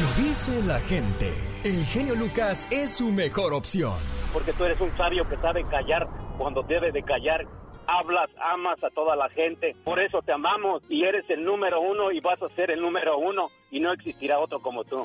[0.00, 1.34] Lo dice la gente.
[1.64, 3.94] El genio Lucas es su mejor opción.
[4.32, 6.06] Porque tú eres un sabio que sabe callar
[6.38, 7.44] cuando debe de callar.
[7.88, 9.74] Hablas, amas a toda la gente.
[9.84, 13.18] Por eso te amamos y eres el número uno y vas a ser el número
[13.18, 15.04] uno y no existirá otro como tú.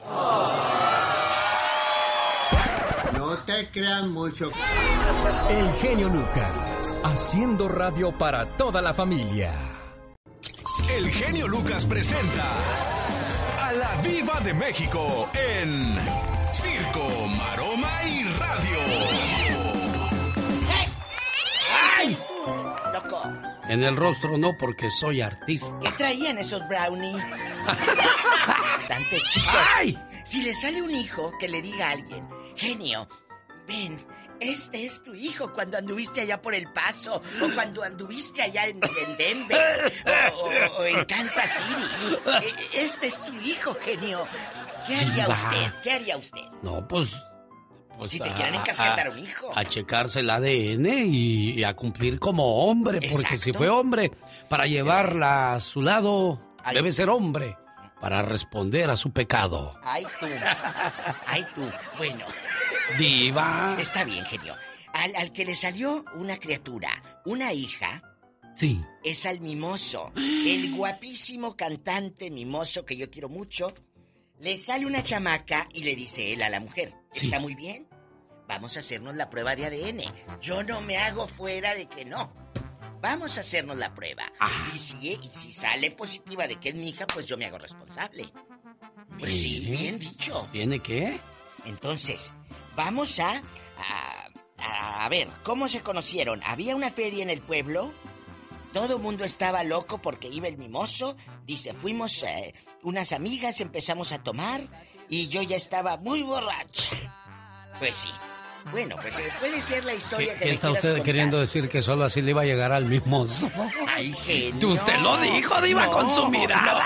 [3.26, 4.52] No te crean mucho.
[5.50, 7.00] El genio Lucas.
[7.06, 9.50] Haciendo radio para toda la familia.
[10.90, 12.54] El genio Lucas presenta
[13.62, 15.96] a la Viva de México en
[16.52, 18.80] Circo, Maroma y Radio.
[21.98, 22.18] ¡Ay!
[22.92, 23.24] Loco,
[23.70, 25.80] En el rostro no, porque soy artista.
[25.82, 27.24] ¿qué traían esos brownies?
[28.90, 29.98] Tantos chicos.
[30.26, 33.08] Si le sale un hijo, que le diga a alguien, genio,
[33.68, 33.98] ven,
[34.40, 38.80] este es tu hijo cuando anduviste allá por El Paso, o cuando anduviste allá en,
[39.06, 39.94] en Denver,
[40.36, 42.18] o, o- o en Kansas City.
[42.76, 44.26] E- Este es tu hijo, genio.
[44.88, 45.72] ¿Qué haría usted?
[45.84, 46.42] ¿Qué haría usted?
[46.62, 47.10] No, pues.
[47.98, 49.52] pues Si te quieren encasquetar a un hijo.
[49.56, 54.12] A checarse el ADN y, y a cumplir como hombre, porque si fue hombre,
[54.50, 56.42] para llevarla a su lado,
[56.74, 57.56] debe ser hombre,
[58.04, 59.80] para responder a su pecado.
[59.82, 60.26] Ay, tú.
[61.26, 61.62] Ay, tú.
[61.98, 62.26] Bueno.
[63.00, 63.78] Diva.
[63.80, 64.54] Está bien, genio.
[64.92, 66.90] Al, al que le salió una criatura,
[67.24, 68.04] una hija,
[68.58, 68.82] Sí.
[69.06, 70.12] es al mimoso.
[70.18, 73.74] El guapísimo cantante mimoso que yo quiero mucho.
[74.42, 77.88] Le sale una chamaca y le dice él a la mujer, está muy bien,
[78.50, 80.14] vamos a hacernos la prueba de ADN.
[80.42, 82.34] Yo no me hago fuera de que no.
[83.04, 84.24] Vamos a hacernos la prueba.
[84.74, 87.58] Y si, y si sale positiva de que es mi hija, pues yo me hago
[87.58, 88.32] responsable.
[89.20, 90.48] Pues sí, bien dicho.
[90.54, 91.20] ¿Tiene qué?
[91.66, 92.32] Entonces,
[92.78, 93.42] vamos a,
[94.58, 96.42] a, a ver, ¿cómo se conocieron?
[96.46, 97.92] Había una feria en el pueblo.
[98.72, 101.18] Todo el mundo estaba loco porque iba el mimoso.
[101.46, 104.62] Dice, fuimos eh, unas amigas, empezamos a tomar
[105.10, 106.90] y yo ya estaba muy borracha.
[107.80, 108.10] Pues sí.
[108.72, 111.06] Bueno, pues eh, puede ser la historia ¿Qué, que qué me está usted contar.
[111.06, 113.50] queriendo decir que solo así le iba a llegar al mimoso?
[113.88, 114.70] Ay, genio.
[114.70, 116.86] Usted lo dijo, Diva, con su mirada.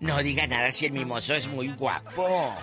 [0.00, 2.54] No diga nada si el mimoso es muy guapo.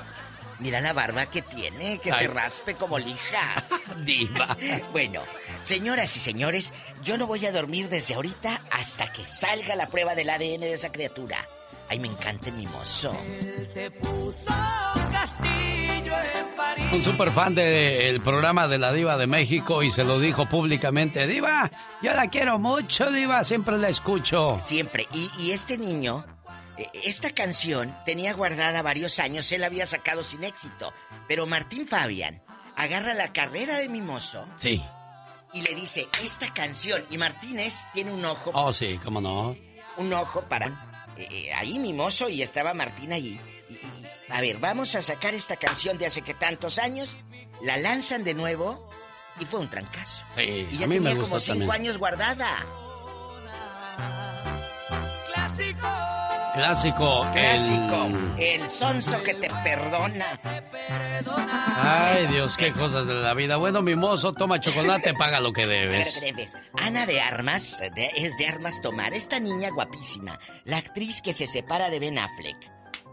[0.60, 3.64] Mira la barba que tiene, que te raspe como lija.
[4.06, 4.56] Diva.
[4.92, 5.22] Bueno,
[5.62, 6.72] señoras y señores,
[7.04, 10.74] yo no voy a dormir desde ahorita hasta que salga la prueba del ADN de
[10.74, 11.38] esa criatura.
[11.92, 13.14] Ay, me encanta el mimoso.
[16.94, 21.28] Un super fan del programa de la Diva de México y se lo dijo públicamente.
[21.28, 21.70] Diva,
[22.02, 24.58] yo la quiero mucho, Diva, siempre la escucho.
[24.64, 25.06] Siempre.
[25.14, 26.26] Y, y este niño,
[26.78, 30.94] eh, esta canción tenía guardada varios años, él la había sacado sin éxito.
[31.28, 32.42] Pero Martín Fabian
[32.78, 34.82] agarra la carrera de mimoso Sí.
[35.54, 39.58] y le dice, esta canción, y Martínez tiene un ojo Oh, sí, cómo no.
[39.98, 43.40] un ojo para eh, eh, ahí mimoso y estaba Martín allí.
[43.70, 47.18] Y- y, a ver, vamos a sacar esta canción de hace que tantos años.
[47.62, 48.90] La lanzan de nuevo
[49.40, 50.26] y fue un trancazo.
[50.36, 51.72] Sí, Y ya a mí me tenía como cinco también.
[51.72, 52.66] años guardada.
[56.54, 57.26] Clásico.
[57.26, 58.08] el- Clásico.
[58.38, 60.40] El sonso que te perdona.
[61.78, 63.56] Ay, Dios, qué cosas de la vida.
[63.58, 66.14] Bueno, mimoso, toma chocolate, paga lo que debes.
[66.16, 66.54] que debes.
[66.78, 69.14] Ana de Armas, de- es de Armas Tomar.
[69.14, 72.58] Esta niña guapísima, la actriz que se separa de Ben Affleck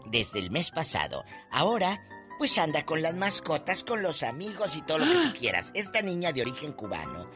[0.05, 1.23] desde el mes pasado.
[1.51, 2.01] Ahora,
[2.37, 5.71] pues anda con las mascotas, con los amigos y todo lo que tú quieras.
[5.75, 7.29] Esta niña de origen cubano,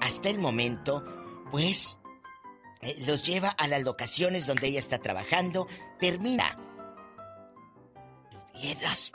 [0.00, 1.04] hasta el momento,
[1.50, 1.98] pues,
[2.84, 5.66] eh, los lleva a las locaciones donde ella está trabajando.
[5.98, 6.58] Termina.
[8.54, 9.12] Hubieras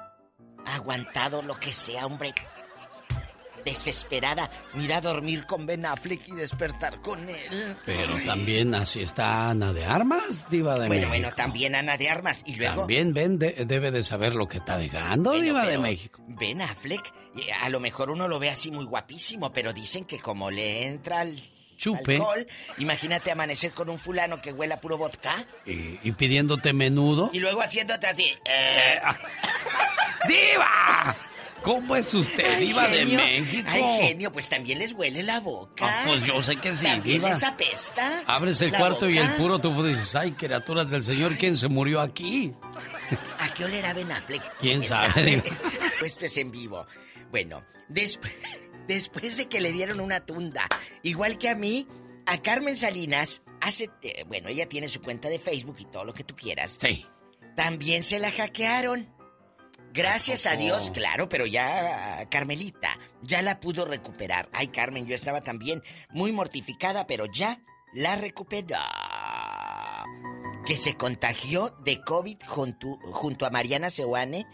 [0.66, 2.34] aguantado lo que sea, hombre
[3.66, 7.76] desesperada, mira dormir con Ben Affleck y despertar con él.
[7.86, 11.10] Pero también así está Ana de Armas, Diva de Bueno, México.
[11.10, 12.42] bueno, también Ana de Armas.
[12.46, 12.82] Y luego.
[12.82, 16.22] También Ben de- debe de saber lo que está dejando, Bueno, Diva de México.
[16.28, 20.20] Ben Affleck, eh, a lo mejor uno lo ve así muy guapísimo, pero dicen que
[20.20, 21.38] como le entra el
[21.80, 22.16] Chupe.
[22.18, 22.46] alcohol,
[22.78, 25.34] imagínate amanecer con un fulano que huela puro vodka
[25.66, 27.30] Y, y pidiéndote menudo.
[27.34, 28.32] y luego haciéndote así.
[28.46, 29.00] eh,
[30.28, 31.16] ¡Diva!
[31.64, 33.68] ¿Cómo es usted, Diva de México?
[33.70, 35.86] Ay, genio, pues también les huele la boca.
[35.86, 37.30] Ah, pues yo sé que sí, También Diva.
[37.30, 38.24] les apesta.
[38.28, 42.00] Abres el cuarto y el puro tú dices, ay, criaturas del Señor, ¿quién se murió
[42.00, 42.54] aquí?
[43.40, 44.42] ¿A qué olerá Ben Affleck?
[44.60, 45.44] ¿Quién sabe?
[46.04, 46.86] Esto es en vivo.
[47.30, 48.32] Bueno, desp-
[48.90, 50.68] después de que le dieron una tunda,
[51.04, 51.88] igual que a mí,
[52.26, 53.90] a Carmen Salinas, hace...
[54.02, 56.78] eh, bueno, ella tiene su cuenta de Facebook y todo lo que tú quieras.
[56.82, 57.06] Sí.
[57.56, 59.08] También se la hackearon.
[59.94, 60.56] Gracias a?
[60.56, 64.50] Dios, claro, pero ya ah, Carmelita ya la pudo recuperar.
[64.54, 67.62] Ay, Carmen, yo estaba también muy mortificada, pero ya
[67.94, 68.78] la recuperó.
[70.66, 74.46] Que se contagió de COVID junto, junto a Mariana Seoane,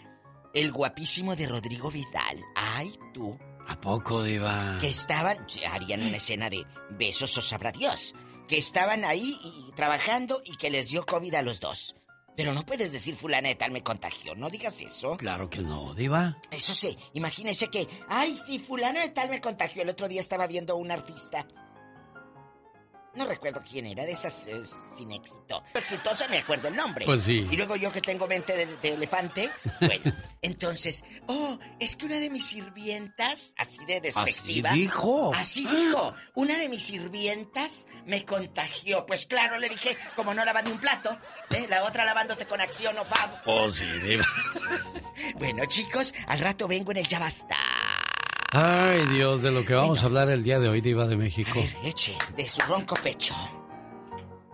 [0.53, 2.43] el guapísimo de Rodrigo Vidal.
[2.55, 3.37] Ay, tú.
[3.67, 4.77] ¿A poco, Diva?
[4.79, 8.13] Que estaban, harían una escena de besos o sabrá Dios.
[8.47, 11.95] Que estaban ahí y, trabajando y que les dio COVID a los dos.
[12.37, 15.15] Pero no puedes decir fulana de tal me contagió, no digas eso.
[15.17, 16.37] Claro que no, Diva.
[16.51, 19.81] Eso sí, imagínese que, ay, sí, fulana de tal me contagió.
[19.81, 21.47] El otro día estaba viendo a un artista.
[23.15, 24.61] No recuerdo quién era, de esas eh,
[24.97, 25.63] sin éxito.
[25.73, 27.05] Exitosa me acuerdo el nombre.
[27.05, 27.47] Pues sí.
[27.49, 29.49] Y luego yo que tengo mente de, de elefante.
[29.79, 34.71] Bueno, entonces, oh, es que una de mis sirvientas, así de despectiva.
[34.71, 35.31] Así dijo.
[35.33, 36.13] Así dijo.
[36.33, 39.05] Una de mis sirvientas me contagió.
[39.05, 41.17] Pues claro, le dije, como no lavas ni un plato,
[41.51, 41.67] ¿eh?
[41.69, 43.29] la otra lavándote con acción o fab.
[43.45, 44.25] Oh, sí, Diva.
[45.35, 47.55] Bueno, chicos, al rato vengo en el ya basta.
[48.57, 51.59] Ay, Dios, de lo que vamos a hablar el día de hoy, Diva de México.
[51.83, 53.35] Eche, de su ronco pecho.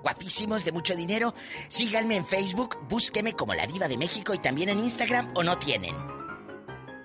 [0.01, 1.35] Guapísimos, de mucho dinero.
[1.67, 5.59] Síganme en Facebook, búsqueme como La Diva de México y también en Instagram o no
[5.59, 5.95] tienen.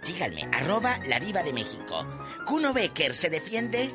[0.01, 2.03] Síganme, arroba La Diva de México.
[2.47, 3.91] Kuno Becker se defiende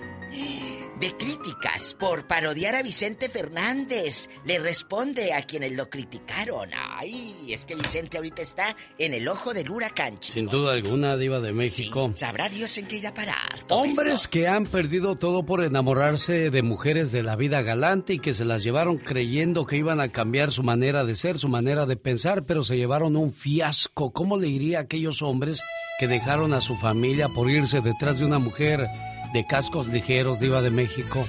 [1.02, 4.30] de críticas por parodiar a Vicente Fernández.
[4.46, 6.70] Le responde a quienes lo criticaron.
[6.76, 10.34] Ay, es que Vicente ahorita está en el ojo del huracán, chicos.
[10.36, 12.12] Sin duda alguna, Diva de México.
[12.14, 13.66] Sabrá Dios en qué irá a parar.
[13.70, 14.30] Hombres esto.
[14.30, 18.46] que han perdido todo por enamorarse de mujeres de la vida galante y que se
[18.46, 22.44] las llevaron creyendo que iban a cambiar su manera de ser, su manera de pensar,
[22.44, 24.14] pero se llevaron un fiasco.
[24.14, 25.62] ¿Cómo le iría a aquellos hombres
[26.00, 28.88] que dejaron a su familia por irse detrás de una mujer
[29.34, 31.26] de cascos ligeros, Diva de México.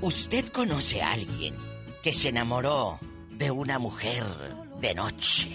[0.00, 1.54] ¿Usted conoce a alguien
[2.02, 2.98] que se enamoró
[3.30, 4.24] de una mujer
[4.80, 5.48] de noche?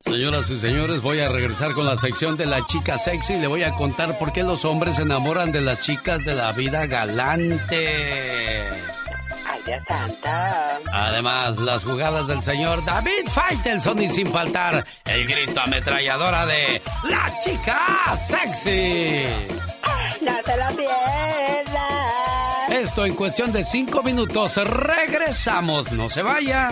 [0.00, 3.36] Señoras y señores, voy a regresar con la sección de la chica sexy.
[3.36, 6.52] Le voy a contar por qué los hombres se enamoran de las chicas de la
[6.52, 7.88] vida galante.
[9.46, 10.80] Ay, Dios santa.
[10.92, 17.32] Además, las jugadas del señor David Faitelson y sin faltar el grito ametralladora de la
[17.42, 19.24] chica sexy.
[20.24, 20.62] No te lo.
[22.72, 24.56] Esto en cuestión de cinco minutos.
[24.56, 25.92] Regresamos.
[25.92, 26.70] No se vaya.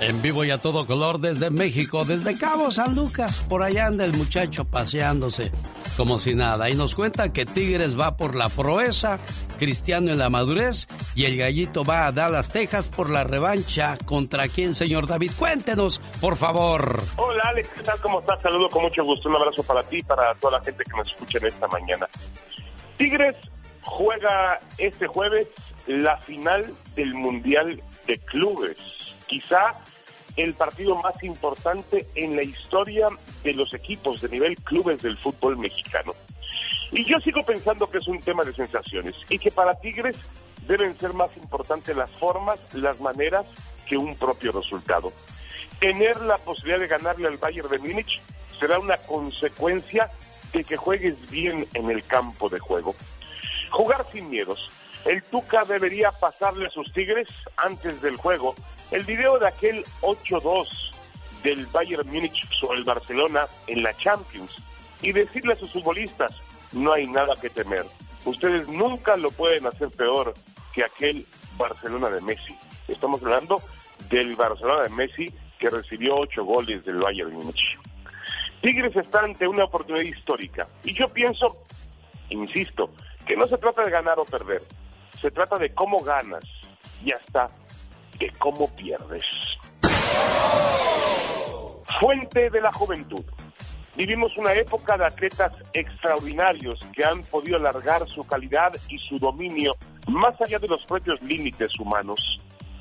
[0.00, 3.38] En vivo y a todo color desde México, desde Cabo San Lucas.
[3.48, 5.50] Por allá anda el muchacho paseándose
[5.96, 6.68] como si nada.
[6.68, 9.18] Y nos cuenta que Tigres va por la proeza,
[9.58, 13.96] Cristiano en la madurez y el gallito va a Dallas, Texas por la revancha.
[14.04, 15.32] ¿Contra quién, señor David?
[15.38, 17.02] Cuéntenos, por favor.
[17.16, 17.98] Hola Alex, ¿qué tal?
[18.00, 18.42] ¿Cómo estás?
[18.42, 19.30] Saludo con mucho gusto.
[19.30, 22.06] Un abrazo para ti y para toda la gente que nos escucha en esta mañana.
[22.98, 23.36] Tigres
[23.80, 25.48] juega este jueves
[25.86, 28.76] la final del Mundial de Clubes.
[29.26, 29.74] Quizá
[30.36, 33.08] el partido más importante en la historia
[33.42, 36.14] de los equipos de nivel clubes del fútbol mexicano.
[36.92, 40.16] Y yo sigo pensando que es un tema de sensaciones y que para Tigres
[40.66, 43.46] deben ser más importantes las formas, las maneras
[43.86, 45.12] que un propio resultado.
[45.80, 48.20] Tener la posibilidad de ganarle al Bayern de Múnich
[48.58, 50.10] será una consecuencia
[50.52, 52.94] de que juegues bien en el campo de juego.
[53.70, 54.70] Jugar sin miedos.
[55.04, 58.54] El Tuca debería pasarle a sus Tigres antes del juego
[58.90, 60.66] el video de aquel 8-2
[61.42, 64.50] del Bayern Múnich sobre el Barcelona en la Champions
[65.02, 66.32] y decirle a sus futbolistas,
[66.72, 67.84] no hay nada que temer.
[68.24, 70.34] Ustedes nunca lo pueden hacer peor
[70.74, 71.26] que aquel
[71.56, 72.56] Barcelona de Messi.
[72.88, 73.60] Estamos hablando
[74.08, 77.78] del Barcelona de Messi que recibió ocho goles del Bayern Múnich.
[78.60, 81.64] Tigres está ante una oportunidad histórica y yo pienso,
[82.30, 82.90] insisto,
[83.26, 84.62] que no se trata de ganar o perder,
[85.20, 86.44] se trata de cómo ganas
[87.04, 87.50] y hasta
[88.18, 89.24] de cómo pierdes.
[92.00, 93.24] Fuente de la juventud.
[93.96, 99.74] Vivimos una época de atletas extraordinarios que han podido alargar su calidad y su dominio
[100.06, 102.38] más allá de los propios límites humanos.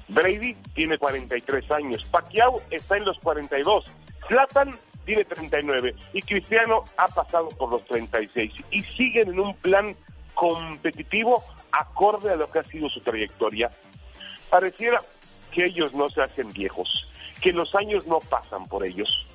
[0.10, 3.86] Brady tiene 43 años, Pacquiao está en los 42,
[4.28, 9.96] Zlatan tiene 39 y Cristiano ha pasado por los 36 y siguen en un plan
[10.34, 13.72] competitivo acorde a lo que ha sido su trayectoria.
[14.50, 15.02] Pareciera
[15.56, 17.08] que ellos no se hacen viejos,
[17.42, 19.26] que los años no pasan por ellos.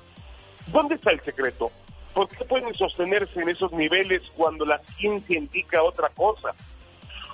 [0.67, 1.71] ¿Dónde está el secreto?
[2.13, 6.53] ¿Por qué pueden sostenerse en esos niveles cuando la ciencia indica otra cosa?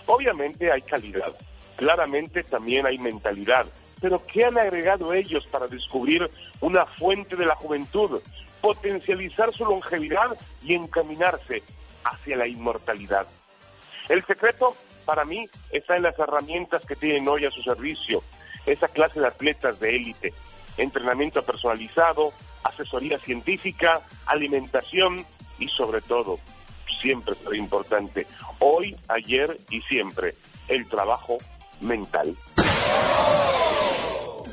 [0.05, 1.35] Obviamente hay calidad,
[1.75, 3.65] claramente también hay mentalidad,
[3.99, 6.29] pero ¿qué han agregado ellos para descubrir
[6.61, 8.21] una fuente de la juventud,
[8.61, 11.61] potencializar su longevidad y encaminarse
[12.05, 13.27] hacia la inmortalidad?
[14.07, 18.23] El secreto, para mí, está en las herramientas que tienen hoy a su servicio,
[18.67, 20.33] esa clase de atletas de élite,
[20.77, 22.33] entrenamiento personalizado,
[22.63, 25.25] asesoría científica, alimentación
[25.57, 26.39] y sobre todo,
[27.01, 28.27] siempre muy importante,
[28.59, 30.35] hoy, ayer y siempre,
[30.67, 31.37] el trabajo
[31.81, 32.35] mental.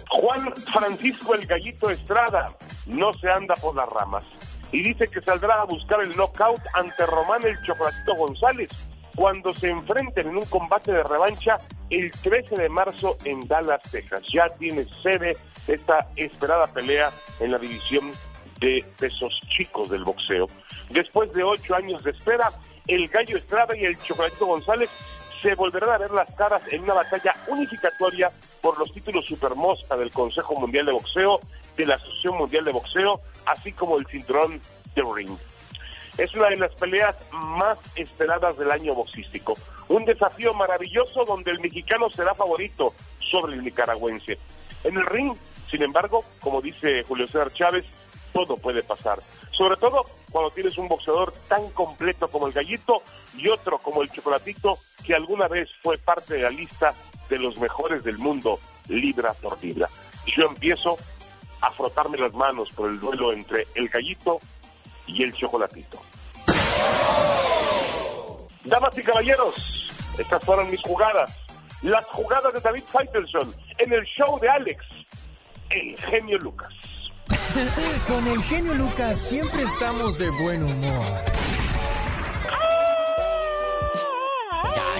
[0.09, 2.49] Juan Francisco el Gallito Estrada
[2.87, 4.25] no se anda por las ramas
[4.71, 8.71] y dice que saldrá a buscar el knockout ante Román el Chocolatito González
[9.15, 11.59] cuando se enfrenten en un combate de revancha
[11.91, 14.23] el 13 de marzo en Dallas, Texas.
[14.33, 15.37] Ya tiene sede
[15.67, 18.13] esta esperada pelea en la división
[18.61, 20.47] de pesos chicos del boxeo.
[20.91, 22.51] Después de ocho años de espera,
[22.87, 24.91] el Gallo Estrada y el Chocolatito González
[25.43, 28.31] se volverán a ver las caras en una batalla unificatoria
[28.63, 31.41] por los títulos Supermosca del Consejo Mundial de Boxeo,
[31.77, 34.61] de la Asociación Mundial de Boxeo, así como el cinturón
[34.95, 35.37] de ring.
[36.17, 39.55] Es una de las peleas más esperadas del año boxístico.
[39.89, 44.39] Un desafío maravilloso donde el mexicano será favorito sobre el nicaragüense.
[44.85, 45.35] En el ring,
[45.71, 47.85] sin embargo, como dice Julio César Chávez,
[48.33, 49.21] todo puede pasar.
[49.51, 53.03] Sobre todo cuando tienes un boxeador tan completo como el Gallito
[53.37, 56.93] y otro como el Chocolatito, que alguna vez fue parte de la lista
[57.29, 59.89] de los mejores del mundo, libra por libra.
[60.27, 60.97] Yo empiezo
[61.61, 64.41] a frotarme las manos por el duelo entre el Gallito
[65.07, 66.01] y el chocolatito.
[68.65, 71.31] Damas y caballeros, estas fueron mis jugadas.
[71.83, 74.85] Las jugadas de David Faitelson en el show de Alex,
[75.71, 76.73] el genio Lucas.
[78.09, 81.54] Con el genio Lucas siempre estamos de buen humor.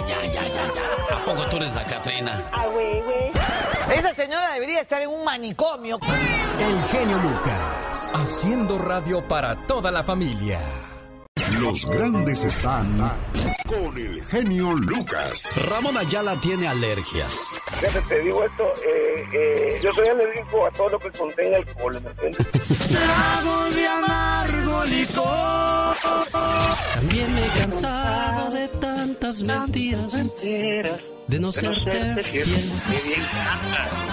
[0.09, 1.17] Ya, ya, ya, ya.
[1.17, 2.49] ¿A poco tú eres la Catrina?
[2.53, 3.31] Ah, güey, güey.
[3.97, 5.99] Esa señora debería estar en un manicomio.
[6.59, 10.61] El genio Lucas, haciendo radio para toda la familia.
[11.61, 12.87] Los grandes están
[13.67, 15.57] con el genio Lucas.
[15.69, 17.37] Ramón Ayala tiene alergias.
[17.81, 22.01] Fíjate, te digo esto, eh, eh, yo soy alérgico a todo lo que contenga alcohol,
[22.03, 22.47] ¿me entiendes?
[22.89, 25.97] Trago de amargo licor.
[26.95, 30.13] También me he cansado de tantas mentiras.
[31.27, 32.55] De no serte fiel.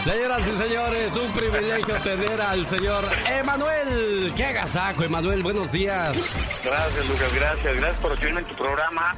[0.04, 4.34] Señoras y señores, un privilegio tener al señor Emanuel.
[4.36, 5.44] ¡Qué agasajo, Emanuel!
[5.44, 6.36] Buenos días.
[6.64, 7.76] Gracias, Lucas, gracias.
[7.76, 9.16] Gracias por recibirme en tu programa.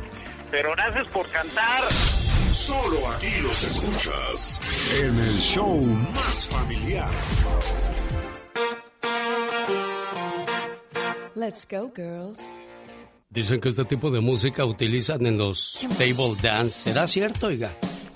[0.49, 1.83] Pero gracias por cantar.
[2.51, 4.59] Solo aquí los escuchas
[5.01, 5.77] en el show
[6.13, 7.11] más familiar.
[11.35, 12.53] Let's go, girls.
[13.33, 16.83] Dicen que este tipo de música utilizan en los table dance.
[16.83, 17.71] ¿Será cierto, oiga?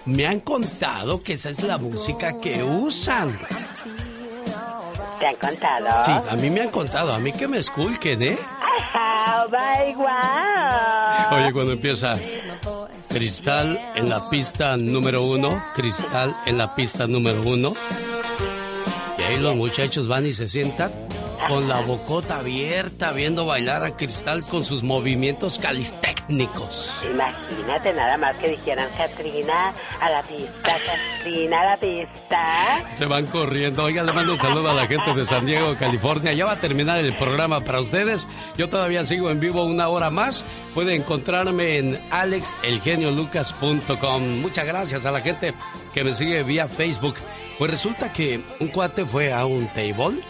[0.05, 3.35] Me han contado que esa es la música que usan.
[5.19, 5.87] ¿Te han contado?
[6.05, 8.37] Sí, a mí me han contado, a mí que me esculquen, ¿eh?
[8.93, 11.39] Oh my wow.
[11.39, 12.13] Oye, cuando empieza
[13.09, 17.73] Cristal en la pista número uno, Cristal en la pista número uno,
[19.17, 20.91] y ahí los muchachos van y se sientan
[21.47, 26.99] con la bocota abierta viendo bailar a Cristal con sus movimientos calistécnicos.
[27.09, 30.73] Imagínate nada más que dijeran Katrina a la pista,
[31.23, 32.83] Katrina a la pista.
[32.91, 33.83] Se van corriendo.
[33.83, 36.33] Oiga, le mando un saludo a la gente de San Diego, California.
[36.33, 38.27] Ya va a terminar el programa para ustedes.
[38.57, 40.43] Yo todavía sigo en vivo una hora más.
[40.73, 44.41] Puede encontrarme en alexelgeniolucas.com.
[44.41, 45.53] Muchas gracias a la gente
[45.93, 47.15] que me sigue vía Facebook.
[47.57, 50.21] Pues resulta que un cuate fue a un table.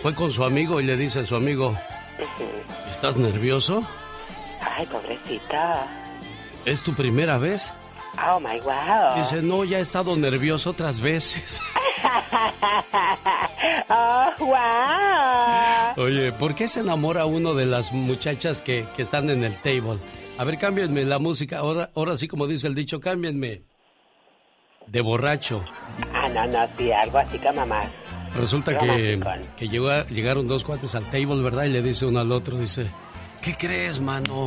[0.00, 1.76] Fue con su amigo y le dice a su amigo,
[2.90, 3.82] ¿estás nervioso?
[4.60, 5.86] Ay, pobrecita.
[6.64, 7.72] ¿Es tu primera vez?
[8.26, 9.16] Oh my wow.
[9.16, 11.60] Dice, no, ya he estado nervioso otras veces.
[13.90, 16.04] oh wow.
[16.04, 19.98] Oye, ¿por qué se enamora uno de las muchachas que, que están en el table?
[20.38, 21.58] A ver, cámbienme la música.
[21.58, 23.62] Ahora, ahora sí, como dice el dicho, cámbienme.
[24.86, 25.64] De borracho.
[26.12, 27.86] Ah, no, no, sí, algo así más.
[28.36, 29.20] Resulta que,
[29.56, 31.64] que llegó a- llegaron dos cuates al table, ¿verdad?
[31.64, 32.84] Y le dice uno al otro, dice,
[33.42, 34.44] ¿qué crees, mano?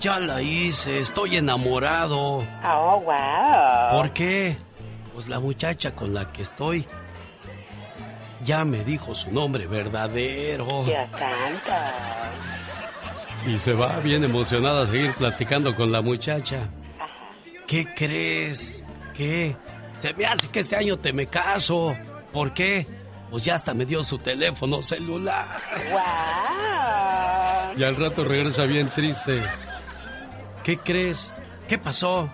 [0.00, 2.38] Ya la hice, estoy enamorado.
[2.64, 3.98] Oh wow.
[3.98, 4.56] ¿Por qué?
[5.14, 6.86] Pues la muchacha con la que estoy
[8.44, 10.84] ya me dijo su nombre verdadero.
[10.84, 11.72] Dios santo.
[13.46, 16.68] Y se va bien emocionada a seguir platicando con la muchacha.
[17.66, 18.82] ¿Qué crees?
[19.14, 19.54] ¿Qué?
[19.98, 21.94] Se me hace que este año te me caso.
[22.32, 22.86] ¿Por qué?
[23.30, 25.56] Pues ya hasta me dio su teléfono celular.
[25.90, 27.78] Wow.
[27.78, 29.40] Y al rato regresa bien triste.
[30.64, 31.30] ¿Qué crees?
[31.68, 32.28] ¿Qué pasó?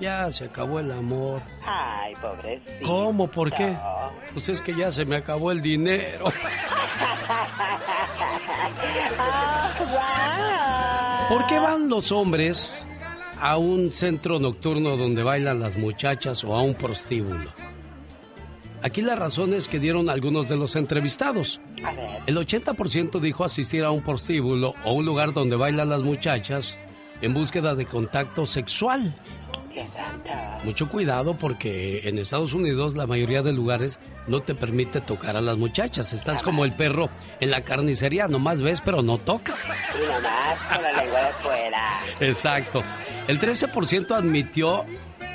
[0.00, 1.42] Ya se acabó el amor.
[1.66, 2.86] Ay, pobrecito.
[2.86, 3.26] ¿Cómo?
[3.28, 3.76] ¿Por qué?
[4.32, 6.26] Pues es que ya se me acabó el dinero.
[6.26, 6.32] Oh
[9.84, 11.28] wow.
[11.28, 12.72] ¿Por qué van los hombres
[13.40, 17.52] a un centro nocturno donde bailan las muchachas o a un prostíbulo?
[18.82, 21.60] Aquí las razones que dieron algunos de los entrevistados.
[22.26, 26.76] El 80% dijo asistir a un prostíbulo o un lugar donde bailan las muchachas
[27.20, 29.14] en búsqueda de contacto sexual.
[30.64, 35.40] Mucho cuidado porque en Estados Unidos la mayoría de lugares no te permite tocar a
[35.40, 36.12] las muchachas.
[36.12, 37.10] Estás como el perro
[37.40, 39.64] en la carnicería, nomás ves pero no tocas.
[39.96, 42.00] Y nomás con la lengua de fuera.
[42.20, 42.82] Exacto.
[43.28, 44.84] El 13% admitió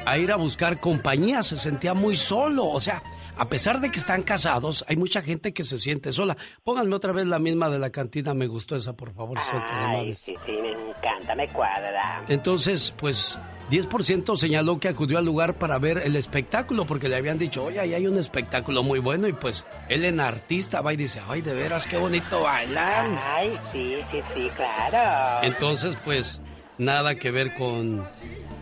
[0.05, 2.65] a ir a buscar compañía, se sentía muy solo.
[2.65, 3.01] O sea,
[3.37, 6.37] a pesar de que están casados, hay mucha gente que se siente sola.
[6.63, 9.83] Pónganme otra vez la misma de la cantina, me gustó esa, por favor, tan Ay,
[9.95, 10.19] amables.
[10.19, 12.23] sí, sí, me encanta, me cuadra.
[12.27, 13.37] Entonces, pues
[13.71, 17.79] 10% señaló que acudió al lugar para ver el espectáculo porque le habían dicho, oye,
[17.79, 21.41] ahí hay un espectáculo muy bueno y pues él en artista va y dice, ay,
[21.41, 23.17] de veras, qué bonito bailan.
[23.21, 25.43] Ay, sí, sí, sí, claro.
[25.47, 26.39] Entonces, pues
[26.77, 28.05] nada que ver con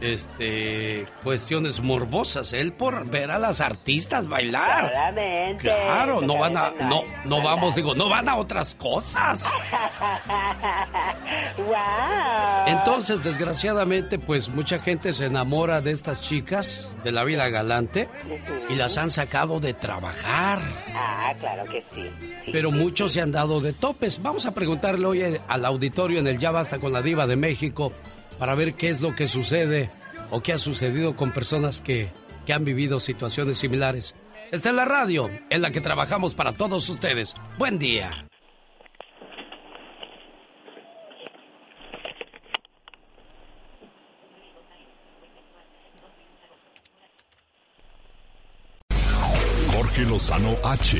[0.01, 4.89] este cuestiones morbosas, él por ver a las artistas bailar.
[4.89, 5.61] Claramente.
[5.61, 9.49] Claro, no van a no no vamos, digo, no van a otras cosas.
[11.57, 11.75] wow.
[12.67, 18.09] Entonces, desgraciadamente, pues mucha gente se enamora de estas chicas de la vida galante
[18.69, 20.59] y las han sacado de trabajar.
[20.93, 22.09] Ah, claro que sí.
[22.19, 24.21] sí, Pero muchos se han dado de topes.
[24.21, 27.91] Vamos a preguntarle hoy al auditorio en el Ya Basta con la Diva de México
[28.41, 29.91] para ver qué es lo que sucede
[30.31, 32.09] o qué ha sucedido con personas que,
[32.43, 34.15] que han vivido situaciones similares.
[34.51, 37.35] Esta es la radio en la que trabajamos para todos ustedes.
[37.59, 38.25] Buen día.
[49.71, 50.97] Jorge Lozano H.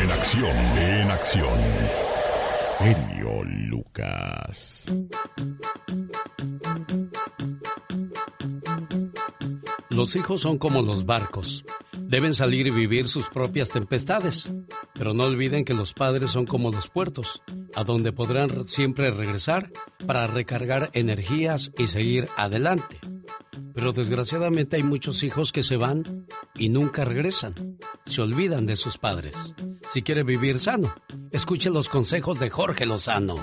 [0.00, 2.17] En acción, en acción.
[2.78, 4.86] Genio Lucas.
[9.90, 11.64] Los hijos son como los barcos.
[11.98, 14.52] Deben salir y vivir sus propias tempestades.
[14.94, 17.42] Pero no olviden que los padres son como los puertos,
[17.74, 19.72] a donde podrán siempre regresar
[20.06, 23.00] para recargar energías y seguir adelante.
[23.74, 27.78] Pero desgraciadamente hay muchos hijos que se van y nunca regresan.
[28.04, 29.36] Se olvidan de sus padres.
[29.92, 30.94] Si quiere vivir sano,
[31.30, 33.36] escuche los consejos de Jorge Lozano.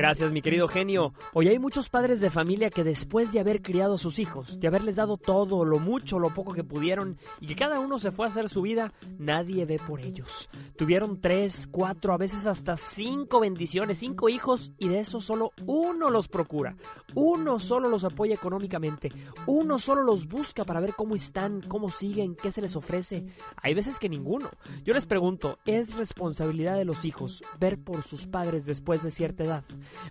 [0.00, 1.12] Gracias, mi querido genio.
[1.34, 4.66] Hoy hay muchos padres de familia que después de haber criado a sus hijos, de
[4.66, 8.24] haberles dado todo, lo mucho lo poco que pudieron, y que cada uno se fue
[8.24, 10.48] a hacer su vida, nadie ve por ellos.
[10.78, 16.08] Tuvieron tres, cuatro, a veces hasta cinco bendiciones, cinco hijos, y de eso solo uno
[16.08, 16.76] los procura.
[17.14, 19.12] Uno solo los apoya económicamente.
[19.44, 23.26] Uno solo los busca para ver cómo están, cómo siguen, qué se les ofrece.
[23.60, 24.48] Hay veces que ninguno.
[24.82, 29.44] Yo les pregunto, ¿es responsabilidad de los hijos ver por sus padres después de cierta
[29.44, 29.64] edad?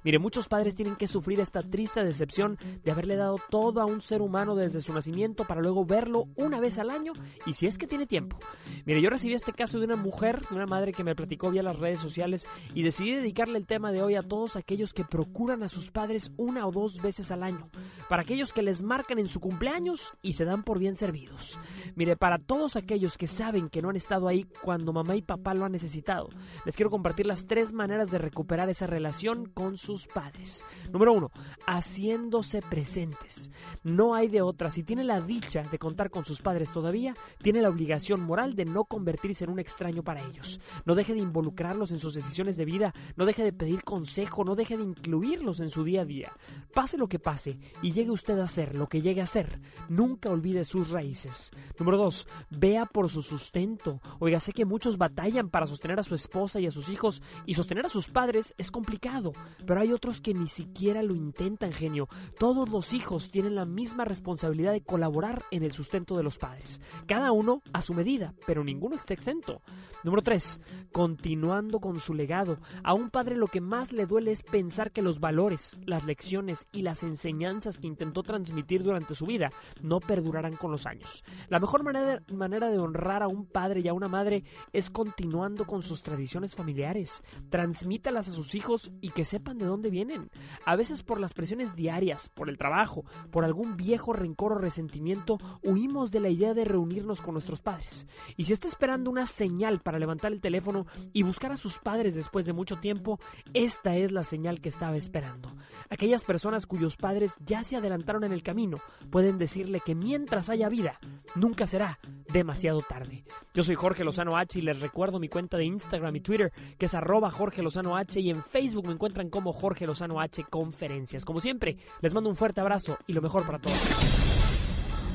[0.04, 4.02] Mire, muchos padres tienen que sufrir esta triste decepción de haberle dado todo a un
[4.02, 7.14] ser humano desde su nacimiento para luego verlo una vez al año
[7.46, 8.38] y si es que tiene tiempo.
[8.86, 11.64] Mire, yo recibí este caso de una mujer, de una madre que me platicó vía
[11.64, 15.64] las redes sociales y decidí dedicarle el tema de hoy a todos aquellos que procuran
[15.64, 17.70] a sus padres una o dos veces al año,
[18.08, 21.60] para aquellos que les marcan en su cumpleaños y se dan por bien servidos.
[21.96, 25.54] Mire, para todos aquellos que saben que no han estado ahí cuando mamá y papá
[25.54, 26.30] lo han necesitado,
[26.66, 30.64] les quiero compartir las tres maneras de recuperar esa relación con sus padres.
[30.90, 31.32] Número uno,
[31.68, 33.52] haciéndose presentes.
[33.84, 34.70] No hay de otra.
[34.70, 37.14] Si tiene la dicha de contar con sus padres todavía,
[37.44, 40.62] tiene la obligación moral de no convertirse en un extraño para ellos.
[40.86, 44.56] No deje de involucrarlos en sus decisiones de vida, no deje de pedir consejo, no
[44.56, 46.32] deje de incluirlos en su día a día.
[46.74, 49.60] Pase lo que pase y llegue usted a ser lo que llegue a ser,
[49.90, 51.52] nunca olvide sus raíces.
[51.78, 54.00] Número dos, vea por su sustento.
[54.20, 57.56] Oiga, sé que muchos batallan para sostener a su esposa y a sus hijos y
[57.56, 59.34] sostener a sus padres es complicado,
[59.66, 62.08] pero hay otros que ni siquiera lo intentan, genio.
[62.38, 66.82] Todos los hijos tienen la misma responsabilidad de colaborar en el sustento de los padres.
[67.08, 69.62] Cada uno a su medida, pero ninguno está exento.
[70.04, 70.60] Número 3.
[70.92, 72.60] Continuando con su legado.
[72.84, 76.68] A un padre lo que más le duele es pensar que los valores, las lecciones
[76.72, 79.52] y las enseñanzas que intentó transmitir durante su vida
[79.82, 81.24] no perdurarán con los años.
[81.50, 85.66] La mejor manera, manera de honrar a un padre y a una madre es continuando
[85.66, 87.24] con sus tradiciones familiares.
[87.50, 90.30] Transmítalas a sus hijos y que sepan de dónde vienen.
[90.66, 95.38] A veces por las presiones diarias, por el trabajo, por algún viejo rencor o resentimiento,
[95.64, 98.06] huimos de la idea de reunirnos con nuestros padres.
[98.38, 102.16] Y si está esperando una señal para levantar el teléfono y buscar a sus padres
[102.16, 103.20] después de mucho tiempo,
[103.54, 105.56] esta es la señal que estaba esperando.
[105.90, 108.78] Aquellas personas cuyos padres ya se adelantaron en el camino
[109.10, 111.00] pueden decirle que mientras haya vida,
[111.36, 112.00] nunca será
[112.32, 113.24] demasiado tarde.
[113.54, 116.86] Yo soy Jorge Lozano H y les recuerdo mi cuenta de Instagram y Twitter que
[116.86, 121.26] es arroba Jorge Lozano H y en Facebook me encuentran como Jorge Lozano H Conferencias.
[121.26, 123.78] Como siempre, les mando un fuerte abrazo y lo mejor para todos.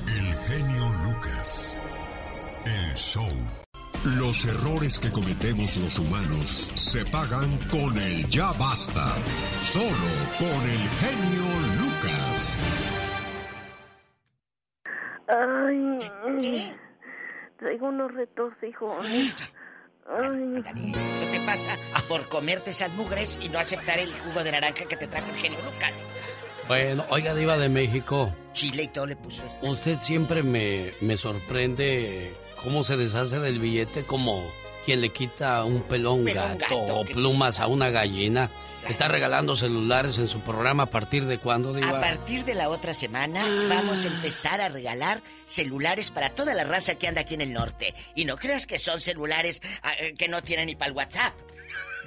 [0.06, 1.76] El genio Lucas.
[2.66, 3.30] El show.
[4.18, 9.16] Los errores que cometemos los humanos se pagan con el ya basta.
[9.56, 11.46] Solo con el genio
[11.80, 12.64] Lucas.
[15.26, 16.76] Ay,
[17.56, 18.94] traigo unos retos, hijo.
[20.06, 20.62] Ay.
[20.64, 21.78] Eso te pasa
[22.08, 25.36] por comerte esas mugres y no aceptar el jugo de naranja que te trajo el
[25.36, 25.92] genio Lucas.
[26.68, 28.34] Bueno, oiga, Diva de México.
[28.52, 29.66] Chile y todo le puso esto.
[29.66, 32.32] Usted siempre me, me sorprende
[32.62, 34.44] cómo se deshace del billete como
[34.84, 38.50] quien le quita un pelón Pero un gato, gato o plumas a una gallina.
[38.88, 41.88] Está regalando celulares en su programa a partir de cuándo, Diva.
[41.88, 46.64] A partir de la otra semana vamos a empezar a regalar celulares para toda la
[46.64, 47.94] raza que anda aquí en el norte.
[48.14, 51.34] Y no creas que son celulares ah, eh, que no tienen ni para el WhatsApp.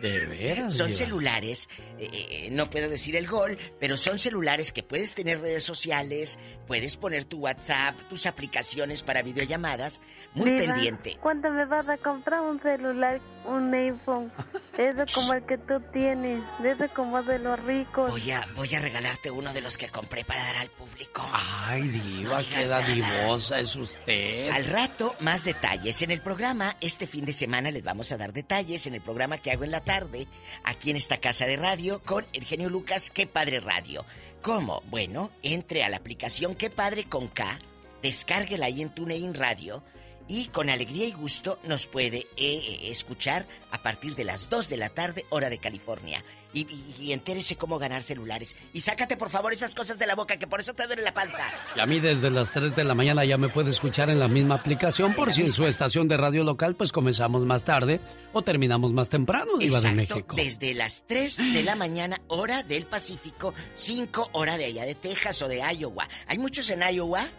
[0.02, 0.74] De veras.
[0.76, 0.98] Son Diva?
[0.98, 1.70] celulares,
[2.00, 6.38] eh, eh, no puedo decir el gol, pero son celulares que puedes tener redes sociales,
[6.68, 10.00] puedes poner tu WhatsApp, tus aplicaciones para videollamadas,
[10.34, 11.18] muy Diva, pendiente.
[11.22, 14.32] ¿Cuándo me vas a comprar un celular, un iPhone?
[14.78, 18.12] Eso como el que tú tienes, eso como de los ricos.
[18.12, 21.28] Voy a, voy a regalarte uno de los que compré para dar al público.
[21.34, 24.50] Ay, Diva, No qué dadivosa es usted.
[24.50, 26.02] Al rato, más detalles.
[26.02, 29.38] En el programa, este fin de semana les vamos a dar detalles en el programa
[29.40, 30.28] que hago en la tarde,
[30.64, 34.06] aquí en esta casa de radio, con el genio Lucas, Qué Padre Radio.
[34.42, 34.84] ¿Cómo?
[34.90, 37.60] Bueno, entre a la aplicación Qué Padre con K,
[38.04, 39.82] descárguela ahí en TuneIn Radio
[40.28, 44.70] y con alegría y gusto nos puede eh, eh, escuchar a partir de las 2
[44.70, 46.24] de la tarde, hora de California.
[46.54, 48.56] Y, y- y entérese cómo ganar celulares.
[48.74, 51.14] Y sácate por favor esas cosas de la boca, que por eso te duele la
[51.14, 51.44] panza.
[51.76, 54.28] Y a mí desde las 3 de la mañana ya me puede escuchar en la
[54.30, 58.00] misma aplicación por si en su estación de radio local pues comenzamos más tarde
[58.34, 60.36] o terminamos más temprano, Diva de Exacto, México.
[60.38, 65.42] desde las 3 de la mañana, hora del Pacífico, 5 hora de allá de Texas
[65.42, 66.08] o de Iowa.
[66.28, 67.30] Hay muchos en Iowa,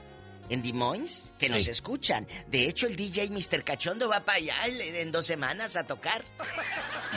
[0.50, 1.70] en Des Moines, que nos Sí.
[1.70, 2.26] escuchan.
[2.48, 3.62] De hecho, el DJ Mr.
[3.64, 6.24] Cachondo va para allá en, dos semanas a tocar.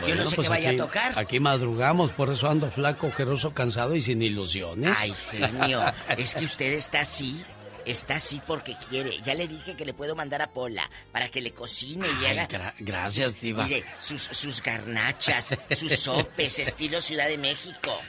[0.08, 1.20] Yo no sé pues qué vaya aquí- a tocar.
[1.20, 4.95] Aquí madrugamos, por eso ando flaco, ojeroso, cansado y sin ilusiones.
[4.99, 5.84] Ay, genio,
[6.18, 7.44] es que usted está así.
[7.84, 9.18] Está así porque quiere.
[9.24, 12.48] Ya le dije que le puedo mandar a Pola para que le cocine y haga.
[12.48, 13.64] gra- gracias, sus- diva.
[13.64, 17.99] Mire, sus, sus garnachas, sus sopes, estilo Ciudad de México.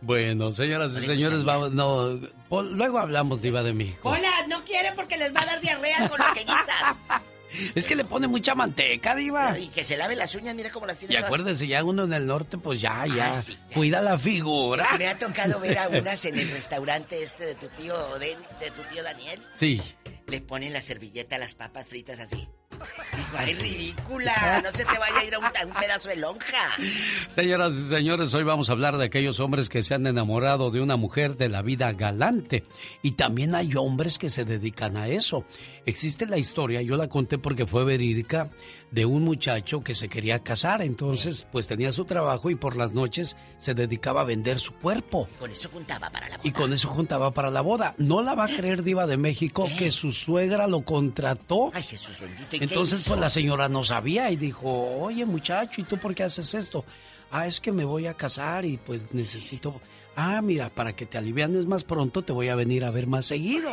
[0.00, 2.20] Bueno, señoras y señores, vamos, no,
[2.62, 3.98] luego hablamos, Diva de México.
[4.02, 7.00] Pola, no quiere porque les va a dar diarrea con lo que guisas.
[7.74, 9.58] Es que le pone mucha manteca, Diva.
[9.58, 11.32] Y que se lave las uñas, mira cómo las tiene Y todas.
[11.32, 13.30] acuérdese, ya uno en el norte, pues ya, ya.
[13.30, 14.86] Ah, sí, Cuida la figura.
[14.98, 18.70] Me ha tocado ver a unas en el restaurante este de tu tío de, de
[18.70, 19.40] tu tío Daniel.
[19.54, 19.80] Sí.
[20.26, 22.46] Le ponen la servilleta a las papas fritas así.
[23.36, 26.70] Ay, ridícula, no se te vaya a ir a un, a un pedazo de lonja.
[27.28, 30.80] Señoras y señores, hoy vamos a hablar de aquellos hombres que se han enamorado de
[30.80, 32.64] una mujer de la vida galante.
[33.02, 35.44] Y también hay hombres que se dedican a eso.
[35.86, 38.50] Existe la historia, yo la conté porque fue verídica,
[38.90, 40.82] de un muchacho que se quería casar.
[40.82, 45.28] Entonces, pues tenía su trabajo y por las noches se dedicaba a vender su cuerpo.
[45.38, 46.48] Con eso juntaba para la boda.
[46.48, 47.94] Y con eso juntaba para la boda.
[47.98, 51.70] No la va a creer Diva de México que su suegra lo contrató.
[51.74, 52.56] Ay, Jesús bendito.
[52.56, 54.68] ¿y Entonces, pues la señora no sabía y dijo,
[55.00, 56.84] oye muchacho, ¿y tú por qué haces esto?
[57.30, 59.80] Ah, es que me voy a casar y pues necesito...
[60.20, 63.26] Ah, mira, para que te alivianes más pronto te voy a venir a ver más
[63.26, 63.70] seguido.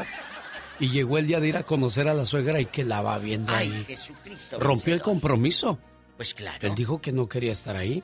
[0.80, 3.18] Y llegó el día de ir a conocer a la suegra y que la va
[3.18, 3.84] viendo Ay, ahí.
[3.86, 4.60] Jesucristo.
[4.60, 5.78] Rompió el compromiso.
[6.18, 6.68] Pues claro.
[6.68, 8.04] Él dijo que no quería estar ahí.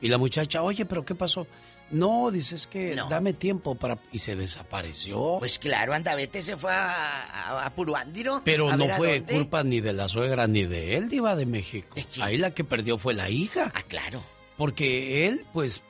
[0.00, 1.46] Y la muchacha, oye, pero ¿qué pasó?
[1.90, 3.08] No, dices que No.
[3.08, 3.98] dame tiempo para...
[4.12, 5.36] Y se desapareció.
[5.40, 8.42] Pues claro, Andavete se fue a, a, a Puruándiro.
[8.44, 11.96] Pero a no fue culpa ni de la suegra ni de él, Diva de México.
[12.22, 13.72] Ahí la que perdió fue la hija.
[13.74, 14.22] Ah, claro.
[14.56, 15.82] Porque él, pues,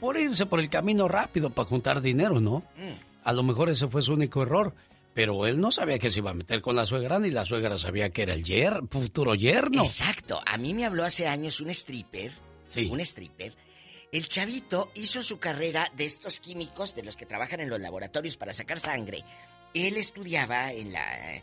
[0.00, 2.58] por irse por el camino rápido para juntar dinero, ¿no?
[2.76, 2.92] Mm.
[3.24, 4.72] A lo mejor ese fue su único error.
[5.14, 7.76] Pero él no sabía que se iba a meter con la suegra, ni la suegra
[7.78, 9.82] sabía que era el yer, futuro yerno.
[9.82, 10.40] Exacto.
[10.46, 12.32] A mí me habló hace años un stripper.
[12.68, 12.86] Sí.
[12.90, 13.54] Un stripper.
[14.12, 18.36] El chavito hizo su carrera de estos químicos, de los que trabajan en los laboratorios
[18.36, 19.24] para sacar sangre.
[19.74, 21.42] Él estudiaba en la eh,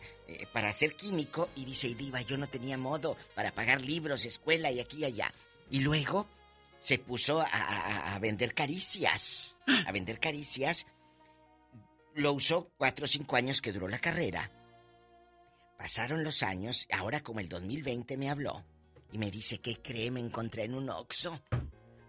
[0.52, 4.72] para ser químico y dice, "Y diva, yo no tenía modo para pagar libros, escuela
[4.72, 5.32] y aquí y allá.
[5.70, 6.28] Y luego
[6.80, 9.58] se puso a, a- a vender caricias.
[9.86, 10.88] A vender caricias.
[12.16, 14.52] Lo usó cuatro o cinco años que duró la carrera.
[15.78, 18.64] Pasaron los años, ahora como el 2020 me habló
[19.12, 20.12] y me dice, ¿qué cree?
[20.12, 21.42] Me encontré en un Oxxo.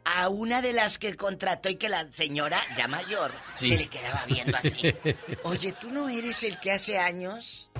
[0.04, 3.66] A una de las que contrató y que la señora, ya mayor, Sí.
[3.68, 4.94] se le quedaba viendo así.
[5.42, 7.70] Oye, ¿tú no eres el que hace años?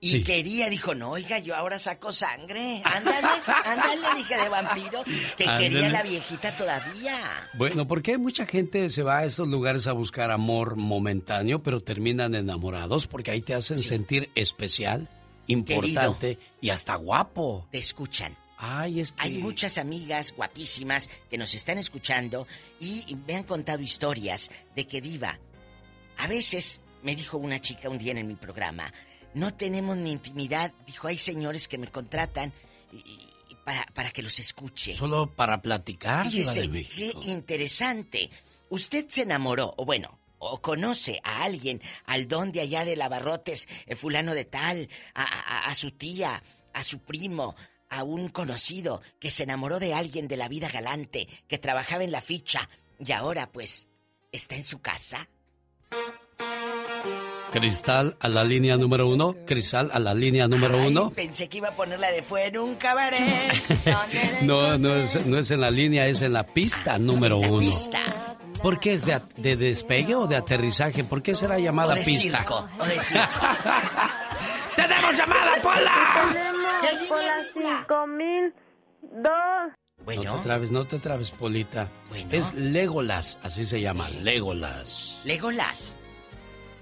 [0.00, 0.22] Y Sí.
[0.22, 2.80] quería, dijo, no, oiga, yo ahora saco sangre.
[2.84, 3.26] Ándale,
[3.64, 5.02] ándale, dije de vampiro,
[5.36, 7.48] que quería la viejita todavía.
[7.54, 12.36] Bueno, porque mucha gente se va a estos lugares a buscar amor momentáneo, pero terminan
[12.36, 15.08] enamorados porque ahí te hacen sentir especial,
[15.48, 17.66] importante y hasta guapo.
[17.72, 18.36] Te escuchan.
[18.56, 19.22] Ay, es que...
[19.22, 22.46] Hay muchas amigas guapísimas que nos están escuchando
[22.80, 25.38] y me han contado historias de que viva.
[26.18, 28.92] A veces, me dijo una chica un día en mi programa,
[29.34, 30.72] no tenemos ni intimidad.
[30.86, 32.52] Dijo, hay señores que me contratan
[32.92, 34.94] y- y- y para, para que los escuche.
[34.94, 36.62] Solo para platicar, Fíjese,
[36.94, 38.30] qué interesante.
[38.70, 43.68] Usted se enamoró, o bueno, o conoce a alguien, al don de allá de Labarrotes,
[43.86, 46.42] eh, fulano de tal, a, a- a su tía,
[46.72, 47.56] a su primo,
[47.90, 52.12] a un conocido que se enamoró de alguien de la vida galante, que trabajaba en
[52.12, 52.68] la ficha
[53.00, 53.88] y ahora pues
[54.30, 55.28] está en su casa.
[57.52, 59.34] Cristal a la línea número uno.
[59.46, 61.10] Cristal a la línea número Ay, uno.
[61.10, 63.20] Pensé que iba a poner la de fue en un cabaret.
[64.42, 67.58] No, no es, no es en la línea, es en la pista número uno.
[67.58, 68.00] pista.
[68.62, 71.04] ¿Por qué es de, de despegue o de aterrizaje?
[71.04, 72.38] ¿Por qué será llamada O de pista?
[72.38, 73.26] circo, o de circo.
[74.76, 76.28] ¡Tenemos llamada, Pola!
[76.80, 79.32] Tenemos por las 5002.
[80.06, 81.88] No te trabes, no te trabes, Polita.
[82.30, 85.18] Es Legolas, así se llama, Legolas.
[85.24, 85.97] Legolas.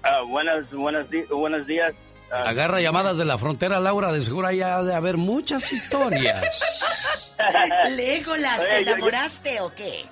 [0.03, 1.93] Ah, buenas, buenas di- buenos días.
[2.31, 6.45] Ah, Agarra llamadas de la frontera, Laura, de seguro ya ha de haber muchas historias.
[7.95, 10.05] Legolas, ¿te Oye, yo- yo- enamoraste o qué?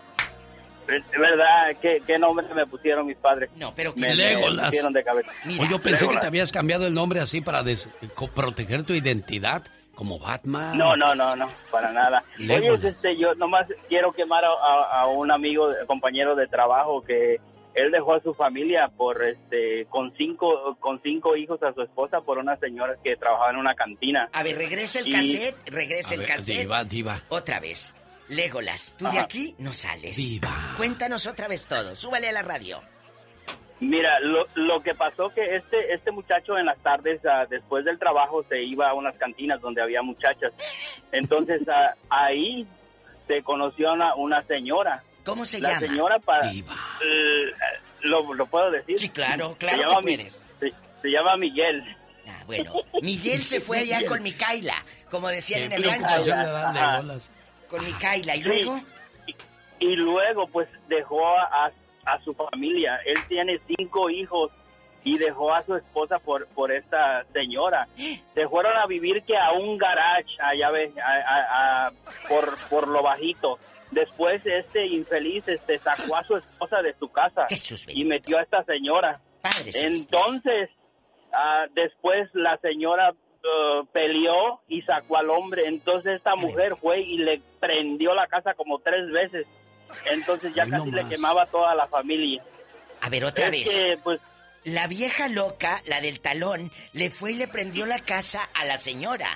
[0.87, 3.49] Es verdad, ¿qué, qué nombre me pusieron mis padres?
[3.55, 4.65] No, pero me, me Legolas.
[4.65, 5.31] pusieron de cabeza.
[5.45, 6.21] Oye, yo pensé que Legolas.
[6.21, 7.63] te habías cambiado el nombre así para
[8.35, 9.63] proteger tu identidad,
[9.95, 10.77] como Batman.
[10.77, 12.23] No, no, no, no, para nada.
[12.37, 12.79] Legolas.
[12.83, 17.37] Oye, este, yo nomás quiero quemar a, a- a un amigo, compañero de trabajo que
[17.75, 22.21] él dejó a su familia por este con cinco con cinco hijos a su esposa
[22.21, 24.29] por una señora que trabajaba en una cantina.
[24.33, 26.59] A ver, regresa el Y- cassette, regresa A el ver, cassette.
[26.59, 27.21] diva, diva.
[27.29, 27.93] Otra vez.
[28.27, 30.15] Legolas, tú de aquí no sales.
[30.17, 30.51] Diva.
[30.77, 31.93] Cuéntanos otra vez todo.
[31.93, 32.81] Súbale a la radio.
[33.81, 37.99] Mira, lo, lo que pasó que este este muchacho en las tardes ah, después del
[37.99, 40.53] trabajo se iba a unas cantinas donde había muchachas.
[41.11, 42.65] Entonces ah, ahí
[43.27, 45.03] se conoció a una, una señora.
[45.25, 45.87] ¿Cómo se La llama?
[45.87, 46.51] señora para
[48.01, 48.97] lo, lo puedo decir.
[48.99, 50.45] Sí, claro, Se claro llama que Mi- puedes.
[50.59, 51.83] Se, se llama Miguel.
[52.27, 54.75] Ah, bueno, Miguel se fue allá con Micaela,
[55.11, 56.23] como decían en el rancho.
[57.69, 58.47] Con Micaela, ¿y Sí.
[58.47, 58.79] luego?
[59.79, 61.71] Y luego pues dejó a,
[62.05, 62.99] a su familia.
[63.05, 64.51] Él tiene cinco hijos
[65.03, 67.87] y dejó a su esposa por, por esta señora.
[68.33, 71.91] Se fueron a vivir que a un garage, allá ves, a- a- a-
[72.29, 73.59] por, por lo bajito.
[73.91, 77.47] Después este infeliz este sacó a su esposa de su casa
[77.89, 79.21] y metió a esta señora.
[79.73, 80.69] Entonces,
[81.33, 85.67] ah, después la señora ah, peleó y sacó al hombre.
[85.67, 89.47] Entonces esta mujer fue y le prendió la casa como tres veces.
[90.11, 92.43] Entonces ya Ay, no casi le quemaba a toda la familia.
[93.01, 93.69] A ver, otra Es vez.
[93.69, 94.19] que, pues,
[94.63, 98.77] La vieja loca, la del talón, le fue y le prendió la casa a la
[98.79, 99.27] señora.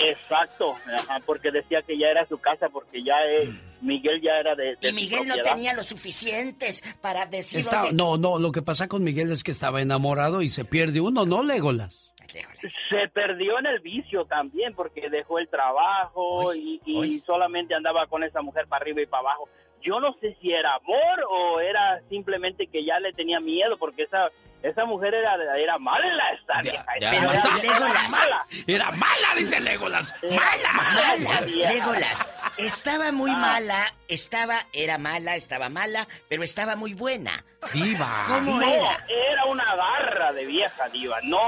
[0.00, 3.50] Exacto, ajá, porque decía que ya era su casa, porque ya eh,
[3.80, 8.16] Miguel ya era de, de Y Miguel no tenía lo suficientes para decir Está- no,
[8.16, 11.42] no, lo que pasa con Miguel es que estaba enamorado y se pierde uno, ¿no,
[11.42, 12.08] Legolas?
[12.88, 18.22] Se perdió en el vicio también porque dejó el trabajo y, y solamente andaba con
[18.22, 19.48] esa mujer para arriba y para abajo.
[19.82, 24.02] Yo no sé si era amor o era simplemente que ya le tenía miedo porque
[24.04, 24.28] esa
[24.62, 26.84] esa mujer era, era mala esta vieja.
[27.00, 27.10] ya.
[27.10, 27.26] vieja
[27.62, 28.10] era Legolas.
[28.12, 28.46] mala.
[28.66, 30.14] Era mala, dice Legolas.
[30.22, 30.72] Mala.
[30.74, 31.40] Mala.
[31.46, 32.28] Legolas.
[32.58, 33.12] Estaba Ah.
[33.12, 37.32] muy mala, estaba, era mala, estaba mala, pero estaba muy buena.
[37.72, 38.24] Diva.
[38.28, 39.02] ¿Cómo No, era?
[39.08, 41.18] era una garra de vieja diva.
[41.22, 41.40] No,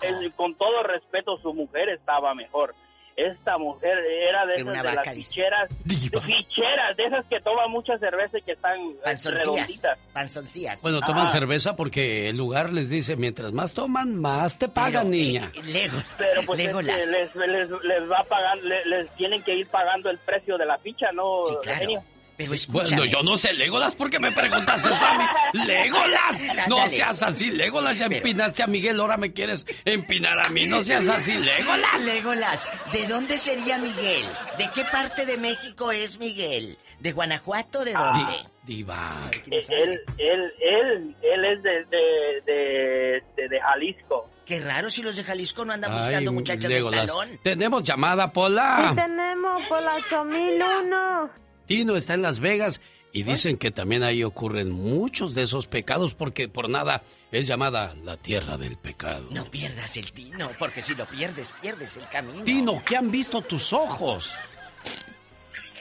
[0.00, 2.74] el- con todo respeto, su mujer estaba mejor.
[3.16, 3.96] Esta mujer
[4.28, 8.36] era de esas una de vaca, las ficheras, ficheras, de esas que toman mucha cerveza
[8.38, 9.98] y que están eh, redonditas.
[10.12, 10.82] Panzoncillas.
[10.82, 11.32] Bueno, toman Ah.
[11.32, 15.50] cerveza porque el lugar les dice, mientras más toman, más te pagan, niña.
[15.66, 17.06] Lego, Pero pues es que Legolas.
[17.06, 20.66] les, les, les va a pagar, les, les tienen que ir pagando el precio de
[20.66, 21.40] la ficha, ¿no?
[21.64, 22.02] genio?
[22.36, 25.24] Pero Bueno, yo no sé, Legolas, ¿por qué me preguntas eso a mí?
[25.66, 26.44] ¡Legolas!
[26.68, 27.98] No seas así, Legolas.
[27.98, 30.66] Ya empinaste a Miguel, ahora me quieres empinar a mí.
[30.66, 32.04] No seas así, Legolas.
[32.04, 34.24] Legolas, ¿de dónde sería Miguel?
[34.58, 36.76] ¿De qué parte de México es Miguel?
[37.00, 37.84] ¿De Guanajuato?
[37.84, 38.12] ¿De Ah.
[38.14, 38.36] dónde?
[38.64, 39.30] Diva.
[39.48, 44.28] Él, él, él, él es de, de, de, de- de Jalisco.
[44.44, 47.06] Qué raro si los de Jalisco no andan Ay, buscando muchachas de Legolas.
[47.06, 47.38] talón.
[47.42, 48.92] Tenemos llamada, Pola.
[48.96, 51.30] tenemos por la 8001.
[51.66, 52.80] Tino está en Las Vegas
[53.12, 57.02] y dicen que también ahí ocurren muchos de esos pecados porque por nada
[57.32, 59.28] es llamada la tierra del pecado.
[59.30, 62.44] No pierdas el tino, porque si lo pierdes, pierdes el camino.
[62.44, 64.34] Tino, ¿qué han visto tus ojos?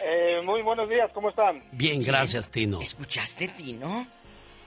[0.03, 1.63] Eh, muy buenos días, ¿cómo están?
[1.71, 2.79] Bien, gracias, Tino.
[2.79, 4.07] ¿Escuchaste, Tino?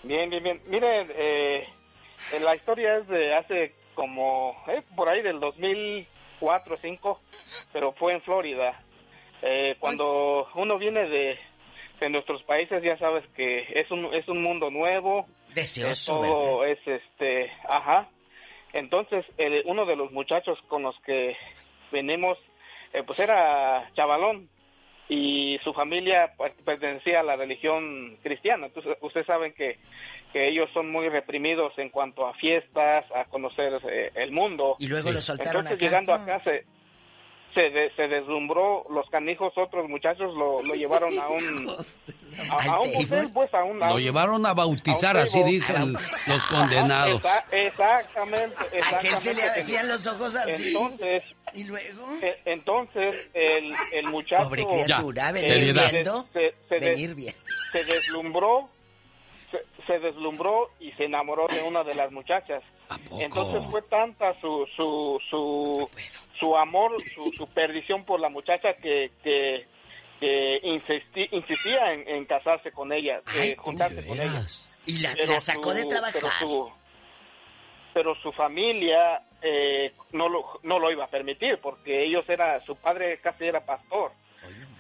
[0.03, 0.61] Bien, bien, bien.
[0.67, 1.67] Miren, eh,
[2.33, 7.21] eh, la historia es de hace como, eh, por ahí del 2004 o 2005,
[7.73, 8.81] pero fue en Florida.
[9.43, 11.39] Eh, cuando uno viene de,
[12.01, 15.27] de nuestros países, ya sabes que es un, es un mundo nuevo.
[15.55, 18.09] Deseoso, Todo es este, ajá.
[18.73, 21.37] Entonces, el- uno de los muchachos con los que
[21.91, 22.37] venimos,
[22.93, 24.49] eh, pues era chavalón
[25.09, 28.67] y su familia pues, pertenecía a la religión cristiana.
[28.67, 29.79] Entonces, ustedes saben que,
[30.35, 34.77] que ellos son muy reprimidos en cuanto a fiestas, a conocer eh, el mundo.
[34.79, 35.85] Y luego lo soltaron Entonces, acá.
[35.87, 36.67] llegando acá, se,
[37.55, 41.77] se, de- se deslumbró, los canijos, otros muchachos lo, lo llevaron a un...
[42.51, 43.83] A, a un pues, a un...
[43.83, 47.23] a Lo llevaron a bautizar, a así dicen los condenados.
[47.23, 48.97] Exa- exactamente, exactamente.
[49.09, 50.69] Aquel se le hacían los ojos así.
[50.69, 51.23] Entonces,
[51.55, 52.07] ¿Y luego?
[52.23, 54.45] eh, entonces el, el muchacho...
[54.45, 57.35] Pobre criatura, venir viendo, se, se des- venir bien.
[57.73, 58.69] se deslumbró,
[59.51, 62.63] se, se deslumbró y se enamoró de una de las muchachas.
[63.19, 65.91] Entonces fue tanta su su su,
[66.39, 69.67] su amor, su, su perdición por la muchacha que que,
[70.21, 74.45] que insisti- insistía en, en casarse con ella, de juntarse con ella.
[74.87, 76.15] Y la, sacó de trabajar.
[76.21, 76.71] Pero su,
[77.95, 82.77] pero su familia eh, no lo no lo iba a permitir porque ellos era su
[82.77, 84.13] padre casi era pastor.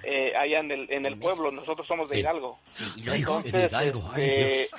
[0.04, 1.50] eh, allá en el, en el pueblo.
[1.50, 2.20] Nosotros somos de Sí.
[2.20, 2.58] Hidalgo.
[2.96, 3.36] y luego.
[3.44, 4.70] Entonces, En Hidalgo, ay, Dios.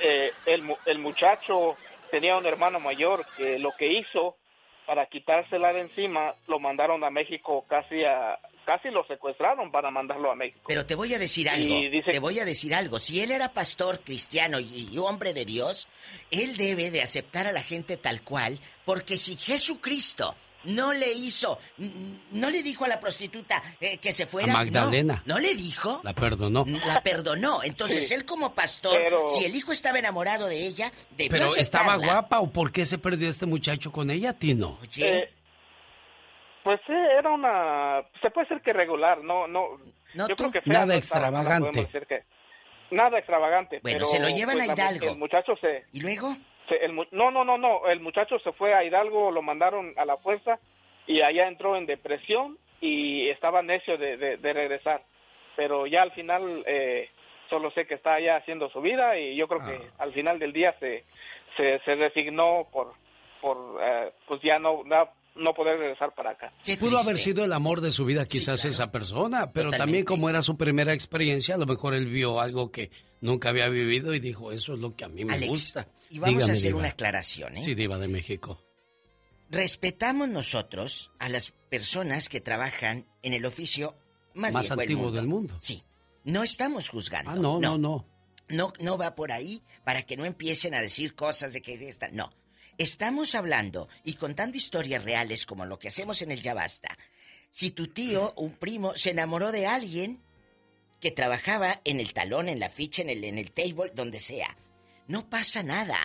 [0.00, 1.76] eh, el, el muchacho
[2.10, 4.36] tenía un hermano mayor que lo que hizo
[4.88, 10.30] para quitársela de encima lo mandaron a México casi a casi lo secuestraron para mandarlo
[10.30, 10.64] a México.
[10.66, 11.74] Pero te voy a decir algo.
[11.90, 12.98] Dice- Te voy a decir algo.
[12.98, 15.88] Si él era pastor cristiano y, y hombre de Dios,
[16.30, 21.58] él debe de aceptar a la gente tal cual, porque si Jesucristo no le hizo,
[22.32, 25.22] no le dijo a la prostituta eh, que se fuera, A Magdalena.
[25.24, 26.64] No, no le dijo, La perdonó.
[26.66, 27.62] la perdonó.
[27.62, 28.14] Entonces Sí.
[28.14, 32.40] él como pastor, Pero- si el hijo estaba enamorado de ella, debió Pero estaba guapa
[32.40, 34.78] o por qué se perdió este muchacho con ella, Tino?
[34.98, 35.32] Eh,
[36.64, 39.78] pues sí, era una se puede decir que regular, no no,
[40.14, 41.88] yo creo que fea Nada no estaba, no extravagante.
[42.08, 42.24] que-
[42.90, 45.08] nada extravagante, Bueno, pero, se lo llevan pues, a la- Hidalgo.
[45.12, 46.36] El muchacho se ¿Y luego?
[46.68, 49.92] Se- el mu- no, no, no, no, el muchacho se fue a Hidalgo, lo mandaron
[49.96, 50.58] a la fuerza
[51.06, 55.02] y allá entró en depresión y estaba necio de, de- de regresar.
[55.56, 57.08] Pero ya al final eh,
[57.50, 60.52] solo sé que está allá haciendo su vida y yo creo que al final del
[60.52, 61.04] día se,
[61.56, 62.92] se, se resignó por,
[63.40, 66.52] por eh, pues ya no, no, no poder regresar para acá.
[66.78, 70.42] Pudo haber sido el amor de su vida quizás esa persona, pero también como era
[70.42, 72.90] su primera experiencia, a lo mejor él vio algo que
[73.20, 75.86] nunca había vivido y dijo, eso es lo que a mí me Alex, gusta.
[76.10, 76.78] Y vamos a hacer Diva.
[76.80, 77.62] una aclaración, ¿eh?
[77.64, 78.62] Sí, Diva de México.
[79.50, 83.96] Respetamos nosotros a las personas que trabajan en el oficio
[84.34, 85.16] más, Más del antiguo mundo.
[85.16, 85.58] del mundo.
[85.60, 85.82] Sí.
[86.24, 87.30] No estamos juzgando.
[87.30, 88.06] Ah, no, no, no.
[88.48, 92.08] No, no va por ahí para que no empiecen a decir cosas de que esta.
[92.08, 92.30] No.
[92.76, 96.96] Estamos hablando y contando historias reales como lo que hacemos en el Ya Basta.
[97.50, 100.20] Si tu tío, un primo, se enamoró de alguien
[101.00, 104.56] que trabajaba en el talón, en la ficha, en el, en el table, donde sea,
[105.08, 105.96] no pasa nada.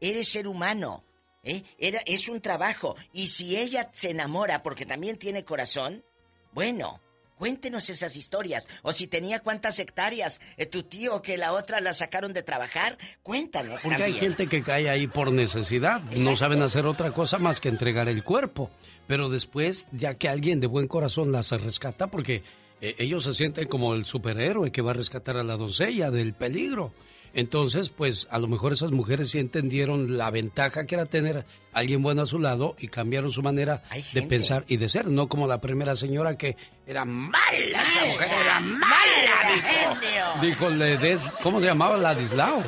[0.00, 1.04] Eres ser humano.
[1.42, 1.62] ¿eh?
[1.78, 2.96] Era, es un trabajo.
[3.12, 6.04] Y si ella se enamora porque también tiene corazón,
[6.52, 7.00] bueno,
[7.36, 8.68] cuéntenos esas historias.
[8.82, 12.96] O si tenía cuántas hectáreas, eh, tu tío que la otra la sacaron de trabajar,
[13.22, 14.20] cuéntanos Porque hay también.
[14.36, 18.24] gente que cae ahí por necesidad, no saben hacer otra cosa más que entregar el
[18.24, 18.70] cuerpo.
[19.06, 22.42] Pero después, ya que alguien de buen corazón las rescata, porque
[22.80, 26.34] eh, ellos se sienten como el superhéroe que va a rescatar a la doncella del
[26.34, 26.92] peligro.
[27.34, 31.78] Entonces, pues a lo mejor esas mujeres sí entendieron la ventaja que era tener a
[31.78, 33.82] alguien bueno a su lado y cambiaron su manera
[34.12, 36.56] de pensar y de ser, no como la primera señora que
[36.86, 40.26] era mala, esa mujer era mala, genio!
[40.42, 41.96] dijo Ledes, ¿cómo se llamaba?
[41.96, 42.62] Ladislao.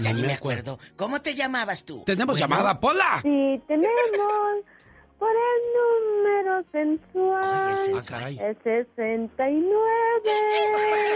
[0.00, 0.78] Ya No ni me acuerdo.
[0.96, 2.02] ¿Cómo te llamabas tú?
[2.04, 3.20] Tenemos Bueno, llamada, Pola.
[3.22, 3.94] Sí, tenemos
[5.24, 7.42] por el número sensual.
[7.42, 8.38] Ah, caray.
[8.38, 9.72] El 69.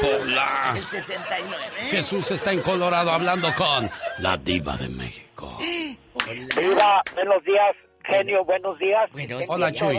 [0.01, 0.75] Pola.
[0.77, 1.67] El 69.
[1.91, 3.91] Jesús está en Colorado hablando con
[4.21, 5.59] la diva de México.
[6.57, 9.11] Viva, buenos días, genio, buenos días.
[9.13, 9.99] Buenos Hola, Chuy.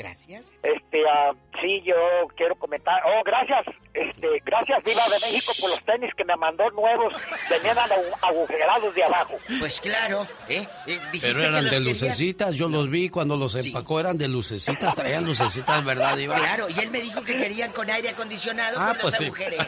[0.00, 0.56] Gracias.
[0.62, 1.94] Este, ah, sí, yo
[2.34, 3.02] quiero comentar.
[3.04, 7.12] Oh, gracias, este, gracias, Viva de México, por los tenis que me mandó nuevos.
[7.50, 9.34] Venían agu- agujerados de abajo.
[9.58, 10.66] Pues claro, ¿eh?
[10.86, 14.00] Eh, dijiste Pero que eran los de querías- lucecitas, yo los vi cuando los empacó,
[14.00, 16.36] eran de lucecitas, traían lucecitas, ¿verdad, diva?
[16.36, 19.24] Claro, y él me dijo que querían con aire acondicionado Ah, cuando pues se sí.
[19.26, 19.58] agujeré.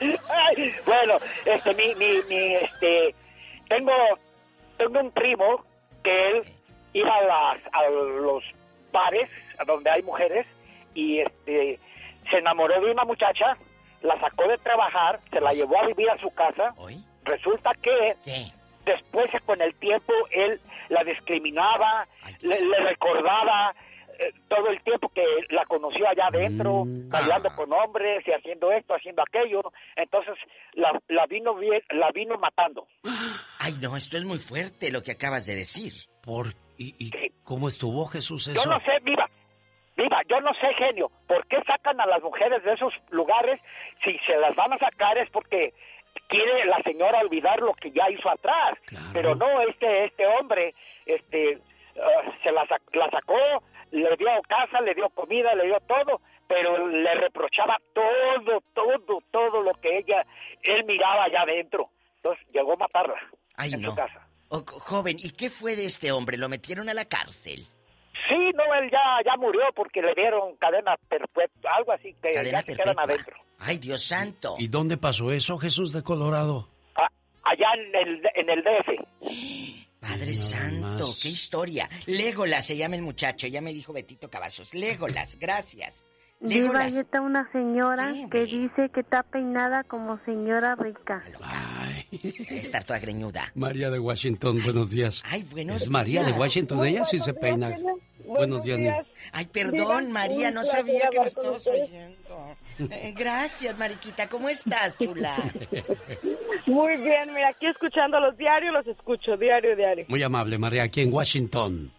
[0.00, 1.14] Ay, bueno,
[1.44, 3.14] este, mi, mi, mi, este,
[3.68, 3.92] tengo,
[4.76, 5.64] tengo un primo
[6.02, 6.44] que él
[6.92, 8.44] iba a, las, a los
[8.92, 9.28] bares
[9.58, 10.46] a donde hay mujeres
[10.94, 11.78] y este,
[12.30, 13.56] se enamoró de una muchacha,
[14.02, 16.74] la sacó de trabajar, se la llevó a vivir a su casa.
[17.24, 18.16] Resulta que
[18.84, 22.06] después con el tiempo él la discriminaba,
[22.40, 23.74] le, le recordaba
[24.18, 28.94] eh, todo el tiempo que la conoció allá adentro, bailando con hombres y haciendo esto,
[28.94, 29.62] haciendo aquello.
[29.96, 30.34] Entonces
[30.74, 31.56] la, la vino
[31.90, 32.86] la vino matando.
[33.58, 35.92] Ay, no, esto es muy fuerte lo que acabas de decir.
[36.22, 38.62] ¿Por y, y cómo estuvo Jesús eso?
[38.62, 39.28] Yo no sé, viva,
[39.96, 43.60] viva, yo no sé, genio, ¿por qué sacan a las mujeres de esos lugares?
[44.04, 45.72] Si se las van a sacar es porque
[46.28, 48.78] quiere la señora olvidar lo que ya hizo atrás.
[49.12, 50.74] Pero no, este este hombre,
[51.06, 51.58] este,
[51.96, 56.86] ah, se la, la sacó, le dio casa, le dio comida, le dio todo, pero
[56.88, 60.24] le reprochaba todo, todo, todo lo que ella,
[60.62, 61.90] él miraba allá adentro.
[62.16, 63.20] Entonces llegó a matarla
[63.56, 63.90] Ay, en no.
[63.90, 64.21] su casa.
[64.54, 66.36] Oh, joven, ¿y qué fue de este hombre?
[66.36, 67.66] ¿Lo metieron a la cárcel?
[68.28, 72.60] Sí, no, él ya, ya murió porque le dieron cadena perpetua, algo así, que Cadena
[72.60, 73.02] ya se quedan perpetua.
[73.04, 73.36] adentro.
[73.58, 74.56] Ay, Dios santo.
[74.58, 76.68] ¿Y dónde pasó eso, Jesús de Colorado?
[77.44, 80.00] Allá en el, en el DF.
[80.00, 81.88] Padre Santo, qué historia.
[82.06, 84.74] Légolas se llama el muchacho, ya me dijo Betito Cavazos.
[84.74, 86.04] Légolas, gracias.
[86.42, 91.22] Viva, ahí está una señora que dice que está peinada como señora rica.
[92.10, 93.52] Debe estar toda greñuda.
[93.54, 95.22] María de Washington, buenos días.
[95.30, 96.38] Ay, buenos Es María de días.
[96.40, 97.76] Washington, ella sí se peina.
[98.26, 99.04] Buenos días, Nidia.
[99.32, 102.56] Ay, perdón, María, no sabía que me estabas oyendo.
[102.90, 104.28] Eh, gracias, Mariquita.
[104.28, 105.36] ¿Cómo estás, chula?
[106.66, 110.06] Muy bien, mira, aquí escuchando los diarios, los escucho, diario, diario.
[110.08, 111.92] Muy amable, María, aquí en Washington.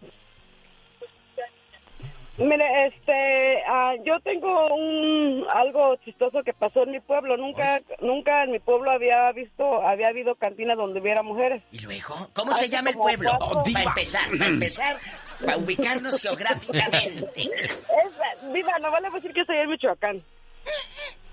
[2.36, 7.36] Mire, este, ah, yo tengo un algo chistoso que pasó en mi pueblo.
[7.36, 11.62] Nunca, nunca en mi pueblo había visto, había habido cantina donde hubiera mujeres.
[11.70, 12.28] ¿Y luego?
[12.32, 13.30] ¿Cómo se llama el pueblo?
[13.38, 14.96] para empezar, para empezar,
[15.38, 17.42] para ubicarnos geográficamente.
[17.42, 20.22] Es, viva, no vale decir que soy en Michoacán.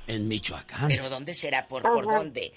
[0.06, 0.88] En Michoacán.
[0.88, 1.68] ¿Pero dónde será?
[1.68, 2.54] ¿Por, por dónde?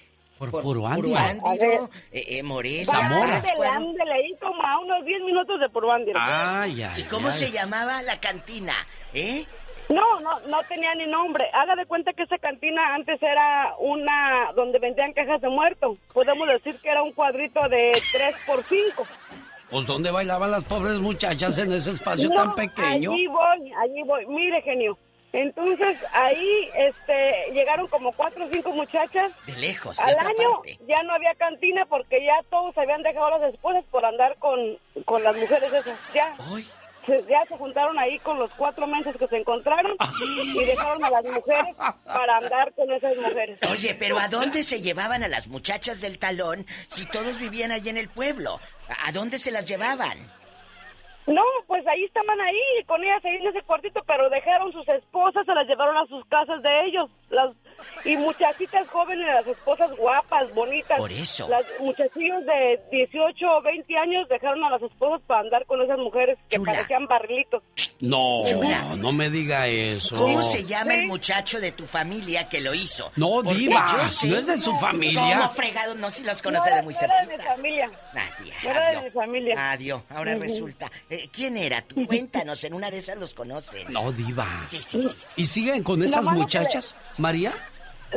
[0.51, 1.85] Por Puruándiro, Puruándiro.
[1.85, 3.43] A eh, eh, Morelos, Zamora.
[3.73, 6.15] Ándele, ahí como a unos 10 minutos de Purbándir.
[6.19, 7.35] Ay, ay, ¿Y cómo ay.
[7.35, 8.75] se llamaba la cantina?
[9.13, 9.45] ¿Eh?
[9.89, 11.45] No, no, no tenía ni nombre.
[11.53, 15.99] Haga de cuenta que esa cantina antes era una donde vendían cajas de muerto.
[16.13, 19.07] Podemos decir que era un cuadrito de 3 por 5.
[19.71, 23.13] Pues ¿dónde bailaban las pobres muchachas en ese espacio tan pequeño?
[23.13, 24.27] Allí voy, allí voy.
[24.27, 24.97] Mire, genio.
[25.35, 29.33] Entonces ahí este, llegaron como cuatro o cinco muchachas.
[29.47, 30.79] De lejos, de Al otra año parte.
[30.87, 34.79] ya no había cantina porque ya todos habían dejado a las esposas por andar con,
[35.05, 35.99] con las mujeres esas.
[36.15, 36.37] Ya.
[37.05, 39.95] Se, ya se juntaron ahí con los cuatro meses que se encontraron
[40.55, 41.75] y dejaron a las mujeres
[42.07, 43.59] para andar con esas mujeres.
[43.71, 47.91] Oye, pero ¿a dónde se llevaban a las muchachas del talón si todos vivían allí
[47.91, 48.59] en el pueblo?
[48.89, 50.17] ¿A a dónde se las llevaban?
[51.27, 55.47] No, pues ahí estaban ahí, con ellas ahí en ese cuartito, pero dejaron sus esposas,
[55.47, 57.11] se las llevaron a sus casas de ellos.
[57.31, 57.51] Las
[58.05, 60.99] Y muchachitas jóvenes, las esposas guapas, bonitas.
[60.99, 61.49] Por eso.
[61.49, 65.99] Las muchachillos de 18 o 20 años dejaron a las esposas para andar con esas
[65.99, 67.63] mujeres que parecían barrilitos.
[68.01, 68.97] No, Chula.
[68.97, 70.17] no me diga eso.
[70.17, 73.11] ¿Cómo se llama el muchacho de tu familia que lo hizo?
[73.17, 75.39] No, Porque diva, yo sé- no es de su familia.
[75.39, 75.95] ¿Cómo fregado?
[75.95, 77.91] No, si los conoce no, de muy no era de familia.
[78.13, 79.05] Nadia, No era de adiós.
[79.05, 79.71] mi familia.
[79.71, 80.03] Adiós.
[80.11, 80.91] Ahora resulta.
[81.09, 81.83] Eh, ¿Quién era?
[81.83, 83.91] Tú cuéntanos, en una de esas los conocen.
[83.93, 84.61] No, diva.
[84.67, 85.09] Sí, sí, sí.
[85.09, 85.29] sí.
[85.43, 87.53] ¿Y siguen con esas no le- muchachas, María?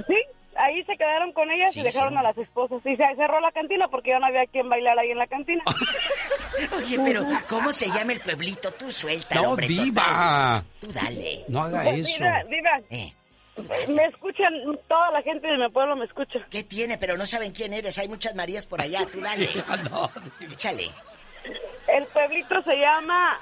[0.05, 0.15] Sí,
[0.55, 2.17] ahí se quedaron con ellas Sí, y dejaron sí.
[2.19, 2.79] a las esposas.
[2.85, 5.63] Y se cerró la cantina porque ya no había quien bailar ahí en la cantina.
[6.77, 8.71] Oye, pero ¿cómo se llama el pueblito?
[8.71, 9.67] Tú suelta, No, hombre.
[9.67, 10.63] diva.
[10.63, 10.65] total.
[10.79, 11.45] Tú dale.
[11.47, 12.17] No haga Pues, eso.
[12.23, 13.13] Diva, diva, Eh,
[13.87, 14.53] me escuchan,
[14.87, 16.39] toda la gente de mi pueblo me escucha.
[16.49, 16.97] ¿Qué tiene?
[16.97, 17.97] Pero no saben quién eres.
[17.97, 19.05] Hay muchas Marías por allá.
[19.11, 19.49] Tú dale.
[19.91, 20.09] no,
[20.51, 20.89] Échale.
[21.87, 23.39] El pueblito se llama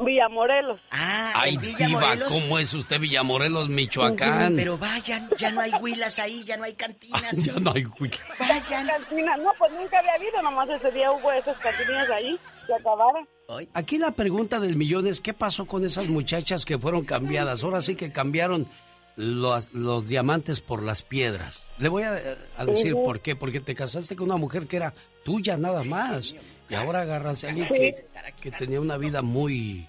[0.00, 0.80] Villamorelos.
[0.90, 2.32] Ah, Ay, en Villa diva, Morelos.
[2.32, 4.56] ¿cómo es usted Villamorelos, Michoacán?
[4.56, 7.36] Pero vayan, ya no hay huilas ahí, ya no hay cantinas.
[7.42, 8.10] Ya no hay güey.
[8.38, 8.86] Vayan.
[8.86, 13.26] Cantina, no, pues nunca había habido, nomás ese día hubo esas cantinas ahí, se acabaron.
[13.74, 17.64] Aquí la pregunta del millón es, ¿qué pasó con esas muchachas que fueron cambiadas?
[17.64, 18.68] Ahora sí que cambiaron
[19.16, 21.62] los, los diamantes por las piedras.
[21.78, 22.20] Le voy a,
[22.56, 23.34] a decir por qué.
[23.36, 24.94] Porque te casaste con una mujer que era
[25.24, 26.34] tuya nada más.
[26.68, 27.94] Y ahora agarras a alguien que,
[28.40, 29.88] que tenía una vida muy,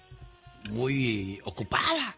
[0.70, 2.16] muy ocupada.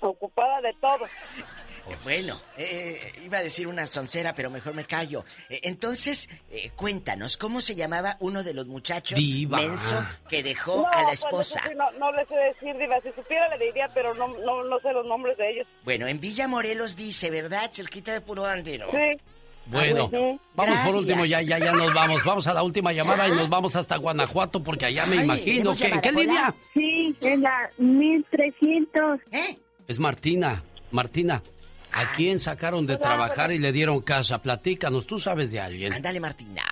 [0.00, 1.04] Ocupada de todo.
[1.06, 5.24] Eh, Bueno, eh, iba a decir una soncera, pero mejor me callo.
[5.48, 9.58] Eh, entonces, eh, cuéntanos, ¿cómo se llamaba uno de los muchachos Diva.
[9.58, 11.60] menso que dejó No, a la pues, esposa?
[11.68, 13.00] sí, no, no le sé decir, Diva.
[13.02, 15.66] Si supiera le diría, pero no, no, no sé los nombres de ellos.
[15.84, 17.70] Bueno, en Villa Morelos dice, ¿verdad?
[17.72, 18.88] Cerquita de Puro Andero.
[18.90, 19.20] Sí.
[19.66, 20.38] Bueno, bueno.
[20.54, 22.22] vamos por último, ya, ya, ya nos vamos.
[22.24, 25.74] Vamos a la última llamada y nos vamos hasta Guanajuato porque allá me Ay, imagino
[25.74, 25.84] ¿tenemos que...
[25.86, 26.24] ¿En llamada, qué Pola?
[26.24, 26.54] línea?
[26.74, 29.20] Sí, en la 1300.
[29.32, 29.58] ¿Eh?
[29.88, 30.62] Es Martina.
[30.90, 31.42] Martina,
[31.92, 34.42] ¿a quién sacaron de trabajar y le dieron casa?
[34.42, 35.92] Platícanos, tú sabes de alguien.
[35.92, 36.62] Ándale, Martina.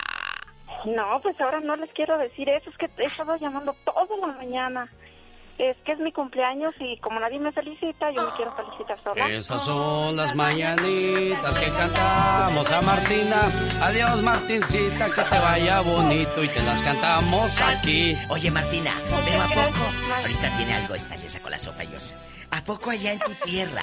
[0.84, 4.34] No, pues ahora no les quiero decir eso, es que he estado llamando toda la
[4.38, 4.88] mañana.
[5.60, 9.28] Es que es mi cumpleaños y como nadie me felicita, yo me quiero felicitar sola.
[9.28, 13.42] Esas son las mañanitas que cantamos a Martina.
[13.82, 18.16] Adiós, Martincita, que te vaya bonito y te las cantamos aquí.
[18.30, 18.92] Oye, Martina,
[19.26, 19.84] pero ¿a poco?
[20.22, 22.14] Ahorita tiene algo esta, le sacó la sopa yo sé.
[22.52, 23.82] ¿A poco allá en tu tierra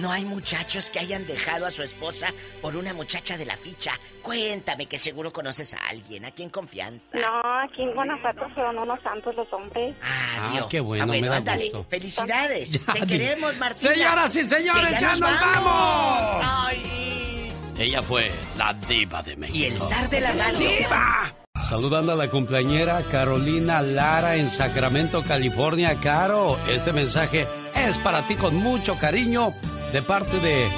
[0.00, 2.32] no hay muchachos que hayan dejado a su esposa
[2.62, 3.92] por una muchacha de la ficha?
[4.22, 7.18] Cuéntame que seguro conoces a alguien, aquí en confianza.
[7.18, 9.94] No, aquí en Guanajuato son unos santos los hombres.
[10.40, 10.64] Adiós.
[10.64, 11.64] Ah, qué bueno, me da ándale.
[11.64, 11.86] gusto.
[11.88, 12.86] Felicidades.
[12.90, 13.92] Ya, Te queremos, Martina.
[13.92, 16.44] Señoras y señores, ya nos vamos.
[16.44, 17.52] Ay.
[17.78, 19.58] Ella fue la diva de México.
[19.58, 20.68] Y el zar de la radio.
[20.68, 21.34] ¡Diva!
[21.68, 25.98] Saludando a la cumpleañera Carolina Lara en Sacramento, California.
[26.00, 29.52] Caro, este mensaje es para ti con mucho cariño
[29.92, 30.68] de parte de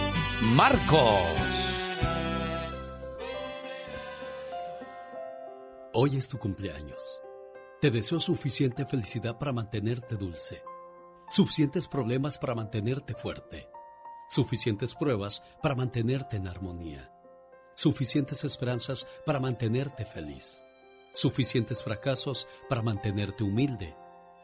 [0.43, 1.21] Marcos.
[5.95, 7.21] Hoy es tu cumpleaños.
[7.81, 10.63] Te deseo suficiente felicidad para mantenerte dulce,
[11.29, 13.69] suficientes problemas para mantenerte fuerte,
[14.29, 17.13] suficientes pruebas para mantenerte en armonía,
[17.75, 20.63] suficientes esperanzas para mantenerte feliz,
[21.13, 23.97] suficientes fracasos para mantenerte humilde,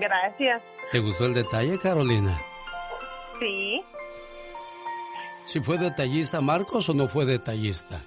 [0.00, 0.62] Gracias.
[0.92, 2.40] ¿Te gustó el detalle, Carolina?
[3.38, 3.82] Sí.
[5.44, 8.02] ¿Si fue detallista Marcos o no fue detallista?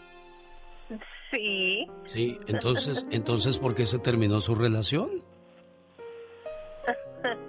[1.31, 1.85] Sí.
[2.05, 5.23] Sí, entonces, entonces ¿por qué se terminó su relación?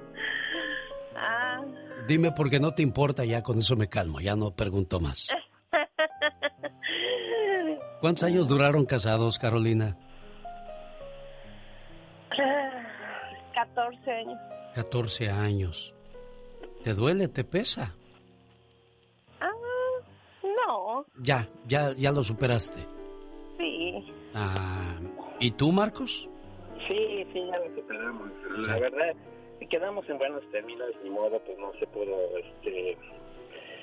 [1.21, 1.61] Ah.
[2.07, 5.27] Dime por qué no te importa, ya con eso me calmo, ya no pregunto más.
[8.01, 9.97] ¿Cuántos años duraron casados, Carolina?
[13.75, 14.39] 14 años.
[14.75, 15.95] 14 años.
[16.85, 17.95] ¿Te duele, te pesa?
[19.41, 19.51] Ah,
[20.43, 21.05] no.
[21.19, 22.81] Ya, ya, ya lo superaste.
[23.59, 24.13] Sí.
[24.35, 24.99] Ah,
[25.41, 26.29] ¿Y tú, Marcos?
[26.87, 28.31] Sí, sí, ya lo superamos.
[28.59, 29.15] La verdad,
[29.69, 32.97] quedamos en buenos términos, ni modo, pues no se pudo este,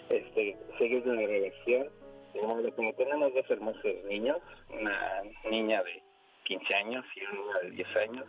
[0.09, 1.87] este, seguir de la relación.
[2.33, 4.37] De modo, como tenemos dos hermosos niños,
[4.69, 6.01] una niña de
[6.45, 8.25] 15 años y un niño de 10 años,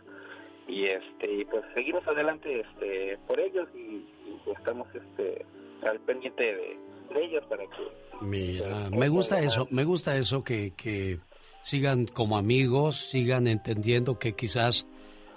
[0.67, 4.05] y este pues seguimos adelante este por ellos y,
[4.47, 5.45] y estamos este
[5.87, 6.77] al pendiente de,
[7.13, 7.77] de ellos para que
[8.21, 11.19] Mira, me gusta eso, me gusta eso que, que
[11.61, 14.87] sigan como amigos, sigan entendiendo que quizás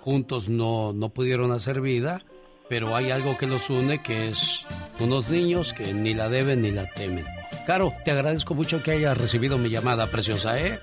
[0.01, 2.23] juntos no, no pudieron hacer vida,
[2.69, 4.65] pero hay algo que los une que es
[4.98, 7.24] unos niños que ni la deben ni la temen.
[7.66, 10.78] Caro, te agradezco mucho que hayas recibido mi llamada preciosa, ¿eh?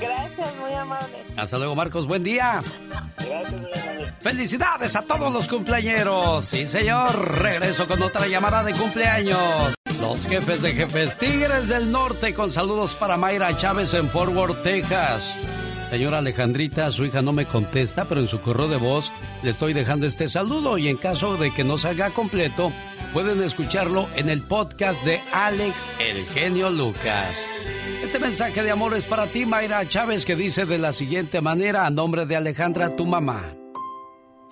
[0.00, 1.16] Gracias, muy amable.
[1.36, 2.60] Hasta luego, Marcos, buen día.
[3.16, 3.63] Gracias.
[4.24, 6.46] Felicidades a todos los cumpleañeros.
[6.46, 7.42] Sí, señor.
[7.42, 9.74] Regreso con otra llamada de cumpleaños.
[10.00, 14.62] Los jefes de jefes Tigres del Norte con saludos para Mayra Chávez en Fort Worth,
[14.62, 15.30] Texas.
[15.90, 19.74] Señora Alejandrita, su hija no me contesta, pero en su correo de voz le estoy
[19.74, 22.72] dejando este saludo y en caso de que no salga completo,
[23.12, 27.44] pueden escucharlo en el podcast de Alex El Genio Lucas.
[28.02, 31.84] Este mensaje de amor es para ti, Mayra Chávez, que dice de la siguiente manera
[31.84, 33.54] a nombre de Alejandra, tu mamá.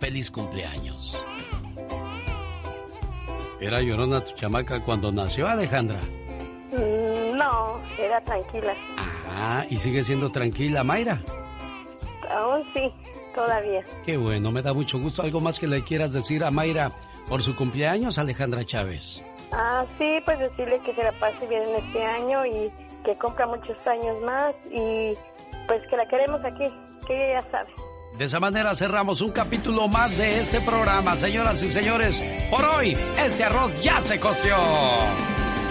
[0.00, 1.14] Feliz cumpleaños.
[3.60, 6.00] ¿Era llorona tu chamaca cuando nació Alejandra?
[6.72, 8.72] Mm, No, era tranquila.
[9.28, 11.20] Ah, y sigue siendo tranquila, Mayra.
[12.30, 12.90] Aún sí,
[13.34, 13.84] todavía.
[14.06, 15.22] Qué bueno, me da mucho gusto.
[15.22, 16.90] ¿Algo más que le quieras decir a Mayra
[17.28, 19.22] por su cumpleaños, Alejandra Chávez?
[19.52, 22.70] Ah, sí, pues decirle que se la pase bien en este año y
[23.04, 25.12] que cumpla muchos años más y
[25.66, 26.68] pues que la queremos aquí,
[27.06, 27.70] que ella ya sabe.
[28.20, 31.16] De esa manera cerramos un capítulo más de este programa.
[31.16, 34.56] Señoras y señores, por hoy, este arroz ya se coció.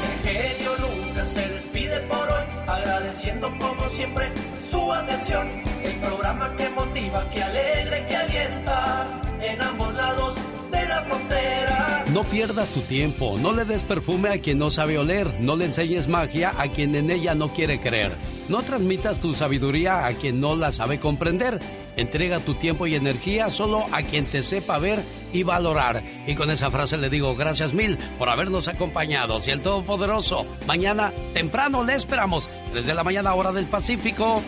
[0.01, 4.31] El genio Lucas se despide por hoy, agradeciendo como siempre
[4.71, 5.47] su atención.
[5.83, 10.35] El programa que motiva, que alegra y que alienta en ambos lados
[10.71, 12.03] de la frontera.
[12.11, 15.65] No pierdas tu tiempo, no le des perfume a quien no sabe oler, no le
[15.65, 18.11] enseñes magia a quien en ella no quiere creer.
[18.49, 21.59] No transmitas tu sabiduría a quien no la sabe comprender.
[21.99, 24.99] Entrega tu tiempo y energía solo a quien te sepa ver
[25.33, 26.01] y valorar.
[26.25, 29.41] Y con esa frase le digo gracias mil por habernos acompañado.
[29.41, 34.41] Si el Todopoderoso, mañana temprano le esperamos, desde la mañana hora del Pacífico,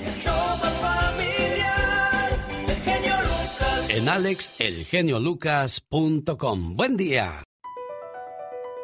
[3.90, 6.74] en alexelgeniolucas.com.
[6.74, 7.44] Buen día.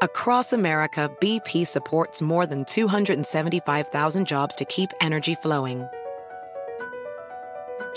[0.02, 5.88] Across America, BP supports more than 275,000 jobs to keep energy flowing.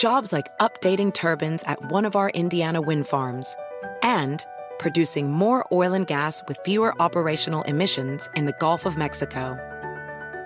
[0.01, 3.55] Jobs like updating turbines at one of our Indiana wind farms
[4.03, 4.43] and
[4.79, 9.59] producing more oil and gas with fewer operational emissions in the Gulf of Mexico.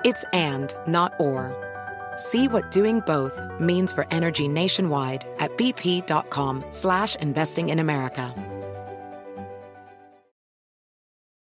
[0.05, 1.55] It's and, not or.
[2.16, 8.35] See what doing both means for energy nationwide at bp.com slash investing in America.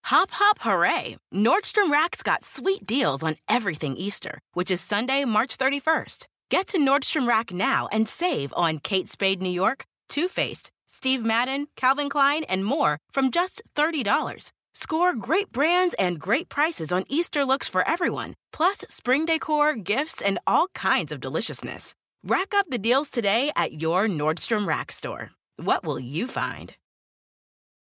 [0.06, 1.16] Hop, hop, hooray!
[1.32, 6.26] Nordstrom Rack's got sweet deals on everything Easter, which is Sunday, March 31st.
[6.50, 11.24] Get to Nordstrom Rack now and save on Kate Spade New York, Too Faced, Steve
[11.24, 14.50] Madden, Calvin Klein, and more from just $30.
[14.74, 20.20] Score great brands and great prices on Easter looks for everyone, plus spring decor, gifts,
[20.20, 21.94] and all kinds of deliciousness.
[22.24, 25.30] Rack up the deals today at your Nordstrom Rack store.
[25.54, 26.74] What will you find?